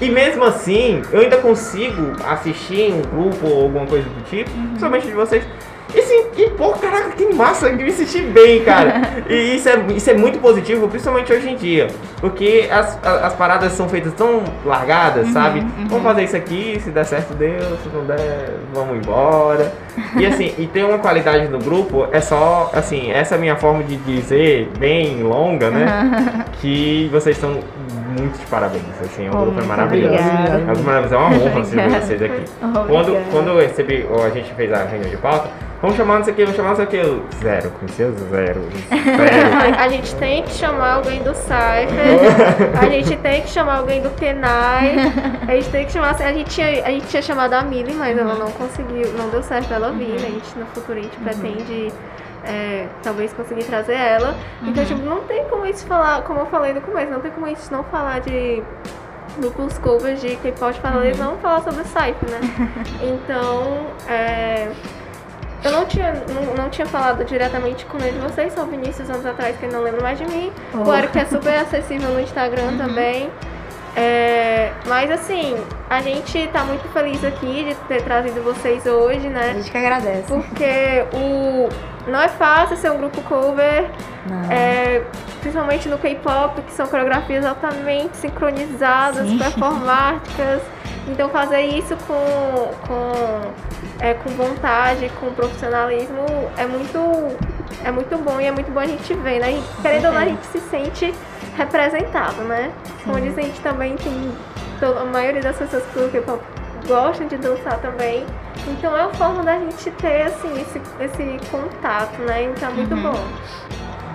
E 0.00 0.08
mesmo 0.08 0.44
assim, 0.44 1.02
eu 1.12 1.20
ainda 1.20 1.36
consigo 1.38 2.12
assistir 2.28 2.92
um 2.92 3.02
grupo 3.02 3.46
ou 3.46 3.62
alguma 3.64 3.86
coisa 3.86 4.08
do 4.08 4.22
tipo, 4.28 4.50
somente 4.78 5.06
de 5.06 5.12
vocês. 5.12 5.44
E 5.94 6.02
sim, 6.02 6.24
e 6.36 6.50
pô, 6.50 6.70
caraca, 6.72 7.10
que 7.10 7.34
massa, 7.34 7.68
eu 7.68 7.76
me 7.76 7.90
senti 7.92 8.22
bem, 8.22 8.62
cara. 8.64 9.02
e 9.28 9.56
isso 9.56 9.68
é, 9.68 9.76
isso 9.94 10.10
é 10.10 10.14
muito 10.14 10.38
positivo, 10.38 10.88
principalmente 10.88 11.32
hoje 11.32 11.50
em 11.50 11.56
dia. 11.56 11.88
Porque 12.20 12.68
as, 12.70 12.98
as 13.04 13.34
paradas 13.34 13.72
são 13.72 13.88
feitas 13.88 14.12
tão 14.14 14.42
largadas, 14.64 15.28
sabe? 15.28 15.64
Vamos 15.88 16.02
fazer 16.04 16.24
isso 16.24 16.36
aqui, 16.36 16.78
se 16.82 16.90
der 16.90 17.04
certo, 17.04 17.34
deu, 17.34 17.60
se 17.82 17.88
não 17.92 18.04
der, 18.04 18.54
vamos 18.72 18.96
embora. 18.96 19.72
E 20.16 20.24
assim, 20.24 20.54
e 20.58 20.66
tem 20.66 20.84
uma 20.84 20.98
qualidade 20.98 21.48
no 21.48 21.58
grupo, 21.58 22.06
é 22.12 22.20
só, 22.20 22.70
assim, 22.74 23.10
essa 23.10 23.34
é 23.34 23.38
a 23.38 23.40
minha 23.40 23.56
forma 23.56 23.82
de 23.84 23.96
dizer, 23.96 24.70
bem 24.78 25.22
longa, 25.22 25.70
né? 25.70 26.44
que 26.60 27.08
vocês 27.12 27.36
estão 27.36 27.58
muito 28.18 28.38
de 28.38 28.46
parabéns, 28.46 28.82
assim, 29.02 29.28
o 29.28 29.32
Oh, 29.34 29.42
grupo 29.42 29.60
é 29.60 29.64
maravilhoso. 29.64 30.14
obrigada. 30.14 30.62
É 30.68 30.78
um 30.78 30.82
maravilhoso, 30.82 31.14
é 31.14 31.18
uma 31.18 31.28
honra 31.28 31.58
receber 31.60 31.88
vocês 32.00 32.22
aqui. 32.22 32.44
Quando, 32.88 33.30
quando 33.30 33.48
eu 33.48 33.56
recebi, 33.58 34.06
ou 34.10 34.22
a 34.24 34.30
gente 34.30 34.52
fez 34.54 34.72
a 34.72 34.84
reunião 34.84 35.10
de 35.10 35.16
pauta, 35.16 35.50
Vamos 35.82 35.96
chamar 35.96 36.18
não 36.18 36.24
sei 36.24 36.32
o 36.32 36.36
que, 36.36 36.42
vamos 36.42 36.56
chamar 36.56 36.68
não 36.70 36.76
sei 36.76 36.84
o 36.84 36.88
que. 36.88 37.36
Zero, 37.38 37.70
conheceu? 37.72 38.12
Zero. 38.30 38.60
Zero. 38.70 39.74
A 39.78 39.88
gente 39.88 40.14
tem 40.14 40.42
que 40.44 40.52
chamar 40.52 40.92
alguém 40.94 41.22
do 41.24 41.34
Cypher, 41.34 42.80
a 42.80 42.88
gente 42.88 43.16
tem 43.16 43.42
que 43.42 43.48
chamar 43.50 43.78
alguém 43.78 44.00
do 44.00 44.10
Kenai, 44.10 44.94
a 45.48 45.52
gente 45.54 45.68
tem 45.70 45.84
que 45.84 45.92
chamar. 45.92 46.14
A 46.14 46.32
gente 46.32 46.50
tinha, 46.50 46.84
a 46.86 46.90
gente 46.90 47.06
tinha 47.08 47.20
chamado 47.22 47.54
a 47.54 47.62
Millie, 47.62 47.94
mas 47.96 48.16
ela 48.16 48.34
não 48.36 48.50
conseguiu, 48.52 49.12
não 49.14 49.28
deu 49.28 49.42
certo 49.42 49.72
ela 49.74 49.90
vir? 49.90 50.14
A 50.14 50.18
gente 50.18 50.56
no 50.56 50.66
futuro 50.66 50.98
a 50.98 51.02
gente 51.02 51.16
pretende. 51.18 51.92
é, 52.44 52.86
talvez 53.02 53.32
conseguir 53.32 53.64
trazer 53.64 53.94
ela. 53.94 54.34
Então, 54.62 54.84
tipo, 54.84 55.00
não 55.02 55.20
tem 55.22 55.44
como 55.48 55.64
a 55.64 55.66
gente 55.66 55.84
falar, 55.84 56.22
como 56.22 56.40
eu 56.40 56.46
falei 56.46 56.72
no 56.72 56.80
começo, 56.80 57.10
não 57.10 57.20
tem 57.20 57.30
como 57.30 57.46
a 57.46 57.48
gente 57.48 57.70
não 57.70 57.84
falar 57.84 58.20
de 58.20 58.62
grupos 59.38 59.78
covers 59.78 60.20
de 60.20 60.36
K-pop 60.36 60.74
falar, 60.80 61.04
eles 61.06 61.18
não 61.18 61.38
falar 61.38 61.62
sobre 61.62 61.82
o 61.82 61.84
Cypher, 61.84 62.30
né? 62.30 62.40
Então, 63.02 63.86
é, 64.08 64.68
eu 65.64 65.70
não 65.72 65.84
tinha, 65.86 66.12
não, 66.28 66.54
não 66.64 66.70
tinha 66.70 66.86
falado 66.86 67.24
diretamente 67.24 67.84
com 67.86 67.98
nenhum 67.98 68.14
de 68.14 68.18
vocês, 68.32 68.52
só 68.52 68.62
o 68.62 68.66
Vinícius 68.66 69.08
anos 69.10 69.24
atrás, 69.26 69.56
que 69.56 69.64
ele 69.66 69.72
não 69.72 69.82
lembra 69.82 70.00
mais 70.02 70.18
de 70.18 70.26
mim. 70.26 70.52
O 70.74 70.88
Oh. 70.88 70.94
Eric 70.94 71.18
é 71.18 71.24
super 71.24 71.54
acessível 71.56 72.10
no 72.10 72.20
Instagram 72.20 72.76
também. 72.76 73.30
É, 73.94 74.72
mas 74.86 75.10
assim, 75.10 75.54
a 75.90 76.00
gente 76.00 76.48
tá 76.48 76.64
muito 76.64 76.88
feliz 76.94 77.22
aqui 77.22 77.64
de 77.68 77.74
ter 77.88 78.02
trazido 78.02 78.40
vocês 78.42 78.86
hoje, 78.86 79.26
A 79.26 79.30
né? 79.30 79.54
gente 79.54 79.70
que 79.70 79.76
agradece. 79.76 80.24
Porque 80.28 81.04
o, 81.12 81.68
não 82.06 82.20
é 82.20 82.28
fácil 82.28 82.76
ser 82.76 82.90
um 82.90 82.98
grupo 82.98 83.20
cover, 83.22 83.88
é, 84.50 85.02
principalmente 85.40 85.88
no 85.88 85.98
K-pop, 85.98 86.60
que 86.62 86.72
são 86.72 86.86
coreografias 86.86 87.44
altamente 87.44 88.16
sincronizadas, 88.16 89.28
Sim. 89.28 89.38
performáticas. 89.38 90.62
Então 91.08 91.28
fazer 91.30 91.62
isso 91.62 91.96
com, 92.06 92.70
com, 92.86 93.52
é, 93.98 94.14
com 94.14 94.30
vontade, 94.30 95.10
com 95.20 95.32
profissionalismo 95.32 96.24
é 96.56 96.66
muito, 96.66 96.98
é 97.84 97.90
muito 97.90 98.16
bom 98.18 98.40
e 98.40 98.46
é 98.46 98.52
muito 98.52 98.70
bom 98.70 98.80
a 98.80 98.86
gente 98.86 99.12
ver, 99.14 99.40
né? 99.40 99.52
E, 99.52 99.82
querendo 99.82 100.06
ou 100.06 100.12
não, 100.12 100.20
a 100.20 100.24
gente 100.24 100.46
se 100.46 100.60
sente 100.60 101.12
representado, 101.56 102.42
né? 102.42 102.70
Como 103.04 103.20
diz, 103.20 103.36
a 103.36 103.42
gente 103.42 103.60
também 103.60 103.96
tem. 103.96 104.32
A 104.82 105.04
maioria 105.04 105.40
das 105.40 105.56
pessoas 105.56 105.84
que 105.92 105.98
o 106.00 106.08
K-pop 106.08 106.42
gostam 106.86 107.26
de 107.26 107.36
dançar 107.36 107.78
também. 107.80 108.24
Então 108.68 108.96
é 108.96 109.02
uma 109.04 109.14
forma 109.14 109.42
da 109.42 109.58
gente 109.58 109.90
ter 109.92 110.22
assim, 110.22 110.52
esse, 110.60 110.80
esse 111.00 111.50
contato, 111.50 112.20
né? 112.22 112.44
Então 112.44 112.68
é 112.68 112.72
muito 112.72 112.96
bom. 112.96 113.24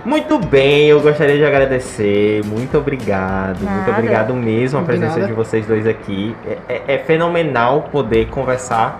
Muito 0.04 0.38
bem, 0.38 0.86
eu 0.86 1.00
gostaria 1.00 1.36
de 1.36 1.44
agradecer. 1.44 2.42
Muito 2.46 2.78
obrigado. 2.78 3.58
Muito 3.60 3.64
Nada. 3.86 3.90
obrigado 3.90 4.32
mesmo 4.34 4.78
a 4.78 4.82
presença 4.82 5.16
nada. 5.16 5.26
de 5.26 5.32
vocês 5.32 5.66
dois 5.66 5.86
aqui. 5.86 6.34
É, 6.46 6.58
é- 6.74 6.94
é 6.94 6.98
fenomenal 6.98 7.82
poder 7.92 8.28
conversar 8.28 8.98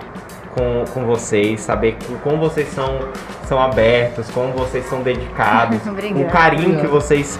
com, 0.53 0.83
com 0.93 1.05
vocês, 1.05 1.61
saber 1.61 1.97
como 2.23 2.37
vocês 2.37 2.67
são, 2.69 2.99
são 3.47 3.59
abertos, 3.59 4.29
como 4.31 4.51
vocês 4.53 4.85
são 4.85 5.01
dedicados, 5.01 5.79
o 5.87 6.25
carinho 6.25 6.79
que 6.79 6.87
vocês, 6.87 7.39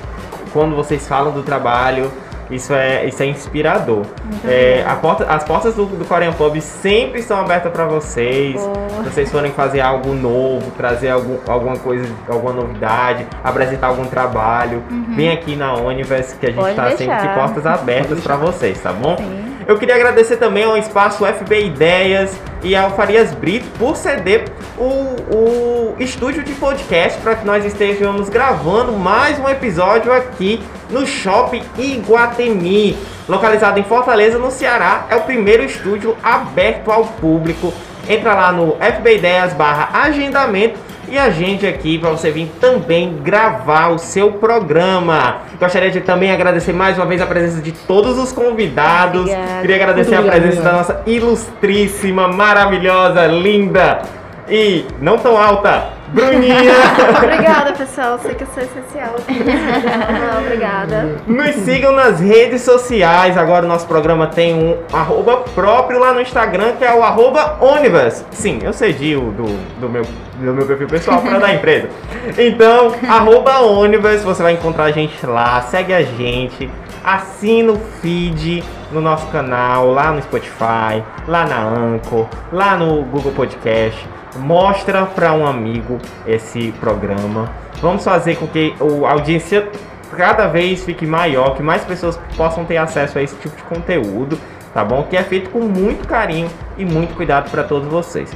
quando 0.54 0.76
vocês 0.76 1.08
falam 1.08 1.32
do 1.32 1.44
trabalho. 1.44 2.12
Isso 2.50 2.74
é, 2.74 3.06
isso 3.06 3.22
é 3.22 3.28
inspirador. 3.28 4.04
É, 4.46 4.84
porta- 5.02 5.26
as 5.26 5.44
portas 5.44 5.76
do, 5.76 5.86
do 5.86 6.04
Korean 6.06 6.34
Pub 6.34 6.60
sempre 6.60 7.20
estão 7.20 7.40
abertas 7.40 7.72
para 7.72 7.86
vocês. 7.86 8.60
Se 9.04 9.10
vocês 9.10 9.32
forem 9.32 9.52
fazer 9.52 9.82
algo 9.82 10.14
novo, 10.14 10.72
trazer 10.72 11.10
algum, 11.10 11.38
alguma 11.48 11.78
coisa, 11.78 12.08
alguma 12.28 12.54
novidade, 12.54 13.28
apresentar 13.44 13.88
algum 13.88 14.06
trabalho, 14.06 14.84
vem 15.16 15.30
aqui 15.32 15.56
na 15.56 15.74
Universe 15.76 16.36
que 16.38 16.48
a 16.48 16.50
gente 16.50 16.60
está 16.72 16.84
sempre 16.98 17.16
de 17.28 17.34
portas 17.36 17.66
abertas 17.66 18.20
para 18.22 18.36
vocês, 18.36 18.82
tá 18.82 18.92
bom? 18.94 19.16
Sim. 19.18 19.46
Eu 19.70 19.78
queria 19.78 19.94
agradecer 19.94 20.38
também 20.38 20.64
ao 20.64 20.76
Espaço 20.76 21.24
FB 21.24 21.68
Ideias 21.68 22.36
e 22.64 22.76
ao 22.76 22.90
Farias 22.96 23.32
Brito 23.36 23.68
por 23.78 23.96
ceder 23.96 24.46
o, 24.76 24.90
o 25.32 25.96
estúdio 26.00 26.42
de 26.42 26.54
podcast 26.54 27.22
para 27.22 27.36
que 27.36 27.46
nós 27.46 27.64
estejamos 27.64 28.30
gravando 28.30 28.94
mais 28.94 29.38
um 29.38 29.48
episódio 29.48 30.12
aqui 30.12 30.60
no 30.90 31.06
Shopping 31.06 31.62
Iguatemi, 31.78 32.98
localizado 33.28 33.80
em 33.80 33.84
Fortaleza, 33.84 34.40
no 34.40 34.50
Ceará. 34.50 35.06
É 35.08 35.16
o 35.16 35.22
primeiro 35.22 35.64
estúdio 35.64 36.18
aberto 36.24 36.90
ao 36.90 37.06
público. 37.06 37.72
Entra 38.10 38.34
lá 38.34 38.52
no 38.52 38.76
FB 38.78 39.18
Ideias 39.18 39.54
barra 39.54 40.02
agendamento 40.02 40.80
e 41.12 41.18
agende 41.18 41.66
aqui 41.68 41.98
para 41.98 42.10
você 42.10 42.32
vir 42.32 42.50
também 42.60 43.18
gravar 43.24 43.90
o 43.90 43.98
seu 43.98 44.34
programa. 44.34 45.38
Gostaria 45.60 45.92
de 45.92 46.02
também 46.02 46.32
agradecer 46.32 46.74
mais 46.74 46.98
uma 46.98 47.06
vez 47.06 47.22
a 47.22 47.26
presença 47.26 47.62
de 47.62 47.72
todos 47.72 48.18
os 48.18 48.32
convidados. 48.32 49.22
Obrigada. 49.22 49.62
Queria 49.62 49.76
agradecer 49.76 50.16
a 50.16 50.22
presença 50.22 50.62
da 50.62 50.72
nossa 50.72 51.02
ilustríssima, 51.06 52.28
maravilhosa, 52.28 53.26
linda 53.26 54.02
e 54.50 54.86
não 55.00 55.18
tão 55.18 55.38
alta, 55.38 56.00
Bruninha. 56.14 56.74
Obrigada, 57.18 57.74
pessoal. 57.74 58.20
Sei 58.20 58.34
que 58.34 58.44
eu 58.44 58.48
sou 58.48 58.64
essencial. 58.64 59.16
Não, 59.30 60.42
obrigada. 60.42 61.16
Nos 61.28 61.56
sigam 61.58 61.92
nas 61.92 62.20
redes 62.20 62.62
sociais. 62.62 63.38
Agora 63.38 63.66
o 63.66 63.68
nosso 63.68 63.88
programa 63.88 64.28
tem 64.28 64.56
um 64.56 64.78
arroba 64.92 65.38
próprio 65.54 66.00
lá 66.00 66.14
no 66.14 66.22
Instagram, 66.22 66.74
que 66.78 66.84
é 66.84 66.94
o 66.94 67.04
arroba 67.04 67.58
Onivers. 67.62 68.26
Sim, 68.32 68.60
eu 68.64 68.74
cedi 68.74 69.16
o 69.16 69.32
do, 69.32 69.46
do, 69.80 69.90
meu, 69.90 70.04
do 70.04 70.54
meu 70.54 70.66
perfil 70.66 70.88
pessoal 70.88 71.22
para 71.22 71.38
da 71.38 71.54
empresa. 71.54 71.90
Então, 72.38 72.94
arroba 73.08 73.60
Onivers, 73.60 74.24
você 74.24 74.42
vai 74.42 74.54
encontrar 74.54 74.86
a 74.86 74.92
gente 74.92 75.26
lá. 75.26 75.62
Segue 75.62 75.94
a 75.94 76.02
gente. 76.02 76.70
Assina 77.04 77.72
o 77.72 77.80
feed 78.02 78.64
no 78.92 79.00
nosso 79.00 79.28
canal, 79.28 79.92
lá 79.92 80.12
no 80.12 80.22
Spotify, 80.22 81.04
lá 81.28 81.46
na 81.46 81.62
Anchor, 81.62 82.28
lá 82.52 82.76
no 82.76 83.04
Google 83.04 83.32
Podcast. 83.32 84.08
Mostra 84.38 85.06
para 85.06 85.34
um 85.34 85.46
amigo 85.46 85.98
esse 86.28 86.72
programa. 86.80 87.52
Vamos 87.82 88.04
fazer 88.04 88.36
com 88.36 88.48
que 88.48 88.74
a 88.80 89.12
audiência 89.12 89.68
cada 90.16 90.48
vez 90.48 90.84
fique 90.84 91.06
maior, 91.06 91.56
que 91.56 91.64
mais 91.64 91.84
pessoas 91.84 92.20
possam 92.36 92.66
ter 92.66 92.78
acesso 92.78 93.18
a 93.18 93.24
esse 93.24 93.36
tipo 93.36 93.56
de 93.56 93.64
conteúdo, 93.64 94.38
tá 94.74 94.84
bom? 94.84 95.04
Que 95.04 95.18
é 95.18 95.24
feito 95.24 95.50
com 95.50 95.60
muito 95.60 96.08
carinho 96.08 96.50
e 96.78 96.86
muito 96.86 97.16
cuidado 97.16 97.50
para 97.50 97.64
todos 97.64 97.88
vocês. 97.88 98.32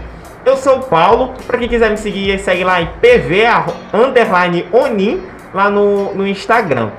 Eu 0.45 0.57
sou 0.57 0.79
o 0.79 0.83
Paulo, 0.83 1.33
para 1.47 1.57
quem 1.57 1.69
quiser 1.69 1.89
me 1.89 1.97
seguir, 1.97 2.37
segue 2.39 2.63
lá 2.63 2.81
em 2.81 2.87
PV 3.01 3.45
underline 3.93 4.65
Onin 4.71 5.21
lá 5.53 5.69
no, 5.69 6.13
no 6.13 6.27
Instagram. 6.27 6.89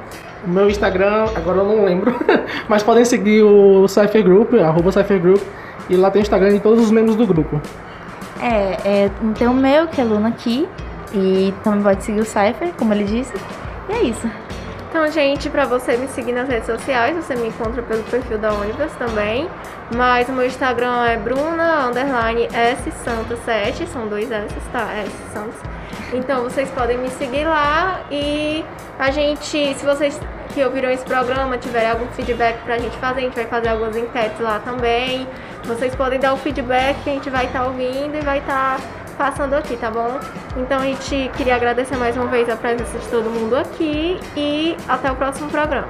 O 0.47 0.51
meu 0.51 0.69
Instagram, 0.69 1.27
agora 1.35 1.59
eu 1.59 1.65
não 1.65 1.85
lembro, 1.85 2.15
mas 2.69 2.83
podem 2.83 3.05
seguir 3.05 3.43
o 3.43 3.87
Cypher 3.89 4.23
Group, 4.23 4.55
arroba 4.55 4.93
Cypher 4.93 5.21
Group, 5.21 5.43
e 5.89 5.97
lá 5.97 6.11
tem 6.11 6.21
o 6.21 6.23
Instagram 6.23 6.53
de 6.53 6.61
todos 6.61 6.83
os 6.85 6.91
membros 6.91 7.17
do 7.17 7.27
grupo. 7.27 7.61
É, 8.45 9.05
é, 9.05 9.11
tem 9.39 9.49
o 9.49 9.55
meu, 9.55 9.89
que 9.89 10.01
é 10.01 10.05
Luna 10.05 10.29
aqui. 10.29 10.69
E 11.15 11.55
também 11.63 11.83
pode 11.83 12.05
seguir 12.05 12.21
o 12.21 12.25
Cypher, 12.25 12.75
como 12.77 12.93
ele 12.93 13.05
disse. 13.05 13.33
E 13.89 13.93
é 13.93 14.03
isso. 14.03 14.29
Então, 14.91 15.11
gente, 15.11 15.49
pra 15.49 15.65
você 15.65 15.97
me 15.97 16.07
seguir 16.09 16.33
nas 16.33 16.49
redes 16.49 16.67
sociais, 16.67 17.17
você 17.17 17.35
me 17.35 17.49
encontra 17.49 17.83
pelo 17.83 18.03
perfil 18.05 18.39
da 18.39 18.53
Univers 18.53 18.93
também. 18.93 19.49
Mas 19.97 20.29
o 20.29 20.33
meu 20.33 20.47
Instagram 20.47 21.05
é 21.05 21.17
Bruna 21.17 21.87
underline 21.87 22.49
S 22.53 22.91
Santos 23.05 23.39
7, 23.41 23.87
são 23.89 24.07
dois 24.07 24.31
S, 24.31 24.55
tá? 24.71 24.93
S 24.93 25.11
Santos. 25.33 25.57
Então 26.13 26.45
vocês 26.45 26.71
podem 26.71 26.97
me 26.99 27.09
seguir 27.11 27.45
lá 27.45 28.03
e 28.11 28.65
a 28.99 29.11
gente, 29.11 29.75
se 29.75 29.85
vocês 29.85 30.21
que 30.55 30.65
ouviram 30.65 30.89
esse 30.91 31.05
programa 31.05 31.59
tiverem 31.59 31.91
algum 31.91 32.07
feedback 32.13 32.63
pra 32.63 32.79
gente 32.79 32.97
fazer, 32.99 33.21
a 33.21 33.23
gente 33.25 33.35
vai 33.35 33.47
fazer 33.47 33.69
algumas 33.71 33.97
enquetes 33.97 34.39
lá 34.39 34.61
também. 34.61 35.27
Vocês 35.67 35.95
podem 35.95 36.21
dar 36.21 36.35
o 36.35 36.37
feedback 36.37 37.03
que 37.03 37.11
a 37.11 37.13
gente 37.15 37.31
vai 37.31 37.47
estar 37.47 37.65
ouvindo 37.65 38.17
e 38.17 38.21
vai 38.21 38.39
estar 38.39 38.79
passando 39.17 39.55
aqui, 39.55 39.77
tá 39.77 39.91
bom? 39.91 40.21
Então 40.57 40.81
a 40.81 40.85
gente 40.85 41.31
queria 41.37 41.57
agradecer 41.57 41.97
mais 41.97 42.17
uma 42.17 42.27
vez 42.27 42.49
a 42.49 42.57
presença 42.57 42.99
de 42.99 43.09
todo 43.09 43.31
mundo 43.31 43.57
aqui 43.57 44.19
e 44.37 44.77
até 44.87 45.11
o 45.11 45.17
próximo 45.17 45.49
programa. 45.49 45.89